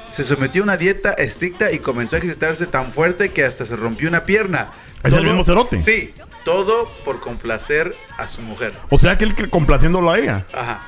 Se 0.10 0.24
sometió 0.24 0.62
a 0.62 0.66
una 0.66 0.78
dieta 0.78 1.12
estricta 1.14 1.72
y 1.72 1.80
comenzó 1.80 2.16
a 2.16 2.20
ejercitarse 2.20 2.68
tan 2.68 2.94
fuerte 2.94 3.30
que 3.30 3.44
hasta 3.44 3.66
se 3.66 3.76
rompió 3.76 4.08
una 4.08 4.26
pierna. 4.26 4.72
¿Es 5.04 5.14
el 5.14 5.24
mismo 5.24 5.44
cerote? 5.44 5.82
Sí, 5.82 6.14
todo 6.48 6.88
por 7.04 7.20
complacer 7.20 7.94
a 8.18 8.30
su 8.30 8.42
mujer. 8.42 8.72
O 8.90 8.98
sea, 8.98 9.18
que 9.18 9.26
él 9.26 9.36
que 9.36 9.50
complaciéndolo 9.50 10.10
a 10.10 10.18
ella. 10.18 10.46
Ajá. 10.54 10.80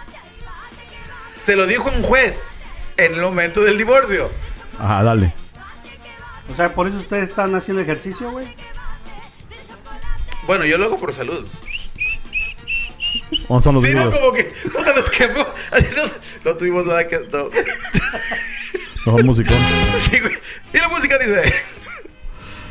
Se 1.43 1.57
lo 1.57 1.67
dijo 1.67 1.91
un 1.93 2.01
juez 2.01 2.53
en 2.95 3.13
el 3.13 3.19
momento 3.19 3.61
del 3.61 3.77
divorcio. 3.77 4.31
Ajá, 4.79 5.03
dale. 5.03 5.33
O 6.49 6.55
sea, 6.55 6.73
por 6.73 6.87
eso 6.87 6.95
ustedes 6.95 7.29
están 7.29 7.53
haciendo 7.55 7.81
ejercicio, 7.81 8.31
güey. 8.31 8.55
Bueno, 10.47 10.63
yo 10.63 10.77
lo 10.77 10.85
hago 10.85 10.97
por 10.97 11.13
salud. 11.13 11.45
¿Dónde 13.49 13.57
están 13.57 13.73
los 13.73 13.83
Sí, 13.83 13.93
no, 13.93 14.09
como 14.11 14.31
que 14.31 14.45
puta, 14.45 14.93
nos 14.93 15.09
quemó. 15.09 15.45
No 16.45 16.55
tuvimos 16.55 16.85
nada 16.85 17.05
que. 17.05 17.19
No. 17.19 17.49
Mejor 19.05 19.25
musicón. 19.25 19.57
Sí, 19.97 20.21
güey. 20.21 20.37
Y 20.73 20.77
la 20.77 20.87
música 20.87 21.17
dice. 21.17 21.53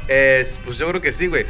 Es, 0.09 0.59
pues 0.65 0.79
yo 0.79 0.89
creo 0.89 1.03
que 1.03 1.13
sí, 1.13 1.27
güey. 1.27 1.45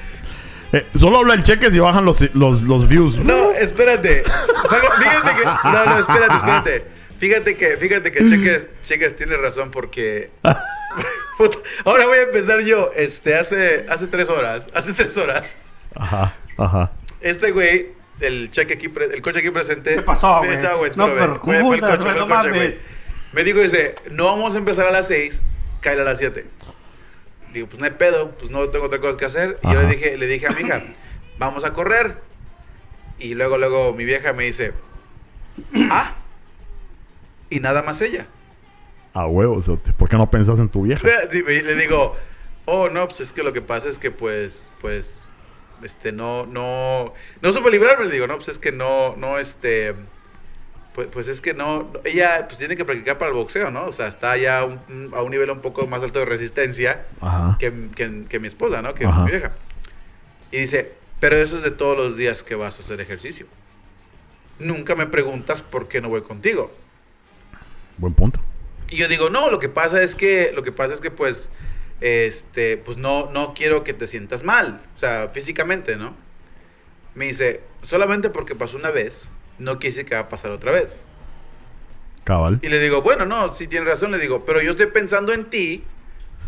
Eh, 0.72 0.86
solo 0.98 1.18
habla 1.20 1.34
el 1.34 1.44
cheque 1.44 1.70
si 1.70 1.78
bajan 1.78 2.04
los, 2.04 2.20
los, 2.34 2.62
los 2.62 2.88
views. 2.88 3.16
No, 3.16 3.52
espérate. 3.52 4.22
Fíjate 4.22 5.34
que. 5.36 5.44
No, 5.44 5.84
no, 5.86 5.98
espérate, 5.98 6.34
espérate. 6.34 6.84
Fíjate 7.18 7.56
que, 7.56 7.76
fíjate 7.78 8.12
que 8.12 8.28
Cheques, 8.28 8.66
Cheques 8.82 9.16
tiene 9.16 9.36
razón 9.36 9.70
porque. 9.70 10.30
Puta, 11.38 11.58
ahora 11.84 12.06
voy 12.06 12.18
a 12.18 12.22
empezar 12.22 12.60
yo. 12.60 12.90
Este, 12.96 13.34
hace, 13.36 13.86
hace 13.88 14.06
tres 14.08 14.28
horas. 14.28 14.66
Hace 14.74 14.92
tres 14.92 15.16
horas. 15.16 15.56
Ajá, 15.94 16.34
ajá. 16.56 16.90
Este 17.20 17.50
güey, 17.50 17.88
el 18.20 18.50
cheque 18.50 18.74
aquí, 18.74 18.88
pre- 18.88 19.06
el 19.06 19.22
coche 19.22 19.40
aquí 19.40 19.50
presente. 19.50 19.94
¿Qué 19.96 20.02
pasó, 20.02 20.38
güey? 20.38 20.52
Está, 20.52 20.74
güey, 20.74 20.90
No, 20.96 21.06
pero 21.06 21.32
el 21.32 21.40
coche, 21.40 22.10
el 22.18 22.26
coche, 22.26 22.50
güey. 22.50 22.78
Me 23.32 23.42
dijo, 23.44 23.58
dice, 23.60 23.94
no 24.10 24.26
vamos 24.26 24.54
a 24.54 24.58
empezar 24.58 24.86
a 24.86 24.90
las 24.90 25.08
6, 25.08 25.42
cae 25.80 26.00
a 26.00 26.04
las 26.04 26.18
7. 26.18 26.46
Digo, 27.52 27.66
pues 27.66 27.78
no 27.78 27.84
hay 27.84 27.92
pedo, 27.92 28.32
pues 28.32 28.50
no 28.50 28.68
tengo 28.68 28.86
otra 28.86 29.00
cosa 29.00 29.16
que 29.16 29.24
hacer. 29.24 29.58
Y 29.62 29.72
yo 29.72 29.80
le 29.80 29.88
dije, 29.88 30.16
le 30.16 30.26
dije 30.26 30.46
a 30.46 30.50
mi 30.50 30.62
hija, 30.62 30.82
vamos 31.38 31.64
a 31.64 31.72
correr. 31.72 32.16
Y 33.18 33.34
luego, 33.34 33.58
luego 33.58 33.92
mi 33.94 34.04
vieja 34.04 34.32
me 34.32 34.44
dice, 34.44 34.72
ah, 35.90 36.16
y 37.50 37.60
nada 37.60 37.82
más 37.82 38.00
ella. 38.00 38.26
A 39.14 39.26
huevos. 39.26 39.70
¿por 39.96 40.08
qué 40.08 40.16
no 40.16 40.30
pensás 40.30 40.58
en 40.58 40.68
tu 40.68 40.82
vieja? 40.82 41.02
Y 41.32 41.42
le 41.42 41.74
digo, 41.74 42.14
oh, 42.66 42.88
no, 42.88 43.06
pues 43.06 43.20
es 43.20 43.32
que 43.32 43.42
lo 43.42 43.52
que 43.52 43.62
pasa 43.62 43.88
es 43.88 43.98
que 43.98 44.10
pues, 44.10 44.70
pues, 44.80 45.28
este, 45.82 46.12
no, 46.12 46.46
no, 46.46 47.12
no 47.40 47.52
supe 47.52 47.70
librarme, 47.70 48.06
le 48.06 48.12
digo, 48.12 48.26
no, 48.26 48.36
pues 48.36 48.48
es 48.48 48.58
que 48.58 48.72
no, 48.72 49.16
no, 49.16 49.38
este, 49.38 49.94
pues, 50.98 51.06
pues 51.12 51.28
es 51.28 51.40
que 51.40 51.54
no, 51.54 51.92
ella 52.02 52.46
pues 52.48 52.58
tiene 52.58 52.74
que 52.74 52.84
practicar 52.84 53.18
para 53.18 53.30
el 53.30 53.36
boxeo, 53.36 53.70
¿no? 53.70 53.84
O 53.86 53.92
sea, 53.92 54.08
está 54.08 54.36
ya 54.36 54.64
un- 54.64 55.12
a 55.14 55.22
un 55.22 55.30
nivel 55.30 55.48
un 55.48 55.60
poco 55.60 55.86
más 55.86 56.02
alto 56.02 56.18
de 56.18 56.24
resistencia 56.24 57.06
que, 57.60 57.72
que- 57.94 58.24
que 58.28 58.40
mi 58.40 58.48
esposa, 58.48 58.82
¿no? 58.82 58.92
Que 58.94 59.06
Ajá. 59.06 59.22
mi 59.22 59.30
vieja. 59.30 59.52
Y 60.50 60.56
dice, 60.58 60.94
pero 61.20 61.36
eso 61.36 61.56
es 61.56 61.62
de 61.62 61.70
todos 61.70 61.96
los 61.96 62.16
días 62.16 62.42
que 62.42 62.56
vas 62.56 62.78
a 62.78 62.80
hacer 62.80 63.00
ejercicio. 63.00 63.46
Nunca 64.58 64.96
me 64.96 65.06
preguntas 65.06 65.62
por 65.62 65.86
qué 65.86 66.00
no 66.00 66.08
voy 66.08 66.22
contigo. 66.22 66.74
Buen 67.98 68.14
punto. 68.14 68.40
Y 68.90 68.96
yo 68.96 69.06
digo, 69.06 69.30
no, 69.30 69.50
lo 69.50 69.60
que 69.60 69.68
pasa 69.68 70.02
es 70.02 70.16
que, 70.16 70.50
lo 70.52 70.64
que 70.64 70.72
pasa 70.72 70.94
es 70.94 71.00
que 71.00 71.12
pues, 71.12 71.52
este, 72.00 72.76
pues 72.76 72.96
no, 72.96 73.30
no 73.30 73.54
quiero 73.54 73.84
que 73.84 73.92
te 73.92 74.08
sientas 74.08 74.42
mal, 74.42 74.80
o 74.96 74.98
sea, 74.98 75.28
físicamente, 75.28 75.94
¿no? 75.96 76.16
Me 77.14 77.26
dice, 77.26 77.60
solamente 77.82 78.30
porque 78.30 78.56
pasó 78.56 78.76
una 78.76 78.90
vez, 78.90 79.28
no 79.58 79.78
quiere 79.78 79.96
decir 79.96 80.06
que 80.08 80.14
va 80.14 80.22
a 80.22 80.28
pasar 80.28 80.50
otra 80.50 80.72
vez. 80.72 81.02
Cabal. 82.24 82.58
Y 82.62 82.68
le 82.68 82.78
digo, 82.78 83.02
bueno, 83.02 83.24
no, 83.24 83.54
sí 83.54 83.66
tienes 83.66 83.88
razón, 83.88 84.10
le 84.10 84.18
digo, 84.18 84.44
pero 84.44 84.60
yo 84.60 84.72
estoy 84.72 84.86
pensando 84.86 85.32
en 85.32 85.48
ti 85.50 85.84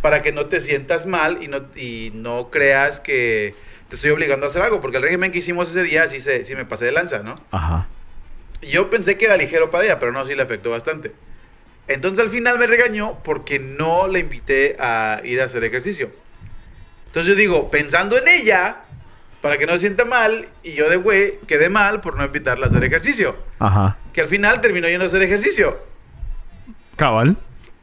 para 0.02 0.22
que 0.22 0.32
no 0.32 0.46
te 0.46 0.60
sientas 0.60 1.06
mal 1.06 1.42
y 1.42 1.48
no, 1.48 1.62
y 1.76 2.10
no 2.14 2.50
creas 2.50 3.00
que 3.00 3.54
te 3.88 3.96
estoy 3.96 4.10
obligando 4.10 4.46
a 4.46 4.48
hacer 4.48 4.62
algo, 4.62 4.80
porque 4.80 4.98
el 4.98 5.02
régimen 5.02 5.32
que 5.32 5.38
hicimos 5.38 5.70
ese 5.70 5.82
día 5.82 6.08
sí, 6.08 6.20
se, 6.20 6.44
sí 6.44 6.54
me 6.54 6.64
pasé 6.64 6.86
de 6.86 6.92
lanza, 6.92 7.22
¿no? 7.22 7.42
Ajá. 7.50 7.88
Yo 8.62 8.90
pensé 8.90 9.16
que 9.16 9.24
era 9.24 9.36
ligero 9.36 9.70
para 9.70 9.84
ella, 9.84 9.98
pero 9.98 10.12
no, 10.12 10.24
sí 10.26 10.34
le 10.34 10.42
afectó 10.42 10.70
bastante. 10.70 11.12
Entonces 11.88 12.24
al 12.24 12.30
final 12.30 12.58
me 12.58 12.66
regañó 12.66 13.18
porque 13.24 13.58
no 13.58 14.06
le 14.06 14.20
invité 14.20 14.76
a 14.78 15.20
ir 15.24 15.40
a 15.40 15.46
hacer 15.46 15.64
ejercicio. 15.64 16.10
Entonces 17.06 17.32
yo 17.32 17.34
digo, 17.36 17.70
pensando 17.70 18.16
en 18.16 18.28
ella, 18.28 18.84
para 19.40 19.56
que 19.58 19.66
no 19.66 19.72
se 19.72 19.78
sienta 19.80 20.04
mal, 20.04 20.46
y 20.62 20.72
yo 20.74 20.88
de 20.90 20.96
güey 20.96 21.38
quedé 21.46 21.70
mal 21.70 22.00
por 22.00 22.16
no 22.16 22.24
invitarla 22.24 22.66
a 22.66 22.68
hacer 22.68 22.84
ejercicio. 22.84 23.36
Ajá. 23.58 23.96
Que 24.12 24.20
al 24.20 24.28
final 24.28 24.60
terminó 24.60 24.88
yendo 24.88 25.04
a 25.04 25.08
hacer 25.08 25.22
ejercicio. 25.22 25.78
Cabal. 26.96 27.36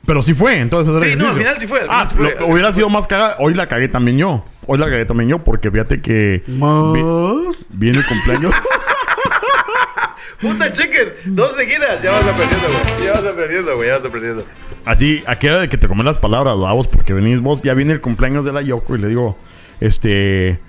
Pero 0.05 0.21
sí 0.21 0.33
fue, 0.33 0.57
entonces. 0.59 1.11
Sí, 1.11 1.17
no, 1.17 1.27
al 1.27 1.35
final 1.35 1.57
sí 1.59 1.67
fue, 1.67 1.81
al 1.81 1.87
Ah, 1.89 2.07
sí 2.09 2.15
fue. 2.15 2.33
lo- 2.39 2.47
hubiera 2.47 2.71
sido 2.73 2.87
fue. 2.87 2.93
más 2.93 3.07
cagada. 3.07 3.35
Hoy 3.39 3.53
la 3.53 3.67
cagué 3.67 3.89
también 3.89 4.17
yo. 4.17 4.45
Hoy 4.65 4.77
la 4.77 4.85
cagué 4.89 5.03
también 5.05 5.29
yo 5.29 5.43
porque 5.43 5.69
fíjate 5.69 6.01
que 6.01 6.43
vi- 6.47 6.53
Más. 6.57 7.57
viene 7.69 7.97
el 7.97 8.05
cumpleaños. 8.05 8.53
Puta, 10.41 10.71
cheques, 10.71 11.13
dos 11.25 11.53
seguidas. 11.53 12.01
Ya 12.03 12.11
vas 12.11 12.25
aprendiendo, 12.27 12.67
güey. 12.69 13.05
Ya 13.05 13.11
vas 13.13 13.25
aprendiendo, 13.25 13.75
güey. 13.75 13.89
Ya 13.89 13.97
vas 13.97 14.07
aprendiendo. 14.07 14.45
Así, 14.85 15.23
aquí 15.25 15.47
era 15.47 15.59
de 15.59 15.67
que 15.67 15.77
te 15.77 15.87
comen 15.87 16.05
las 16.05 16.19
palabras, 16.19 16.55
vos, 16.55 16.87
porque 16.87 17.13
venís 17.13 17.41
vos, 17.41 17.61
ya 17.61 17.73
viene 17.73 17.91
el 17.93 17.99
cumpleaños 18.01 18.45
de 18.45 18.53
la 18.53 18.61
Yoko 18.61 18.95
y 18.95 18.99
le 18.99 19.07
digo, 19.09 19.37
este, 19.81 20.59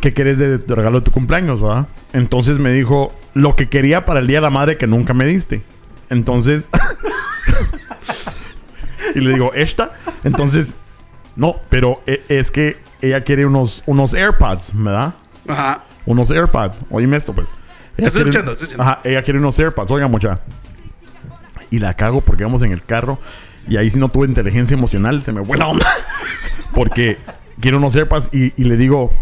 ¿qué 0.00 0.12
querés 0.12 0.38
de, 0.38 0.58
de 0.58 0.74
regalo 0.74 1.00
de 1.00 1.04
tu 1.04 1.10
cumpleaños, 1.10 1.64
va? 1.64 1.86
Entonces 2.12 2.58
me 2.58 2.72
dijo, 2.72 3.12
lo 3.34 3.56
que 3.56 3.68
quería 3.68 4.04
para 4.04 4.20
el 4.20 4.26
Día 4.26 4.38
de 4.38 4.42
la 4.42 4.50
Madre 4.50 4.76
que 4.76 4.86
nunca 4.86 5.14
me 5.14 5.24
diste. 5.24 5.62
Entonces, 6.08 6.68
y 9.14 9.20
le 9.20 9.34
digo, 9.34 9.52
¿esta? 9.54 9.92
Entonces, 10.24 10.74
no, 11.34 11.56
pero 11.68 12.02
e- 12.06 12.22
es 12.28 12.50
que 12.50 12.78
ella 13.02 13.22
quiere 13.24 13.46
unos, 13.46 13.82
unos 13.86 14.14
AirPods, 14.14 14.70
¿verdad? 14.74 15.14
Ajá. 15.48 15.84
Unos 16.06 16.30
AirPods. 16.30 16.78
Oíme 16.90 17.16
esto, 17.16 17.34
pues. 17.34 17.48
Ella 17.96 18.08
estoy 18.08 18.22
escuchando, 18.22 18.52
estoy 18.52 18.68
escuchando. 18.68 18.90
Ajá, 18.90 19.00
ella 19.04 19.22
quiere 19.22 19.38
unos 19.38 19.58
AirPods. 19.58 19.90
Oiga, 19.90 20.08
mucha. 20.08 20.40
Y 21.70 21.78
la 21.78 21.94
cago 21.94 22.20
porque 22.20 22.44
vamos 22.44 22.62
en 22.62 22.72
el 22.72 22.82
carro. 22.82 23.18
Y 23.68 23.76
ahí 23.76 23.90
sí 23.90 23.98
no 23.98 24.08
tuve 24.08 24.26
inteligencia 24.26 24.76
emocional. 24.76 25.22
Se 25.22 25.32
me 25.32 25.44
fue 25.44 25.58
la 25.58 25.66
onda. 25.66 25.86
porque 26.74 27.18
quiero 27.60 27.78
unos 27.78 27.94
AirPods 27.96 28.30
y, 28.32 28.52
y 28.60 28.64
le 28.64 28.76
digo... 28.76 29.12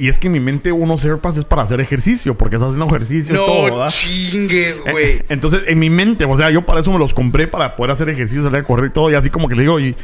Y 0.00 0.08
es 0.08 0.18
que 0.18 0.28
en 0.28 0.32
mi 0.32 0.40
mente 0.40 0.72
unos 0.72 1.04
AirPods 1.04 1.36
es 1.38 1.44
para 1.44 1.62
hacer 1.62 1.80
ejercicio. 1.80 2.36
Porque 2.36 2.56
estás 2.56 2.70
haciendo 2.70 2.86
ejercicio 2.94 3.34
y 3.34 3.36
todo, 3.36 3.64
¿verdad? 3.64 3.88
chingues, 3.90 4.82
güey. 4.90 5.22
Entonces, 5.28 5.62
en 5.68 5.78
mi 5.78 5.90
mente, 5.90 6.24
o 6.24 6.36
sea, 6.36 6.50
yo 6.50 6.62
para 6.64 6.80
eso 6.80 6.90
me 6.90 6.98
los 6.98 7.12
compré 7.14 7.46
para 7.46 7.76
poder 7.76 7.90
hacer 7.92 8.08
ejercicio, 8.08 8.42
salir 8.42 8.58
a 8.60 8.64
correr 8.64 8.90
y 8.90 8.92
todo, 8.92 9.10
y 9.10 9.14
así 9.14 9.28
como 9.30 9.48
que 9.48 9.54
le 9.54 9.62
digo, 9.62 9.78
y, 9.78 9.94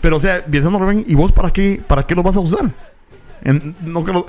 pero 0.00 0.16
o 0.16 0.20
sea, 0.20 0.44
pensando, 0.44 0.78
Rubén, 0.78 1.04
¿y 1.06 1.14
vos 1.14 1.32
para 1.32 1.50
qué, 1.52 1.80
para 1.86 2.04
qué 2.06 2.14
los 2.14 2.24
vas 2.24 2.36
a 2.36 2.40
usar? 2.40 2.70
En- 3.44 3.74
no 3.82 4.04
que 4.04 4.12
lo- 4.12 4.26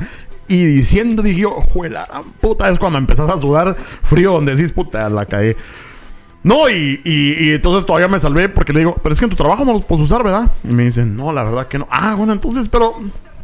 y 0.48 0.66
diciendo, 0.66 1.22
dije 1.22 1.42
yo, 1.42 1.52
juela, 1.52 2.08
puta, 2.42 2.70
es 2.70 2.78
cuando 2.80 2.98
empezás 2.98 3.30
a 3.30 3.38
sudar 3.38 3.78
frío, 4.04 4.32
donde 4.34 4.56
decís, 4.56 4.72
puta, 4.74 5.10
la 5.10 5.26
caí. 5.26 5.56
No, 6.44 6.68
y, 6.70 7.00
y, 7.04 7.36
y 7.46 7.52
entonces 7.54 7.86
todavía 7.86 8.08
me 8.08 8.20
salvé 8.20 8.50
porque 8.50 8.74
le 8.74 8.80
digo, 8.80 8.96
pero 9.04 9.14
es 9.14 9.20
que 9.20 9.26
en 9.26 9.30
tu 9.30 9.36
trabajo 9.38 9.64
no 9.64 9.74
los 9.74 9.86
puedes 9.86 10.04
usar, 10.06 10.24
¿verdad? 10.24 10.50
Y 10.64 10.70
me 10.74 10.84
dicen, 10.84 11.16
no, 11.16 11.32
la 11.32 11.44
verdad 11.44 11.68
que 11.68 11.78
no. 11.78 11.88
Ah, 11.92 12.16
bueno, 12.16 12.34
entonces, 12.34 12.68
pero 12.68 12.96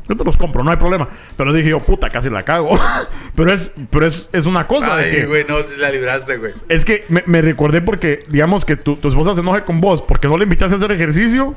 yo 0.08 0.16
te 0.16 0.24
los 0.24 0.38
compro, 0.38 0.64
no 0.64 0.72
hay 0.72 0.78
problema. 0.78 1.08
Pero 1.36 1.54
dije 1.54 1.70
yo, 1.70 1.80
puta, 1.80 2.10
casi 2.10 2.30
la 2.30 2.44
cago. 2.44 2.80
pero 3.36 3.52
es, 3.52 3.72
pero 3.90 4.06
es, 4.08 4.30
es 4.32 4.46
una 4.46 4.66
cosa 4.68 4.96
de 4.96 5.12
que... 5.12 5.18
Ay, 5.22 5.26
güey, 5.26 5.46
no, 5.48 5.58
la 5.80 5.90
libraste, 5.90 6.38
güey. 6.38 6.54
Es 6.70 6.86
que 6.86 7.06
me, 7.10 7.24
me 7.26 7.42
recordé 7.42 7.82
porque, 7.82 8.24
digamos 8.30 8.66
que 8.66 8.76
tu, 8.76 8.96
tu 8.96 9.08
esposa 9.10 9.36
se 9.36 9.42
enoje 9.42 9.62
con 9.64 9.82
vos 9.82 10.02
porque 10.02 10.28
no 10.28 10.38
le 10.38 10.44
invitaste 10.44 10.76
a 10.76 10.78
hacer 10.78 10.92
ejercicio, 10.92 11.56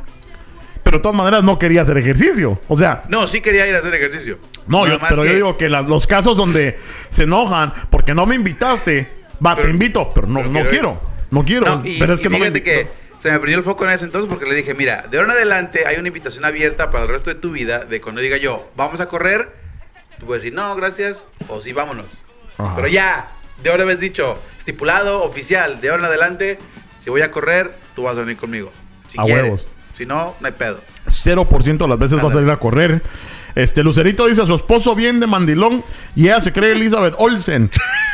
pero 0.83 0.99
de 0.99 1.03
todas 1.03 1.17
maneras 1.17 1.45
no 1.45 1.59
quería 1.59 1.83
hacer 1.83 1.97
ejercicio. 1.99 2.61
O 2.69 2.77
sea, 2.77 3.03
No, 3.09 3.27
sí 3.27 3.41
quería 3.41 3.67
ir 3.67 3.75
a 3.75 3.79
hacer 3.79 3.95
ejercicio. 3.95 4.39
no, 4.67 4.87
yo, 4.87 4.99
pero 5.09 5.25
yo 5.25 5.35
digo 5.35 5.57
que 5.57 5.69
la- 5.69 5.83
los 5.83 6.07
casos 6.07 6.37
donde 6.37 6.79
se 7.11 7.25
enojan 7.25 7.73
porque 7.91 8.15
no 8.15 8.27
me 8.27 8.35
invitaste, 8.35 9.09
va, 9.45 9.55
Pero- 9.55 9.67
te 9.69 9.73
invito, 9.73 10.11
pero 10.15 10.27
no, 10.27 10.41
pero 10.41 10.49
no 10.51 10.53
quiero 10.61 10.69
quiero. 10.71 11.11
No 11.31 11.45
quiero. 11.45 11.77
No, 11.77 11.87
y, 11.87 11.99
pero 11.99 12.15
es 12.15 12.21
y 12.21 12.23
que 12.25 12.29
no 12.29 12.39
me 12.39 12.53
que. 12.53 12.89
Se 13.21 13.31
me 13.31 13.39
prendió 13.39 13.59
el 13.59 13.65
foco 13.65 13.85
en 13.85 13.91
ese 13.91 14.05
entonces 14.07 14.29
porque 14.31 14.47
le 14.47 14.55
dije, 14.55 14.75
mira, 14.75 15.07
de 15.11 15.19
ahora 15.19 15.33
en 15.33 15.37
adelante 15.39 15.87
hay 15.87 15.97
una 15.99 16.09
invitación 16.09 16.45
abierta 16.45 16.91
para 16.91 17.05
el 17.05 17.11
resto 17.11 17.31
de 17.31 17.37
tu 17.37 17.51
vida 17.53 17.81
de 17.85 18.01
cuando 18.01 18.21
diga 18.21 18.37
yo, 18.39 18.71
vamos 18.77 19.01
a 19.01 19.07
correr, 19.09 19.55
tú 20.19 20.27
puedes 20.27 20.43
decir, 20.43 20.55
no, 20.57 20.75
gracias, 20.77 21.29
o 21.49 21.61
sí, 21.61 21.73
vámonos. 21.73 22.07
Ajá. 22.57 22.77
Pero 22.77 22.89
ya, 22.89 23.31
de 23.63 23.71
ahora 23.71 23.83
habéis 23.83 24.01
dicho, 24.01 24.39
estipulado, 24.59 25.23
oficial, 25.23 25.81
de 25.81 25.91
ahora 25.91 26.03
en 26.03 26.07
adelante, 26.07 26.59
si 27.05 27.11
voy 27.11 27.21
a 27.23 27.31
correr, 27.31 27.75
tú 27.95 28.05
vas 28.05 28.17
a 28.17 28.21
venir 28.21 28.37
conmigo. 28.37 28.73
Si 29.07 29.21
A 29.21 29.25
quieres. 29.25 29.43
huevos. 29.45 29.73
Si 29.95 30.07
no, 30.07 30.35
no 30.41 30.47
hay 30.47 30.53
pedo. 30.53 30.81
0% 31.07 31.77
de 31.79 31.89
las 31.89 31.99
veces 31.99 32.19
va 32.25 32.29
a 32.29 32.33
salir 32.33 32.51
a 32.51 32.57
correr. 32.59 33.03
Este, 33.55 33.83
Lucerito 33.83 34.27
dice 34.27 34.43
a 34.43 34.47
su 34.47 34.55
esposo 34.55 34.95
bien 34.95 35.21
de 35.21 35.27
mandilón 35.27 35.85
y 36.15 36.27
ella 36.27 36.41
se 36.41 36.53
cree 36.53 36.73
Elizabeth 36.73 37.15
Olsen. 37.19 37.69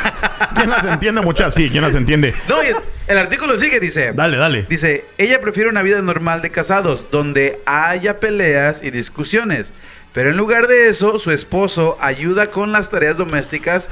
¿Quién 0.57 0.71
las 0.71 0.85
entiende, 0.85 1.21
muchachas? 1.21 1.55
Sí, 1.55 1.69
¿quién 1.71 1.83
las 1.83 1.95
entiende? 1.95 2.35
No, 2.49 2.57
y 2.63 2.69
el 3.09 3.19
artículo 3.19 3.59
sigue, 3.59 3.81
dice. 3.81 4.13
Dale, 4.13 4.37
dale. 4.37 4.67
Dice, 4.69 5.05
ella 5.19 5.41
prefiere 5.41 5.69
una 5.71 5.83
vida 5.83 6.01
normal 6.03 6.43
de 6.43 6.51
casados, 6.51 7.07
donde 7.11 7.61
haya 7.67 8.19
peleas 8.21 8.83
y 8.83 8.91
discusiones. 8.91 9.73
Pero 10.13 10.31
en 10.31 10.37
lugar 10.37 10.67
de 10.67 10.89
eso, 10.89 11.19
su 11.19 11.31
esposo 11.31 11.97
ayuda 12.01 12.51
con 12.51 12.73
las 12.73 12.91
tareas 12.91 13.17
domésticas 13.17 13.89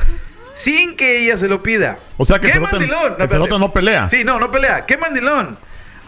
sin 0.55 0.97
que 0.97 1.19
ella 1.25 1.37
se 1.37 1.49
lo 1.49 1.63
pida. 1.63 1.99
O 2.17 2.25
sea 2.25 2.39
que 2.39 2.47
¿Qué 2.49 2.55
cerote- 2.59 2.73
mandilón? 2.73 3.15
el 3.19 3.29
cerote 3.29 3.59
no 3.59 3.73
pelea. 3.73 4.09
Sí, 4.09 4.25
no, 4.25 4.39
no 4.39 4.51
pelea. 4.51 4.87
¿Qué 4.87 4.97
mandilón? 4.97 5.59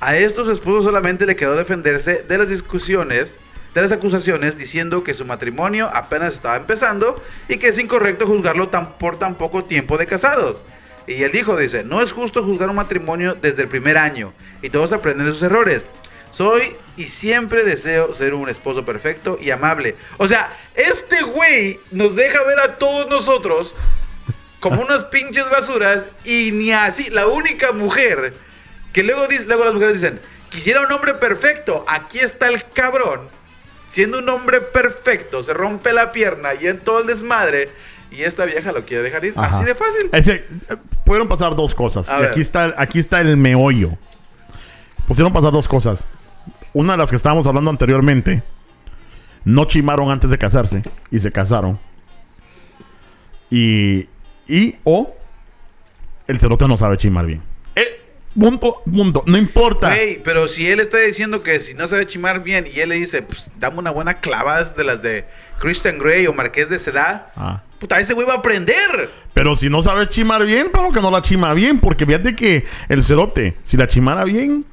A 0.00 0.16
estos 0.16 0.48
esposos 0.48 0.84
solamente 0.84 1.26
le 1.26 1.36
quedó 1.36 1.54
defenderse 1.56 2.24
de 2.28 2.38
las 2.38 2.48
discusiones, 2.48 3.38
de 3.74 3.82
las 3.82 3.92
acusaciones, 3.92 4.56
diciendo 4.56 5.04
que 5.04 5.14
su 5.14 5.24
matrimonio 5.26 5.90
apenas 5.92 6.32
estaba 6.34 6.56
empezando 6.56 7.22
y 7.48 7.56
que 7.58 7.68
es 7.68 7.78
incorrecto 7.78 8.26
juzgarlo 8.26 8.68
tan, 8.68 8.94
por 8.98 9.18
tan 9.18 9.34
poco 9.34 9.64
tiempo 9.64 9.98
de 9.98 10.06
casados. 10.06 10.64
Y 11.06 11.22
el 11.22 11.34
hijo 11.34 11.56
dice, 11.56 11.84
no 11.84 12.02
es 12.02 12.12
justo 12.12 12.42
juzgar 12.42 12.68
un 12.68 12.76
matrimonio 12.76 13.34
desde 13.34 13.62
el 13.62 13.68
primer 13.68 13.96
año 13.96 14.32
y 14.62 14.70
todos 14.70 14.92
aprenden 14.92 15.26
de 15.26 15.32
sus 15.32 15.42
errores. 15.42 15.86
Soy 16.30 16.76
y 16.96 17.08
siempre 17.08 17.64
deseo 17.64 18.12
ser 18.12 18.34
un 18.34 18.48
esposo 18.48 18.84
perfecto 18.84 19.38
y 19.40 19.50
amable. 19.50 19.96
O 20.18 20.26
sea, 20.26 20.52
este 20.74 21.22
güey 21.22 21.78
nos 21.92 22.16
deja 22.16 22.42
ver 22.42 22.58
a 22.58 22.76
todos 22.76 23.08
nosotros 23.08 23.76
como 24.60 24.82
unas 24.82 25.04
pinches 25.04 25.48
basuras 25.48 26.08
y 26.24 26.50
ni 26.52 26.72
así. 26.72 27.08
La 27.10 27.26
única 27.26 27.72
mujer 27.72 28.34
que 28.92 29.02
luego, 29.02 29.28
dice, 29.28 29.44
luego 29.46 29.64
las 29.64 29.74
mujeres 29.74 30.00
dicen, 30.00 30.20
quisiera 30.48 30.80
un 30.80 30.90
hombre 30.90 31.14
perfecto. 31.14 31.84
Aquí 31.86 32.18
está 32.18 32.48
el 32.48 32.64
cabrón. 32.72 33.28
Siendo 33.88 34.18
un 34.18 34.28
hombre 34.28 34.60
perfecto, 34.60 35.44
se 35.44 35.54
rompe 35.54 35.92
la 35.92 36.10
pierna 36.10 36.54
y 36.54 36.66
en 36.66 36.80
todo 36.80 37.00
el 37.00 37.06
desmadre. 37.06 37.70
Y 38.16 38.22
esta 38.22 38.44
vieja 38.46 38.72
lo 38.72 38.84
quiere 38.86 39.02
dejar 39.02 39.24
ir. 39.24 39.34
Ajá. 39.36 39.54
Así 39.56 39.64
de 39.64 39.74
fácil. 39.74 40.08
Ese, 40.12 40.34
eh, 40.70 40.76
pudieron 41.04 41.28
pasar 41.28 41.54
dos 41.54 41.74
cosas. 41.74 42.08
A 42.08 42.18
Y 42.18 42.20
ver. 42.22 42.30
aquí 42.30 42.40
está, 42.40 42.74
aquí 42.78 42.98
está 42.98 43.20
el 43.20 43.36
meollo. 43.36 43.92
Pudieron 45.06 45.32
pasar 45.32 45.52
dos 45.52 45.68
cosas. 45.68 46.06
Una 46.72 46.92
de 46.94 46.98
las 46.98 47.10
que 47.10 47.16
estábamos 47.16 47.46
hablando 47.46 47.70
anteriormente. 47.70 48.42
No 49.44 49.66
chimaron 49.66 50.10
antes 50.10 50.30
de 50.30 50.38
casarse. 50.38 50.82
Y 51.10 51.20
se 51.20 51.30
casaron. 51.30 51.78
Y. 53.50 54.08
Y 54.48 54.76
o. 54.84 55.14
El 56.26 56.40
cerote 56.40 56.66
no 56.66 56.76
sabe 56.76 56.96
chimar 56.96 57.26
bien. 57.26 57.42
Punto, 58.38 58.82
punto. 58.84 59.22
No 59.26 59.38
importa. 59.38 59.88
Güey, 59.88 60.22
pero 60.22 60.46
si 60.48 60.70
él 60.70 60.80
está 60.80 60.98
diciendo 60.98 61.42
que 61.42 61.58
si 61.60 61.74
no 61.74 61.88
sabe 61.88 62.06
chimar 62.06 62.42
bien 62.42 62.66
y 62.72 62.80
él 62.80 62.90
le 62.90 62.96
dice, 62.96 63.22
pues 63.22 63.50
dame 63.58 63.78
una 63.78 63.90
buena 63.90 64.20
clavada 64.20 64.62
de 64.64 64.84
las 64.84 65.00
de 65.02 65.24
Christian 65.58 65.98
Grey 65.98 66.26
o 66.26 66.32
Marqués 66.34 66.68
de 66.68 66.78
Sedá, 66.78 67.32
Ah. 67.34 67.62
puta, 67.80 67.98
ese 67.98 68.12
güey 68.14 68.26
va 68.26 68.34
a 68.34 68.38
aprender. 68.38 69.10
Pero 69.32 69.56
si 69.56 69.70
no 69.70 69.82
sabe 69.82 70.08
chimar 70.08 70.44
bien, 70.44 70.68
pero 70.70 70.92
que 70.92 71.00
no 71.00 71.10
la 71.10 71.22
chima 71.22 71.54
bien. 71.54 71.78
Porque 71.78 72.04
fíjate 72.04 72.36
que 72.36 72.66
el 72.88 73.02
cerote, 73.02 73.56
si 73.64 73.76
la 73.78 73.86
chimara 73.86 74.24
bien, 74.24 74.66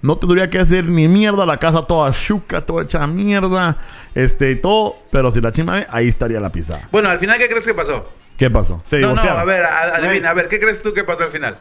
no 0.00 0.16
tendría 0.16 0.48
que 0.48 0.58
hacer 0.60 0.84
ni 0.86 1.08
mierda 1.08 1.44
la 1.46 1.58
casa 1.58 1.82
toda 1.82 2.12
chuca, 2.12 2.64
toda 2.64 2.84
hecha 2.84 3.04
mierda, 3.08 3.76
este 4.14 4.52
y 4.52 4.56
todo. 4.56 4.96
Pero 5.10 5.30
si 5.32 5.40
la 5.40 5.50
chima 5.52 5.74
bien, 5.74 5.86
ahí 5.90 6.06
estaría 6.08 6.38
la 6.38 6.52
pisada. 6.52 6.88
Bueno, 6.92 7.08
al 7.10 7.18
final, 7.18 7.38
¿qué 7.38 7.48
crees 7.48 7.66
que 7.66 7.74
pasó? 7.74 8.08
¿Qué 8.36 8.48
pasó? 8.50 8.80
Se 8.86 9.00
No, 9.00 9.14
no, 9.14 9.20
a 9.22 9.44
ver, 9.44 9.64
a- 9.64 9.96
adivina, 9.96 10.30
a 10.30 10.34
ver, 10.34 10.46
¿qué 10.46 10.60
crees 10.60 10.80
tú 10.80 10.92
que 10.92 11.02
pasó 11.02 11.24
al 11.24 11.30
final? 11.30 11.58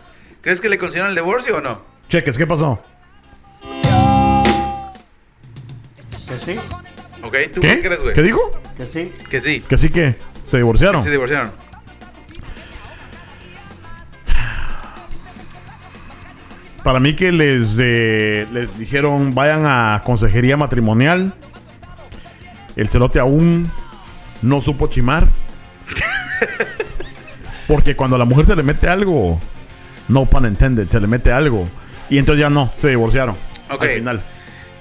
¿Crees 0.48 0.62
que 0.62 0.70
le 0.70 0.78
consideraron 0.78 1.10
el 1.10 1.16
divorcio 1.22 1.58
o 1.58 1.60
no? 1.60 1.82
Cheques, 2.08 2.38
¿qué 2.38 2.48
pasó? 2.48 2.80
Que 6.26 6.38
sí, 6.46 6.58
¿Ok? 7.22 7.36
¿Tú 7.54 7.60
¿Qué? 7.60 7.68
qué, 7.76 7.82
crees, 7.82 8.02
güey? 8.02 8.16
¿Qué 8.16 8.22
dijo? 8.22 8.40
que 8.78 8.88
sí. 8.88 9.12
Que 9.30 9.42
sí. 9.42 9.60
Que 9.68 9.78
sí 9.78 9.90
que 9.90 10.16
se 10.46 10.56
divorciaron. 10.56 11.04
Se 11.04 11.12
divorciaron. 11.12 11.52
Para 16.82 17.02
mí 17.02 17.14
que 17.14 17.34
les, 17.34 17.78
eh, 17.82 18.48
les 18.54 18.80
dijeron 18.80 19.36
vayan 19.36 19.66
a 19.66 20.02
consejería 20.06 20.56
matrimonial. 20.56 21.34
El 22.78 22.88
celote 22.88 23.20
aún 23.20 23.70
no 24.42 24.62
supo 24.62 24.88
chimar. 24.88 25.28
Porque 27.68 27.98
cuando 27.98 28.16
a 28.16 28.20
la 28.20 28.24
mujer 28.24 28.46
se 28.46 28.56
le 28.56 28.64
mete 28.64 28.88
algo, 28.88 29.42
no 30.08 30.26
pun 30.26 30.46
intended, 30.46 30.88
se 30.90 31.00
le 31.00 31.08
mete 31.08 31.32
algo. 31.32 31.68
Y 32.10 32.18
entonces 32.18 32.42
ya 32.42 32.50
no, 32.50 32.72
se 32.78 32.90
divorciaron. 32.90 33.36
Ok. 33.70 33.84
Al 33.84 33.90
final. 33.90 34.24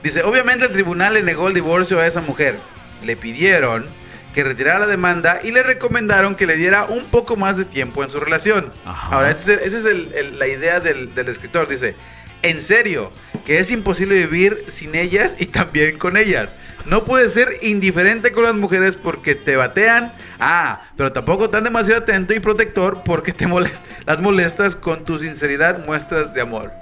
Dice, 0.02 0.22
obviamente 0.22 0.66
el 0.66 0.72
tribunal 0.72 1.14
le 1.14 1.22
negó 1.22 1.48
el 1.48 1.54
divorcio 1.54 1.98
a 1.98 2.06
esa 2.06 2.20
mujer. 2.20 2.56
Le 3.04 3.16
pidieron 3.16 3.86
que 4.32 4.44
retirara 4.44 4.78
la 4.80 4.86
demanda 4.86 5.40
y 5.42 5.50
le 5.50 5.62
recomendaron 5.62 6.34
que 6.36 6.46
le 6.46 6.56
diera 6.56 6.84
un 6.84 7.04
poco 7.04 7.36
más 7.36 7.56
de 7.56 7.64
tiempo 7.64 8.04
en 8.04 8.10
su 8.10 8.20
relación. 8.20 8.72
Ajá. 8.84 9.16
Ahora, 9.16 9.30
esa 9.30 9.54
es, 9.54 9.62
esa 9.62 9.78
es 9.78 9.84
el- 9.86 10.12
el- 10.14 10.38
la 10.38 10.46
idea 10.46 10.78
del, 10.80 11.14
del 11.14 11.28
escritor. 11.28 11.66
Dice, 11.68 11.96
en 12.42 12.62
serio, 12.62 13.10
que 13.44 13.58
es 13.58 13.70
imposible 13.70 14.14
vivir 14.14 14.64
sin 14.68 14.94
ellas 14.94 15.34
y 15.38 15.46
también 15.46 15.98
con 15.98 16.16
ellas. 16.16 16.54
No 16.88 17.04
puedes 17.04 17.32
ser 17.32 17.48
indiferente 17.62 18.30
con 18.32 18.44
las 18.44 18.54
mujeres 18.54 18.96
porque 18.96 19.34
te 19.34 19.56
batean. 19.56 20.12
Ah, 20.38 20.82
pero 20.96 21.10
tampoco 21.12 21.50
tan 21.50 21.64
demasiado 21.64 22.02
atento 22.02 22.32
y 22.34 22.38
protector 22.40 23.02
porque 23.04 23.32
te 23.32 23.46
molest- 23.48 23.82
las 24.06 24.20
molestas 24.20 24.76
con 24.76 25.04
tu 25.04 25.18
sinceridad 25.18 25.84
muestras 25.84 26.32
de 26.32 26.40
amor. 26.40 26.72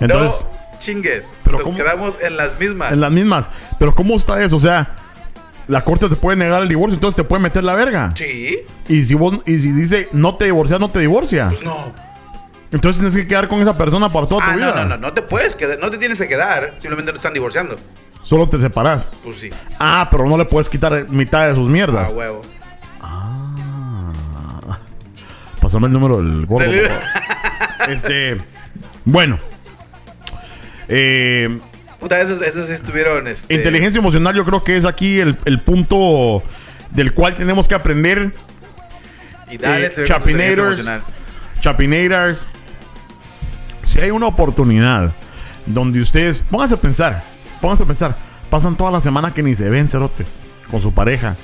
Entonces, 0.00 0.44
no 0.44 0.78
chingues. 0.78 1.32
pero 1.44 1.58
Nos 1.58 1.64
¿cómo? 1.66 1.76
quedamos 1.76 2.18
en 2.22 2.36
las 2.36 2.58
mismas. 2.58 2.92
en 2.92 3.00
las 3.00 3.10
mismas. 3.10 3.46
Pero 3.78 3.94
¿cómo 3.94 4.16
está 4.16 4.42
eso? 4.42 4.56
O 4.56 4.60
sea, 4.60 4.88
la 5.68 5.82
corte 5.84 6.08
te 6.08 6.16
puede 6.16 6.36
negar 6.36 6.62
el 6.62 6.68
divorcio, 6.68 6.94
entonces 6.94 7.16
te 7.16 7.24
puede 7.24 7.42
meter 7.42 7.62
la 7.64 7.74
verga. 7.74 8.10
Sí, 8.14 8.58
Y 8.88 9.02
si 9.04 9.14
vos, 9.14 9.38
y 9.46 9.58
si 9.58 9.70
dice 9.72 10.08
no 10.12 10.36
te 10.36 10.46
divorcias, 10.46 10.80
no 10.80 10.90
te 10.90 10.98
divorcia. 11.00 11.48
pues 11.48 11.62
no. 11.62 11.92
Entonces 12.72 13.00
tienes 13.00 13.14
que 13.14 13.28
quedar 13.28 13.48
con 13.48 13.60
esa 13.60 13.76
persona 13.76 14.10
para 14.12 14.26
toda 14.26 14.42
Ah, 14.44 14.52
tu 14.54 14.58
no, 14.60 14.72
vida. 14.72 14.84
no, 14.84 14.88
no, 14.90 14.96
no 14.96 15.12
te 15.12 15.22
puedes 15.22 15.54
quedar, 15.56 15.78
no 15.78 15.90
te 15.90 15.98
tienes 15.98 16.18
que 16.18 16.26
quedar. 16.26 16.70
Simplemente 16.80 17.12
no 17.12 17.16
están 17.18 17.34
divorciando. 17.34 17.76
Solo 18.22 18.48
te 18.48 18.60
separas. 18.60 19.08
Pues 19.24 19.38
sí. 19.38 19.50
Ah, 19.78 20.08
pero 20.10 20.26
no 20.28 20.36
le 20.38 20.44
puedes 20.44 20.68
quitar 20.68 21.08
mitad 21.10 21.48
de 21.48 21.54
sus 21.54 21.68
mierdas. 21.68 22.06
A 22.08 22.10
huevo. 22.10 22.42
Pásame 25.60 25.86
el 25.86 25.92
número 25.92 26.18
del 26.20 26.44
gordo. 26.46 26.70
Del- 26.70 26.80
por 26.88 26.88
favor. 26.90 27.90
este. 27.90 28.36
Bueno. 29.04 29.38
Eh, 30.88 31.58
Puta, 32.00 32.20
esos, 32.20 32.42
esos 32.42 32.66
sí 32.66 32.74
estuvieron. 32.74 33.28
Este, 33.28 33.54
inteligencia 33.54 33.98
emocional, 34.00 34.34
yo 34.34 34.44
creo 34.44 34.64
que 34.64 34.76
es 34.76 34.84
aquí 34.84 35.20
el, 35.20 35.38
el 35.44 35.60
punto 35.60 36.42
del 36.90 37.12
cual 37.12 37.36
tenemos 37.36 37.68
que 37.68 37.76
aprender. 37.76 38.34
Y 39.50 39.58
dale, 39.58 39.86
eh, 39.86 40.04
Chapinators. 40.04 40.84
Chapinators. 41.60 42.46
Si 43.84 44.00
hay 44.00 44.10
una 44.10 44.26
oportunidad 44.26 45.12
donde 45.66 46.00
ustedes. 46.00 46.42
Pónganse 46.50 46.74
a 46.74 46.80
pensar. 46.80 47.22
Pónganse 47.62 47.84
a 47.84 47.86
pensar. 47.86 48.16
Pasan 48.50 48.76
toda 48.76 48.90
la 48.90 49.00
semana 49.00 49.32
que 49.32 49.42
ni 49.42 49.54
se 49.54 49.70
ven 49.70 49.88
cerotes 49.88 50.40
con 50.70 50.82
su 50.82 50.92
pareja. 50.92 51.36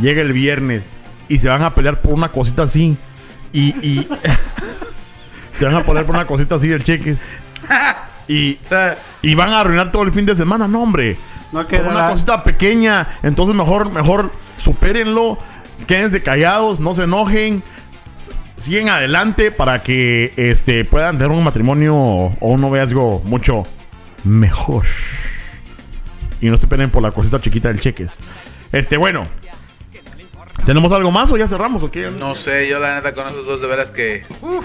Llega 0.00 0.22
el 0.22 0.32
viernes 0.32 0.90
y 1.28 1.38
se 1.38 1.48
van 1.48 1.62
a 1.62 1.74
pelear 1.74 2.00
por 2.00 2.14
una 2.14 2.32
cosita 2.32 2.62
así. 2.62 2.96
Y. 3.52 3.68
y 3.86 4.08
se 5.52 5.66
van 5.66 5.74
a 5.74 5.84
pelear 5.84 6.06
por 6.06 6.16
una 6.16 6.26
cosita 6.26 6.54
así 6.54 6.66
del 6.66 6.82
cheques. 6.82 7.20
Y, 8.26 8.58
y 9.22 9.34
van 9.34 9.52
a 9.52 9.60
arruinar 9.60 9.92
todo 9.92 10.02
el 10.02 10.12
fin 10.12 10.24
de 10.24 10.34
semana. 10.34 10.66
No, 10.66 10.82
hombre. 10.82 11.18
No 11.52 11.66
Por 11.66 11.86
una 11.86 12.08
cosita 12.08 12.42
pequeña. 12.42 13.06
Entonces 13.22 13.54
mejor, 13.54 13.92
mejor 13.92 14.32
supérenlo. 14.58 15.36
Quédense 15.86 16.22
callados, 16.22 16.80
no 16.80 16.94
se 16.94 17.02
enojen. 17.02 17.62
Siguen 18.56 18.88
adelante 18.88 19.50
para 19.50 19.82
que 19.82 20.32
este, 20.36 20.84
puedan 20.86 21.18
tener 21.18 21.32
un 21.32 21.44
matrimonio 21.44 21.96
o 21.96 22.36
un 22.40 22.60
noviazgo 22.62 23.20
mucho 23.24 23.64
mejor. 24.24 24.86
Y 26.40 26.48
no 26.48 26.56
se 26.58 26.66
peleen 26.66 26.90
por 26.90 27.02
la 27.02 27.10
cosita 27.12 27.40
chiquita 27.40 27.68
del 27.68 27.80
cheques. 27.80 28.12
Este, 28.72 28.96
bueno. 28.96 29.22
¿Tenemos 30.66 30.92
algo 30.92 31.10
más 31.10 31.30
o 31.30 31.36
ya 31.36 31.48
cerramos 31.48 31.82
o 31.82 31.90
qué? 31.90 32.10
no 32.18 32.34
sé, 32.34 32.68
yo 32.68 32.78
la 32.78 32.94
neta 32.94 33.12
con 33.14 33.26
esos 33.28 33.46
dos 33.46 33.60
de 33.60 33.66
veras 33.66 33.90
que. 33.90 34.24
uh, 34.42 34.60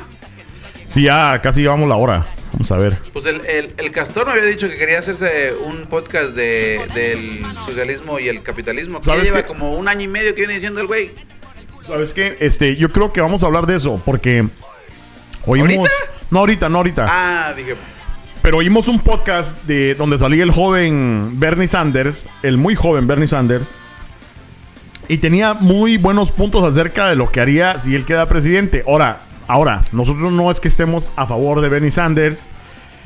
Sí, 0.87 1.03
ya 1.03 1.39
casi 1.41 1.61
llevamos 1.61 1.87
la 1.89 1.95
hora. 1.95 2.25
Vamos 2.53 2.71
a 2.71 2.77
ver. 2.77 2.97
pues 3.11 3.25
el, 3.25 3.43
el, 3.45 3.73
el 3.77 3.91
Castor 3.91 4.27
me 4.27 4.33
había 4.33 4.45
dicho 4.45 4.69
que 4.69 4.77
quería 4.77 4.99
hacerse 4.99 5.53
un 5.65 5.87
podcast 5.87 6.35
de, 6.35 6.81
del 6.93 7.43
socialismo 7.65 8.19
y 8.19 8.27
el 8.29 8.43
capitalismo. 8.43 8.99
Que 8.99 9.07
ya 9.07 9.13
¿Sabes 9.13 9.23
lleva 9.29 9.41
qué? 9.41 9.47
como 9.47 9.73
un 9.73 9.87
año 9.87 10.01
y 10.03 10.07
medio 10.07 10.33
que 10.35 10.41
viene 10.41 10.53
diciendo 10.53 10.79
el 10.79 10.87
güey. 10.87 11.11
¿Sabes 11.87 12.13
qué? 12.13 12.37
Este, 12.39 12.75
yo 12.77 12.91
creo 12.91 13.11
que 13.11 13.19
vamos 13.21 13.43
a 13.43 13.47
hablar 13.47 13.65
de 13.65 13.75
eso 13.77 14.01
porque 14.05 14.47
oímos. 15.45 15.69
¿Ahorita? 15.77 15.89
No, 16.31 16.39
ahorita, 16.39 16.69
no 16.69 16.77
ahorita. 16.77 17.05
Ah, 17.09 17.53
dije. 17.55 17.75
Pero 18.45 18.59
oímos 18.59 18.87
un 18.87 18.99
podcast 18.99 19.51
de 19.63 19.95
donde 19.95 20.19
salía 20.19 20.43
el 20.43 20.51
joven 20.51 21.39
Bernie 21.39 21.67
Sanders, 21.67 22.27
el 22.43 22.57
muy 22.57 22.75
joven 22.75 23.07
Bernie 23.07 23.27
Sanders, 23.27 23.65
y 25.07 25.17
tenía 25.17 25.55
muy 25.55 25.97
buenos 25.97 26.29
puntos 26.29 26.63
acerca 26.63 27.09
de 27.09 27.15
lo 27.15 27.31
que 27.31 27.41
haría 27.41 27.79
si 27.79 27.95
él 27.95 28.05
queda 28.05 28.29
presidente. 28.29 28.83
Ahora, 28.87 29.23
ahora, 29.47 29.83
nosotros 29.91 30.31
no 30.31 30.51
es 30.51 30.59
que 30.59 30.67
estemos 30.67 31.09
a 31.15 31.25
favor 31.25 31.59
de 31.59 31.69
Bernie 31.69 31.89
Sanders, 31.89 32.45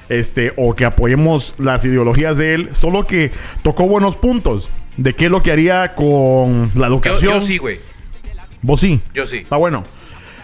este, 0.10 0.52
o 0.58 0.76
que 0.76 0.84
apoyemos 0.84 1.54
las 1.58 1.86
ideologías 1.86 2.36
de 2.36 2.56
él, 2.56 2.70
solo 2.76 3.08
que 3.08 3.32
tocó 3.64 3.88
buenos 3.88 4.18
puntos 4.18 4.68
de 4.98 5.16
qué 5.16 5.28
es 5.28 5.32
lo 5.32 5.42
que 5.42 5.54
haría 5.54 5.96
con 5.96 6.70
la 6.76 6.90
Yo, 6.90 6.96
educación. 6.96 7.36
yo 7.36 7.42
sí, 7.42 7.58
güey. 7.60 7.80
Vos 8.62 8.82
sí. 8.82 9.00
Yo 9.14 9.26
sí. 9.26 9.38
Está 9.38 9.56
bueno. 9.56 9.86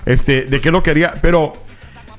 Este, 0.06 0.44
de 0.44 0.62
qué 0.62 0.70
es 0.70 0.72
lo 0.72 0.82
que 0.82 0.92
haría, 0.92 1.16
pero, 1.22 1.52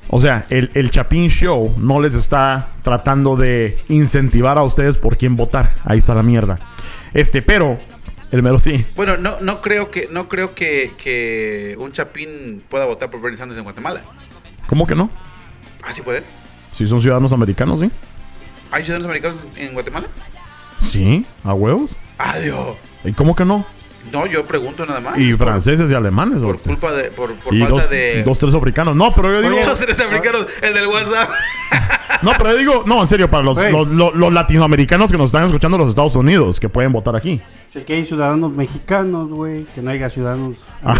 o 0.09 0.19
sea, 0.19 0.45
el, 0.49 0.71
el 0.73 0.91
Chapín 0.91 1.29
Show 1.29 1.75
no 1.77 1.99
les 1.99 2.15
está 2.15 2.69
tratando 2.81 3.35
de 3.35 3.77
incentivar 3.89 4.57
a 4.57 4.63
ustedes 4.63 4.97
por 4.97 5.17
quién 5.17 5.35
votar. 5.35 5.75
Ahí 5.83 5.97
está 5.97 6.15
la 6.15 6.23
mierda. 6.23 6.59
Este, 7.13 7.41
pero, 7.41 7.77
el 8.31 8.43
mero 8.43 8.59
sí. 8.59 8.85
Bueno, 8.95 9.17
no, 9.17 9.39
no 9.41 9.61
creo 9.61 9.91
que, 9.91 10.07
no 10.11 10.29
creo 10.29 10.53
que, 10.53 10.91
que 10.97 11.75
un 11.79 11.91
chapín 11.91 12.63
pueda 12.69 12.85
votar 12.85 13.09
por 13.09 13.21
Bernie 13.21 13.37
Sanders 13.37 13.57
en 13.57 13.63
Guatemala. 13.63 14.03
¿Cómo 14.67 14.85
que 14.85 14.95
no? 14.95 15.09
¿Ah, 15.83 15.93
sí 15.93 16.01
pueden? 16.01 16.23
Si 16.71 16.85
son 16.87 17.01
ciudadanos 17.01 17.31
americanos, 17.31 17.79
¿sí? 17.79 17.89
¿Hay 18.71 18.83
ciudadanos 18.83 19.05
americanos 19.05 19.45
en 19.55 19.73
Guatemala? 19.73 20.07
Sí, 20.79 21.25
a 21.43 21.53
huevos. 21.53 21.95
Adiós. 22.17 22.75
¿Y 23.03 23.13
cómo 23.13 23.35
que 23.35 23.45
no? 23.45 23.65
No, 24.11 24.25
yo 24.25 24.45
pregunto 24.45 24.85
nada 24.85 25.01
más. 25.01 25.17
Y 25.17 25.33
por- 25.33 25.47
franceses 25.47 25.89
y 25.91 25.93
alemanes. 25.93 26.39
Por, 26.39 26.59
culpa 26.59 26.91
de. 26.93 27.11
Por, 27.11 27.33
por 27.35 27.53
y 27.53 27.59
falta 27.59 27.73
dos, 27.75 27.89
de. 27.89 28.23
dos, 28.23 28.39
tres 28.39 28.53
africanos. 28.53 28.95
No, 28.95 29.13
pero 29.13 29.33
yo 29.33 29.41
digo. 29.49 29.65
Dos, 29.65 29.79
tres 29.79 29.99
americanos. 30.01 30.47
El 30.61 30.73
del 30.73 30.87
WhatsApp. 30.87 31.29
No, 32.23 32.31
pero 32.35 32.51
yo 32.53 32.57
digo. 32.57 32.83
No, 32.87 32.99
en 33.01 33.07
serio, 33.07 33.29
para 33.29 33.43
los, 33.43 33.61
los, 33.71 33.87
los- 33.89 34.15
los 34.15 34.33
latinoamericanos 34.33 35.11
que 35.11 35.17
nos 35.19 35.27
están 35.27 35.45
escuchando 35.45 35.75
en 35.77 35.81
los 35.81 35.89
Estados 35.91 36.15
Unidos, 36.15 36.59
que 36.59 36.67
pueden 36.67 36.91
votar 36.91 37.15
aquí. 37.15 37.39
Sé 37.71 37.83
que 37.83 37.93
hay 37.93 38.05
ciudadanos 38.05 38.51
mexicanos, 38.53 39.29
güey. 39.29 39.65
Que 39.75 39.83
no 39.83 39.91
haya 39.91 40.09
ciudadanos 40.09 40.55
Ah. 40.83 40.95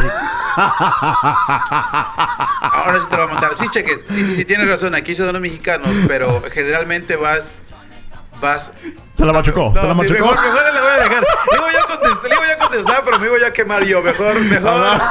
Ahora 2.61 2.99
sí 3.01 3.07
te 3.09 3.15
lo 3.17 3.23
voy 3.23 3.31
a 3.31 3.33
montar. 3.33 3.57
Sí, 3.57 3.65
cheques. 3.69 4.05
Sí, 4.09 4.23
sí, 4.25 4.35
sí, 4.35 4.45
tienes 4.45 4.67
razón. 4.67 4.95
Aquí 4.95 5.11
hay 5.11 5.15
ciudadanos 5.15 5.41
mexicanos, 5.41 5.89
pero 6.07 6.41
generalmente 6.51 7.15
vas. 7.15 7.61
Vas. 8.41 8.71
Te 9.17 9.25
la 9.25 9.33
machucó. 9.33 9.71
te 9.73 9.81
la 9.81 9.87
No, 9.87 9.93
sí, 9.93 9.97
machucó. 10.09 10.13
mejor, 10.13 10.35
mejor 10.43 10.73
le 10.73 10.79
voy 10.79 10.89
a 10.91 11.03
dejar. 11.03 11.23
Le 11.51 11.59
voy 11.59 11.69
a 11.75 11.87
contestar, 11.87 12.29
le 12.29 12.37
voy 12.37 12.47
a 12.47 12.57
contestar, 12.59 13.01
pero 13.03 13.19
me 13.19 13.27
iba 13.27 13.39
yo 13.39 13.47
a 13.47 13.51
quemar 13.51 13.83
yo. 13.83 14.01
Mejor, 14.03 14.39
mejor, 14.41 15.01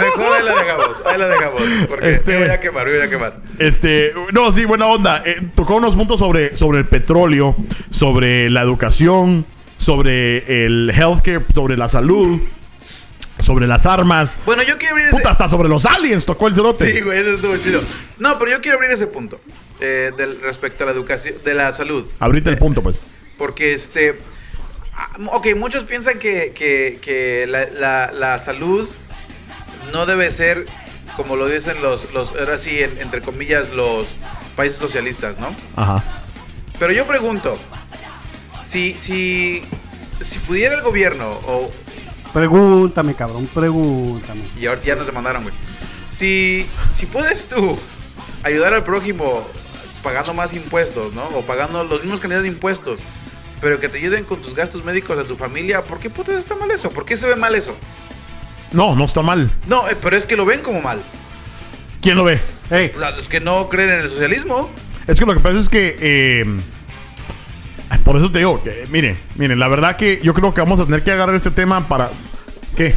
mejor 0.00 0.32
ahí 0.32 0.44
la 0.44 0.54
dejamos. 0.54 0.96
Ahí 1.06 1.18
la 1.18 1.26
dejamos. 1.28 1.62
Porque 1.88 2.10
Este- 2.14 2.32
me 2.32 2.38
voy 2.38 2.48
a 2.50 2.60
quemar, 2.60 2.86
me 2.86 2.92
voy 2.96 3.00
a 3.02 3.08
quemar. 3.10 3.36
Este, 3.58 4.12
no, 4.32 4.50
sí, 4.50 4.64
buena 4.64 4.86
onda. 4.86 5.22
Eh, 5.24 5.48
tocó 5.54 5.76
unos 5.76 5.94
puntos 5.94 6.18
sobre, 6.18 6.56
sobre 6.56 6.78
el 6.80 6.86
petróleo, 6.86 7.54
sobre 7.90 8.50
la 8.50 8.62
educación, 8.62 9.46
sobre 9.78 10.64
el 10.66 10.90
healthcare, 10.90 11.42
sobre 11.54 11.76
la 11.76 11.88
salud, 11.88 12.40
sobre 13.40 13.66
las 13.68 13.86
armas. 13.86 14.36
Bueno, 14.44 14.62
yo 14.64 14.76
quiero 14.78 14.94
abrir 14.94 15.06
ese. 15.08 15.16
Puta, 15.18 15.30
hasta 15.30 15.48
sobre 15.48 15.68
los 15.68 15.86
aliens 15.86 16.26
tocó 16.26 16.48
el 16.48 16.54
cerote. 16.54 16.92
Sí, 16.92 17.00
güey, 17.00 17.18
eso 17.20 17.30
estuvo 17.34 17.56
chido. 17.58 17.80
No, 18.18 18.38
pero 18.38 18.50
yo 18.50 18.60
quiero 18.60 18.78
abrir 18.78 18.90
ese 18.90 19.06
punto. 19.06 19.40
eh, 19.84 20.12
del, 20.16 20.40
respecto 20.42 20.84
a 20.84 20.86
la 20.86 20.92
educación, 20.92 21.34
de 21.44 21.54
la 21.54 21.72
salud. 21.72 22.06
Abrite 22.20 22.50
el 22.50 22.56
punto, 22.58 22.82
pues. 22.84 23.00
Porque 23.42 23.72
este. 23.74 24.20
ah, 24.94 25.08
Ok, 25.32 25.48
muchos 25.56 25.82
piensan 25.82 26.20
que, 26.20 26.52
que, 26.52 27.00
que 27.02 27.44
la, 27.48 27.66
la- 27.66 28.12
la 28.12 28.38
salud 28.38 28.88
no 29.92 30.06
debe 30.06 30.30
ser 30.30 30.64
como 31.16 31.34
lo 31.34 31.48
dicen 31.48 31.82
los, 31.82 32.12
los 32.12 32.30
ahora 32.38 32.56
sí, 32.56 32.78
en- 32.80 32.98
entre 33.00 33.20
comillas, 33.20 33.72
los 33.72 34.16
países 34.54 34.78
socialistas, 34.78 35.38
¿no? 35.40 35.48
Ajá. 35.74 36.04
Pero 36.78 36.92
yo 36.92 37.04
pregunto, 37.08 37.58
si, 38.64 38.94
si, 38.94 39.64
si 40.20 40.38
pudiera 40.38 40.76
el 40.76 40.82
gobierno, 40.82 41.28
o, 41.44 41.68
Pregúntame, 42.32 43.14
cabrón, 43.16 43.48
pregúntame. 43.52 44.42
y 44.56 44.66
ahora 44.66 44.80
ya 44.84 44.94
nos 44.94 45.06
demandaron, 45.06 45.42
güey, 45.42 45.54
si, 46.10 46.64
si 46.92 47.06
puedes 47.06 47.46
tú 47.46 47.76
ayudar 48.44 48.72
al 48.72 48.84
prójimo 48.84 49.44
pagando 50.04 50.32
más 50.32 50.54
impuestos, 50.54 51.12
¿no? 51.12 51.24
O 51.34 51.42
pagando 51.42 51.82
los 51.82 52.02
mismos 52.02 52.20
cantidades 52.20 52.44
de 52.44 52.48
impuestos, 52.54 53.00
pero 53.62 53.80
que 53.80 53.88
te 53.88 53.96
ayuden 53.96 54.24
con 54.24 54.42
tus 54.42 54.54
gastos 54.54 54.84
médicos 54.84 55.16
de 55.16 55.24
tu 55.24 55.36
familia, 55.36 55.82
¿por 55.84 55.98
qué 55.98 56.10
putas 56.10 56.34
está 56.34 56.54
mal 56.56 56.70
eso? 56.70 56.90
¿Por 56.90 57.06
qué 57.06 57.16
se 57.16 57.26
ve 57.28 57.36
mal 57.36 57.54
eso? 57.54 57.74
No, 58.72 58.94
no 58.94 59.04
está 59.06 59.22
mal. 59.22 59.50
No, 59.66 59.88
eh, 59.88 59.96
pero 60.02 60.16
es 60.16 60.26
que 60.26 60.36
lo 60.36 60.44
ven 60.44 60.60
como 60.60 60.82
mal. 60.82 61.02
¿Quién 62.02 62.16
lo 62.16 62.24
ve? 62.24 62.40
Hey, 62.70 62.92
Los 63.16 63.28
que 63.28 63.38
no 63.40 63.68
creen 63.68 63.90
en 63.90 64.00
el 64.00 64.10
socialismo, 64.10 64.70
Es 65.06 65.18
que 65.20 65.24
lo 65.26 65.34
que 65.34 65.40
pasa 65.40 65.58
es 65.58 65.68
que. 65.68 65.96
eh, 66.00 66.44
por 68.04 68.16
eso 68.16 68.32
te 68.32 68.38
digo, 68.40 68.60
que, 68.62 68.86
miren, 68.90 69.18
miren, 69.36 69.58
la 69.60 69.68
verdad 69.68 69.96
que 69.96 70.18
yo 70.22 70.34
creo 70.34 70.52
que 70.52 70.60
vamos 70.60 70.80
a 70.80 70.84
tener 70.86 71.04
que 71.04 71.12
agarrar 71.12 71.36
ese 71.36 71.50
tema 71.52 71.86
para. 71.86 72.10
¿Qué? 72.76 72.96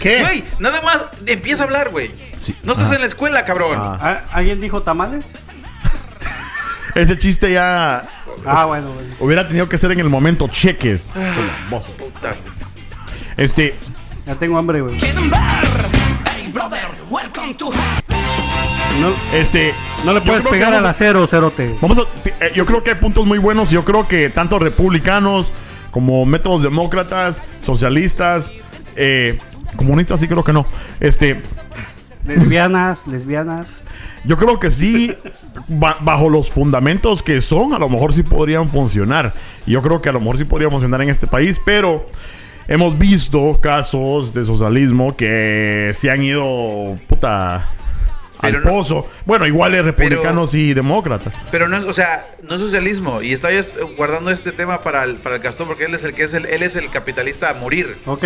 ¿Qué? 0.00 0.20
güey, 0.20 0.44
nada 0.58 0.80
más 0.82 1.06
empieza 1.26 1.62
a 1.62 1.66
hablar, 1.66 1.90
güey. 1.90 2.10
Sí. 2.38 2.56
No 2.64 2.72
estás 2.72 2.90
Ah. 2.90 2.94
en 2.96 3.00
la 3.02 3.06
escuela, 3.06 3.44
cabrón. 3.44 3.76
Ah. 3.78 4.24
¿a- 4.30 4.36
¿alguien 4.36 4.60
dijo 4.60 4.82
tamales? 4.82 5.26
Ese 6.94 7.18
chiste 7.18 7.52
ya 7.52 8.19
Ah, 8.46 8.64
bueno, 8.66 8.92
güey. 8.92 9.06
hubiera 9.20 9.46
tenido 9.46 9.68
que 9.68 9.78
ser 9.78 9.92
en 9.92 10.00
el 10.00 10.08
momento 10.08 10.48
cheques. 10.48 11.08
Puta. 11.98 12.36
Este, 13.36 13.74
Ya 14.26 14.34
tengo 14.34 14.58
hambre, 14.58 14.80
güey. 14.80 14.96
Hey 15.00 16.50
brother, 16.52 16.80
welcome 17.10 17.54
to 17.54 17.70
No, 19.00 19.12
este. 19.32 19.72
no 20.04 20.12
le 20.12 20.20
puedes 20.20 20.46
pegar 20.46 20.74
al 20.74 20.84
acero, 20.86 21.26
cerote. 21.26 21.76
Vamos 21.80 21.98
a, 21.98 22.02
eh, 22.44 22.52
yo 22.54 22.66
creo 22.66 22.82
que 22.82 22.90
hay 22.90 22.96
puntos 22.96 23.26
muy 23.26 23.38
buenos. 23.38 23.70
Yo 23.70 23.84
creo 23.84 24.06
que 24.08 24.28
tanto 24.30 24.58
republicanos 24.58 25.52
como 25.90 26.24
métodos 26.26 26.62
demócratas, 26.62 27.42
socialistas, 27.62 28.52
eh, 28.96 29.38
comunistas, 29.76 30.20
sí 30.20 30.28
creo 30.28 30.44
que 30.44 30.52
no. 30.52 30.66
Este, 31.00 31.40
Lesbianas, 32.26 33.06
lesbianas. 33.06 33.66
Yo 34.24 34.36
creo 34.36 34.58
que 34.58 34.70
sí, 34.70 35.14
ba- 35.68 35.96
bajo 36.00 36.28
los 36.28 36.50
fundamentos 36.50 37.22
que 37.22 37.40
son, 37.40 37.72
a 37.74 37.78
lo 37.78 37.88
mejor 37.88 38.12
sí 38.12 38.22
podrían 38.22 38.70
funcionar. 38.70 39.32
Y 39.66 39.72
Yo 39.72 39.82
creo 39.82 40.00
que 40.02 40.08
a 40.08 40.12
lo 40.12 40.20
mejor 40.20 40.38
sí 40.38 40.44
podría 40.44 40.68
funcionar 40.70 41.00
en 41.02 41.08
este 41.10 41.26
país, 41.26 41.60
pero 41.64 42.06
hemos 42.68 42.98
visto 42.98 43.58
casos 43.62 44.32
de 44.34 44.44
socialismo 44.44 45.16
que 45.16 45.92
se 45.94 46.10
han 46.10 46.22
ido, 46.22 46.98
puta. 47.08 47.68
Pero 48.42 48.56
al 48.58 48.64
no- 48.64 48.70
pozo. 48.70 49.06
Bueno, 49.26 49.46
igual 49.46 49.74
es 49.74 49.84
republicanos 49.84 50.54
y 50.54 50.72
demócratas. 50.72 51.34
Pero 51.50 51.68
no 51.68 51.76
es, 51.76 51.84
o 51.84 51.92
sea, 51.92 52.24
no 52.48 52.54
es 52.54 52.60
socialismo. 52.62 53.20
Y 53.20 53.34
estaba 53.34 53.52
yo 53.52 53.60
guardando 53.98 54.30
este 54.30 54.50
tema 54.52 54.80
para 54.80 55.04
el, 55.04 55.16
para 55.16 55.34
el 55.36 55.42
Castor 55.42 55.66
porque 55.66 55.84
él 55.84 55.94
es 55.94 56.04
el 56.04 56.14
que 56.14 56.22
es 56.22 56.32
el, 56.32 56.46
él 56.46 56.62
es 56.62 56.74
el 56.74 56.88
capitalista 56.88 57.50
a 57.50 57.54
morir. 57.54 57.98
Ok. 58.06 58.24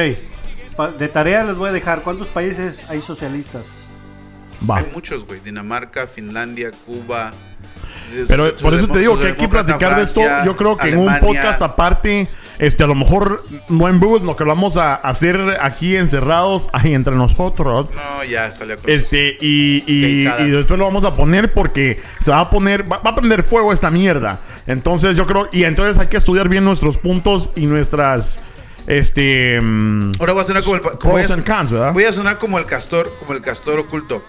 De 0.99 1.09
tarea 1.09 1.42
les 1.45 1.57
voy 1.57 1.68
a 1.68 1.72
dejar. 1.72 2.03
¿Cuántos 2.03 2.28
países 2.28 2.84
hay 2.88 3.01
socialistas? 3.01 3.64
Va. 4.69 4.79
Hay 4.79 4.87
muchos, 4.93 5.27
güey. 5.27 5.41
Dinamarca, 5.41 6.07
Finlandia, 6.07 6.71
Cuba. 6.87 7.33
Pero 8.29 8.57
su- 8.57 8.65
por 8.65 8.75
eso 8.75 8.89
te 8.89 8.99
digo 9.01 9.19
que 9.19 9.29
hay 9.29 9.35
que 9.35 9.49
platicar 9.49 9.97
de 9.97 10.05
esto. 10.05 10.21
Yo 10.45 10.57
creo 10.57 10.77
que 10.77 10.89
en 10.89 10.99
un 10.99 11.19
podcast 11.21 11.61
aparte, 11.63 12.29
este, 12.59 12.85
a 12.85 12.87
lo 12.87 12.95
mejor 12.95 13.45
no 13.69 13.89
en 13.89 13.99
vivo, 13.99 14.37
que 14.37 14.45
lo 14.45 14.51
vamos 14.51 14.77
a 14.77 14.95
hacer 14.95 15.59
aquí 15.61 15.97
encerrados, 15.97 16.69
ahí 16.73 16.95
entre 16.95 17.17
nosotros. 17.17 17.91
No, 17.91 18.25
ya 18.25 18.53
salió 18.53 18.79
con 18.79 18.91
Este, 18.91 19.37
y, 19.41 19.83
y, 19.87 20.25
después 20.51 20.79
lo 20.79 20.85
vamos 20.85 21.05
a 21.05 21.17
poner 21.17 21.53
porque 21.53 22.01
se 22.21 22.31
va 22.31 22.41
a 22.41 22.51
poner, 22.51 22.91
va, 22.91 22.99
va 22.99 23.11
a 23.11 23.15
prender 23.15 23.43
fuego 23.43 23.73
esta 23.73 23.91
mierda. 23.91 24.39
Entonces 24.67 25.17
yo 25.17 25.27
creo, 25.27 25.49
y 25.53 25.65
entonces 25.65 25.99
hay 25.99 26.07
que 26.07 26.17
estudiar 26.17 26.49
bien 26.49 26.65
nuestros 26.65 26.99
puntos 26.99 27.51
y 27.57 27.67
nuestras, 27.67 28.41
este, 28.87 29.57
Ahora 30.19 30.33
voy 30.35 30.43
a 30.43 30.47
sonar 30.47 30.63
como 30.63 30.77
el. 30.77 30.83
como 30.83 31.13
voy, 31.15 31.23
a, 31.23 31.91
voy 31.91 32.05
a 32.05 32.13
sonar 32.13 32.39
como 32.39 32.59
el 32.59 32.67
castor, 32.67 33.13
como 33.19 33.33
el 33.33 33.41
castor 33.41 33.79
oculto. 33.79 34.23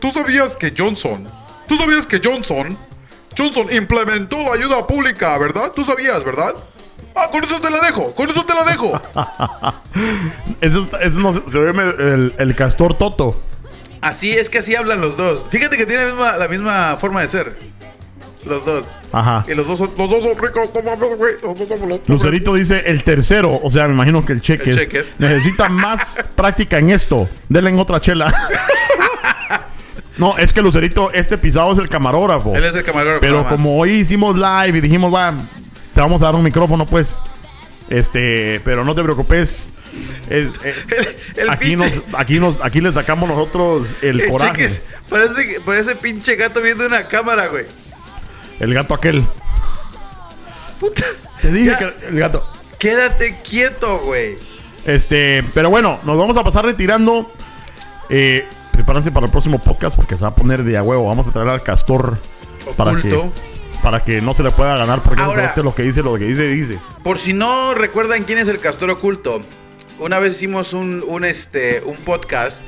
¿Tú 0.00 0.10
sabías 0.10 0.56
que 0.56 0.72
Johnson? 0.76 1.28
¿Tú 1.66 1.76
sabías 1.76 2.06
que 2.06 2.20
Johnson? 2.22 2.76
Johnson 3.36 3.66
implementó 3.72 4.42
la 4.42 4.54
ayuda 4.54 4.86
pública, 4.86 5.36
¿verdad? 5.38 5.72
¿Tú 5.74 5.84
sabías, 5.84 6.24
verdad? 6.24 6.54
Ah, 7.14 7.28
con 7.30 7.42
eso 7.44 7.60
te 7.60 7.70
la 7.70 7.80
dejo, 7.80 8.14
con 8.14 8.28
eso 8.30 8.44
te 8.44 8.54
la 8.54 8.64
dejo. 8.64 9.00
Eso, 10.60 10.80
está- 10.82 10.98
eso 10.98 11.18
no, 11.20 11.32
se 11.32 11.58
ve 11.58 11.70
el, 11.98 12.34
el 12.38 12.54
castor 12.54 12.94
Toto. 12.94 13.40
Así 14.00 14.32
es 14.36 14.48
que 14.50 14.58
así 14.58 14.74
hablan 14.76 15.00
los 15.00 15.16
dos. 15.16 15.46
Fíjate 15.50 15.76
que 15.76 15.86
tienen 15.86 16.06
la 16.08 16.14
misma, 16.14 16.36
la 16.36 16.48
misma 16.48 16.96
forma 17.00 17.20
de 17.22 17.28
ser. 17.28 17.58
Los 18.44 18.64
dos. 18.64 18.84
Ajá. 19.12 19.44
Y 19.48 19.54
los 19.54 19.66
dos 19.66 19.78
son, 19.78 19.92
los 19.96 20.10
dos 20.10 20.22
son 20.22 20.36
ricos. 20.38 20.68
Lucerito 22.06 22.54
dice 22.54 22.82
el 22.86 23.02
tercero, 23.04 23.58
o 23.62 23.70
sea, 23.70 23.86
me 23.88 23.94
imagino 23.94 24.24
que 24.24 24.32
el 24.32 24.40
cheques, 24.40 24.68
El 24.68 24.76
Cheques. 24.82 25.16
necesita 25.18 25.68
más 25.68 26.16
práctica 26.36 26.78
en 26.78 26.90
esto. 26.90 27.28
Denle 27.48 27.70
en 27.70 27.78
otra 27.78 28.00
chela. 28.00 28.32
no, 30.18 30.36
es 30.38 30.52
que 30.52 30.60
Lucerito, 30.62 31.10
este 31.12 31.38
pisado 31.38 31.72
es 31.72 31.78
el 31.78 31.88
camarógrafo. 31.88 32.54
Él 32.54 32.64
es 32.64 32.74
el 32.76 32.82
camarógrafo. 32.84 33.20
Pero 33.20 33.48
como 33.48 33.78
hoy 33.78 33.90
hicimos 33.92 34.34
live 34.36 34.78
y 34.78 34.80
dijimos, 34.80 35.14
va, 35.14 35.32
te 35.94 36.00
vamos 36.00 36.20
a 36.22 36.26
dar 36.26 36.34
un 36.34 36.42
micrófono, 36.42 36.84
pues. 36.86 37.16
Este, 37.88 38.60
pero 38.64 38.84
no 38.84 38.94
te 38.94 39.02
preocupes. 39.02 39.70
Es, 40.28 40.50
eh, 40.62 40.74
El- 41.36 41.42
el 41.42 41.50
aquí, 41.50 41.74
pinche- 41.76 42.02
nos, 42.10 42.20
aquí, 42.20 42.38
nos, 42.40 42.56
aquí 42.62 42.80
le 42.82 42.92
sacamos 42.92 43.28
nosotros 43.28 43.88
el 44.02 44.20
Eh, 44.20 44.28
coraje. 44.28 44.50
cheques, 44.52 44.82
parece, 45.08 45.60
parece 45.64 45.96
pinche 45.96 46.36
gato 46.36 46.60
viendo 46.60 46.86
una 46.86 47.08
cámara, 47.08 47.46
güey. 47.46 47.64
El 48.60 48.74
gato 48.74 48.92
aquel. 48.94 49.24
Puta. 50.80 51.04
Te 51.40 51.50
dije 51.52 51.70
Ya. 51.70 51.78
que 51.78 52.08
el 52.08 52.18
gato. 52.18 52.44
Quédate 52.78 53.38
quieto, 53.42 54.00
güey. 54.00 54.36
Este, 54.84 55.44
pero 55.54 55.70
bueno, 55.70 55.98
nos 56.04 56.16
vamos 56.18 56.36
a 56.36 56.44
pasar 56.44 56.64
retirando. 56.64 57.32
Eh, 58.10 58.46
prepárense 58.78 59.10
para 59.10 59.26
el 59.26 59.32
próximo 59.32 59.58
podcast 59.58 59.96
porque 59.96 60.14
se 60.14 60.22
va 60.22 60.28
a 60.28 60.34
poner 60.34 60.62
de 60.62 60.76
a 60.78 60.82
huevo. 60.84 61.06
Vamos 61.08 61.26
a 61.26 61.32
traer 61.32 61.48
al 61.48 61.62
castor 61.64 62.16
para 62.76 62.92
que, 63.00 63.12
Oculto. 63.12 63.32
para 63.82 64.00
que 64.04 64.20
no 64.20 64.34
se 64.34 64.44
le 64.44 64.52
pueda 64.52 64.76
ganar 64.76 65.00
porque 65.02 65.20
Ahora- 65.20 65.52
no 65.56 65.62
lo 65.64 65.74
que 65.74 65.82
dice, 65.82 66.02
lo 66.02 66.14
que 66.16 66.24
dice, 66.26 66.42
dice. 66.44 66.78
Por 67.02 67.18
si 67.18 67.32
no 67.32 67.74
recuerdan 67.74 68.22
quién 68.22 68.38
es 68.38 68.46
el 68.48 68.60
castor 68.60 68.90
oculto, 68.90 69.42
una 69.98 70.20
vez 70.20 70.36
hicimos 70.36 70.74
un, 70.74 71.02
un, 71.08 71.24
este, 71.24 71.82
un 71.84 71.96
podcast 71.96 72.64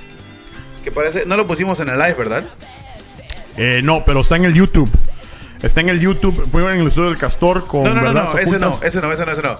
que 0.82 0.90
parece. 0.90 1.26
No 1.26 1.36
lo 1.36 1.46
pusimos 1.46 1.78
en 1.78 1.90
el 1.90 1.98
live, 1.98 2.14
¿verdad? 2.14 2.42
Eh, 3.56 3.80
no, 3.84 4.02
pero 4.04 4.20
está 4.22 4.34
en 4.34 4.46
el 4.46 4.54
YouTube. 4.54 4.90
Está 5.62 5.80
en 5.80 5.90
el 5.90 6.00
YouTube. 6.00 6.48
Fue 6.50 6.62
en 6.74 6.80
el 6.80 6.88
estudio 6.88 7.10
del 7.10 7.18
Castor 7.18 7.66
con 7.68 7.84
No, 7.84 7.94
no, 7.94 8.12
no, 8.12 8.36
ese 8.38 8.58
no, 8.58 8.80
ese 8.82 9.00
no, 9.00 9.12
ese 9.12 9.24
no, 9.26 9.32
ese 9.32 9.42
no. 9.42 9.58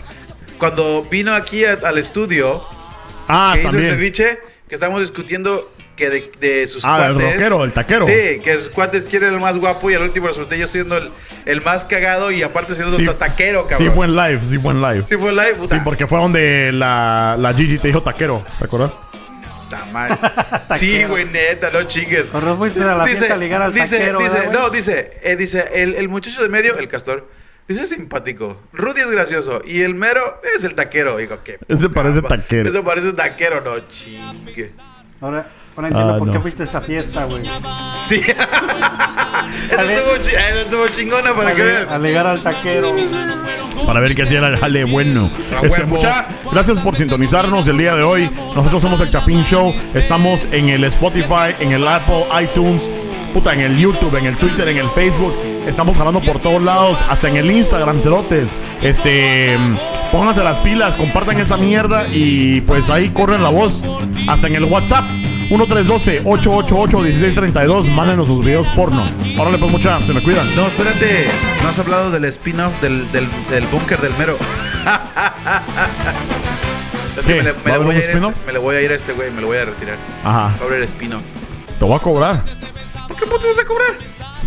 Cuando 0.59 1.05
vino 1.09 1.32
aquí 1.32 1.64
a- 1.64 1.78
al 1.84 1.98
estudio, 1.98 2.64
Ah, 3.28 3.53
que 3.55 3.61
hizo 3.61 3.68
el 3.68 3.74
también. 3.74 3.94
ceviche, 3.94 4.40
que 4.68 4.74
estamos 4.74 5.01
discutiendo 5.01 5.70
que 6.01 6.11
de, 6.11 6.32
de 6.40 6.66
sus 6.66 6.82
Ah, 6.84 7.07
el 7.09 7.14
cuates. 7.14 7.32
rockero, 7.34 7.64
el 7.64 7.72
taquero. 7.72 8.07
Sí, 8.07 8.40
que 8.42 8.55
sus 8.55 8.70
cuates 8.70 9.03
quieren 9.05 9.34
el 9.34 9.40
más 9.40 9.59
guapo 9.59 9.90
y 9.90 9.94
al 9.94 10.03
último 10.03 10.26
resulté 10.28 10.59
yo 10.59 10.66
siendo 10.66 10.96
el, 10.96 11.11
el 11.44 11.61
más 11.62 11.84
cagado 11.84 12.30
y 12.30 12.42
aparte 12.42 12.74
siendo 12.74 12.96
Sí, 12.96 13.07
un 13.07 13.14
taquero, 13.18 13.66
cabrón. 13.66 13.88
Sí, 13.88 13.94
fue 13.94 14.07
en 14.07 14.16
live, 14.16 14.40
sí 14.48 14.59
fue 14.59 14.72
en 14.72 14.80
live. 14.82 15.03
Sí 15.07 15.16
fue 15.16 15.30
live, 15.32 15.55
puta. 15.55 15.74
Sí, 15.76 15.80
porque 15.84 16.07
fue 16.07 16.18
donde 16.18 16.72
la, 16.72 17.36
la 17.38 17.53
Gigi 17.55 17.78
te 17.78 17.88
dijo 17.88 18.03
taquero, 18.03 18.42
¿te 18.59 18.64
acuerdas? 18.64 18.90
Madre. 19.92 20.16
sí, 20.76 21.05
güey, 21.05 21.26
neta, 21.26 21.70
no 21.72 21.82
chingues. 21.84 22.32
La 22.32 22.38
a 22.40 23.36
ligar 23.36 23.62
al 23.62 23.72
dice, 23.72 23.98
taquero, 23.98 24.18
dice, 24.18 24.48
no, 24.53 24.70
dice, 24.70 25.11
eh, 25.22 25.36
dice, 25.36 25.64
el, 25.74 25.94
el 25.94 26.09
muchacho 26.09 26.42
de 26.42 26.48
medio, 26.48 26.76
el 26.78 26.88
castor, 26.88 27.28
dice 27.68 27.82
es 27.84 27.90
simpático. 27.90 28.61
Rudy 28.72 29.01
es 29.03 29.11
gracioso. 29.11 29.62
Y 29.64 29.82
el 29.82 29.94
mero 29.94 30.40
es 30.57 30.64
el 30.64 30.74
taquero. 30.74 31.18
Digo, 31.18 31.38
¿qué? 31.44 31.59
Ese 31.68 31.88
parece 31.88 32.20
taquero. 32.22 32.68
Ese 32.68 32.82
parece 32.82 33.12
taquero, 33.12 33.61
no 33.61 33.78
chingue. 33.86 34.72
Ahora, 35.20 35.48
ahora 35.77 35.89
entiendo 35.89 36.14
Ah, 36.14 36.18
por 36.18 36.31
qué 36.33 36.41
fuiste 36.41 36.62
a 36.62 36.66
esa 36.66 36.81
fiesta, 36.81 37.25
güey. 37.25 37.43
Sí. 38.05 38.16
eso, 39.71 39.81
estuvo, 39.93 40.16
chi- 40.21 40.35
eso 40.35 40.61
estuvo 40.61 40.89
chingona 40.89 41.35
para 41.35 41.55
que 41.55 41.62
vean. 41.62 41.89
A 41.89 41.99
ligar 41.99 42.27
al 42.27 42.43
taquero. 42.43 42.95
Para 43.87 44.01
ver 44.01 44.14
qué 44.14 44.23
hacía 44.23 44.41
el 44.47 44.57
jale 44.59 44.85
bueno. 44.85 45.31
A 45.53 45.64
Este, 45.66 45.83
huevo. 45.83 45.97
mucha, 45.97 46.27
gracias 46.53 46.79
por 46.81 46.97
sintonizarnos 46.97 47.66
el 47.68 47.79
día 47.79 47.95
de 47.97 48.03
hoy. 48.03 48.31
Nosotros 48.55 48.83
somos 48.83 49.01
el 49.01 49.11
Chapín 49.11 49.43
Show. 49.43 49.75
Estamos 49.95 50.47
en 50.53 50.68
el 50.68 50.85
Spotify, 50.85 51.55
en 51.61 51.73
el 51.73 51.87
Apple, 51.89 52.25
iTunes, 52.43 52.89
puta, 53.33 53.53
en 53.55 53.61
el 53.61 53.77
YouTube, 53.79 54.14
en 54.16 54.27
el 54.27 54.37
Twitter, 54.37 54.68
en 54.68 54.77
el 54.79 54.89
Facebook. 54.91 55.35
Estamos 55.66 55.99
hablando 55.99 56.21
por 56.21 56.41
todos 56.41 56.62
lados, 56.62 56.99
hasta 57.09 57.29
en 57.29 57.37
el 57.37 57.51
Instagram, 57.51 58.01
cerotes. 58.01 58.51
Este, 58.83 59.57
pónganse 60.12 60.43
las 60.45 60.59
pilas, 60.61 60.97
compartan 60.97 61.39
esta 61.39 61.57
mierda 61.57 62.07
y 62.09 62.61
pues 62.62 62.91
ahí 62.91 63.11
corren 63.11 63.43
la 63.43 63.51
voz. 63.51 63.83
Hasta 64.29 64.47
en 64.47 64.57
el 64.57 64.64
WhatsApp. 64.64 65.05
1312-888-1632. 65.51 67.90
Mándenos 67.90 68.28
sus 68.28 68.42
videos 68.44 68.66
porno. 68.68 69.05
Órale, 69.36 69.59
pues 69.59 69.70
mucha, 69.70 70.01
se 70.03 70.14
me 70.14 70.22
cuidan. 70.22 70.55
No, 70.57 70.68
espérate. 70.68 71.28
No 71.62 71.68
has 71.68 71.78
hablado 71.78 72.11
del 72.11 72.24
spin-off 72.26 72.80
del, 72.80 73.11
del, 73.12 73.28
del 73.51 73.66
búnker 73.66 74.01
del 74.01 74.14
mero. 74.16 74.38
es 77.18 77.26
que 77.26 77.34
me 77.34 77.42
le, 77.42 77.53
¿Va 77.53 77.59
me 77.64 77.72
le 77.72 77.78
voy 77.78 77.96
a 77.96 77.98
ir 77.98 78.05
este, 78.05 78.20
me 78.46 78.53
le 78.53 78.59
voy 78.59 78.76
a 78.76 78.82
ir 78.82 78.92
a 78.92 78.94
este 78.94 79.12
güey, 79.12 79.30
me 79.30 79.40
lo 79.40 79.46
voy 79.48 79.59
a 79.59 79.64
retirar. 79.66 79.96
Ajá. 80.24 80.55
A 80.61 80.64
abrir 80.64 80.82
spin-off. 80.84 81.22
Te 81.78 81.84
voy 81.84 81.96
a 81.96 81.98
cobrar. 81.98 82.42
¿Por 83.09 83.16
qué 83.16 83.26
puto 83.26 83.48
vas 83.48 83.59
a 83.59 83.64
cobrar? 83.64 83.92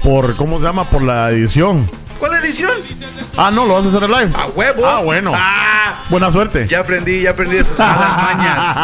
Por, 0.01 0.35
¿cómo 0.35 0.59
se 0.59 0.65
llama? 0.65 0.89
Por 0.89 1.03
la 1.03 1.29
edición. 1.31 1.89
¿Cuál 2.19 2.35
edición? 2.35 2.71
Ah, 3.35 3.51
no, 3.51 3.65
lo 3.65 3.73
vas 3.73 3.85
a 3.85 3.89
hacer 3.89 4.03
en 4.03 4.11
live. 4.11 4.31
¡A 4.35 4.45
huevo! 4.47 4.85
Ah, 4.85 5.01
bueno. 5.01 5.33
¡Ah! 5.35 6.03
Buena 6.09 6.31
suerte. 6.31 6.67
Ya 6.67 6.79
aprendí, 6.79 7.21
ya 7.21 7.31
aprendí 7.31 7.57
de 7.57 7.65
sus 7.65 7.77
malas 7.77 8.23
mañas. 8.23 8.77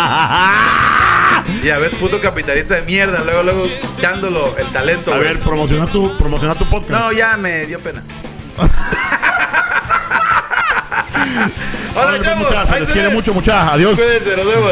Ya 1.63 1.77
ves, 1.77 1.93
puto 1.95 2.19
capitalista 2.21 2.75
de 2.75 2.81
mierda, 2.83 3.23
luego, 3.23 3.43
luego 3.43 3.67
dándolo 4.01 4.55
el 4.57 4.67
talento, 4.67 5.11
A 5.13 5.17
güey. 5.17 5.27
ver, 5.29 5.39
promociona 5.39 5.85
tu, 5.87 6.17
promociona 6.17 6.55
tu 6.55 6.65
podcast. 6.65 6.91
No, 7.01 7.11
ya 7.11 7.37
me 7.37 7.65
dio 7.65 7.79
pena. 7.79 8.03
Hola, 11.95 12.09
pues, 12.11 12.21
chavos. 12.21 12.71
ahí 12.71 12.79
les 12.79 12.87
se 12.87 12.93
quiere 12.93 13.09
mucho, 13.09 13.33
muchachos. 13.33 13.71
Adiós. 13.73 13.99
Cuídense, 13.99 14.35
nos 14.37 14.45
vemos. 14.45 14.71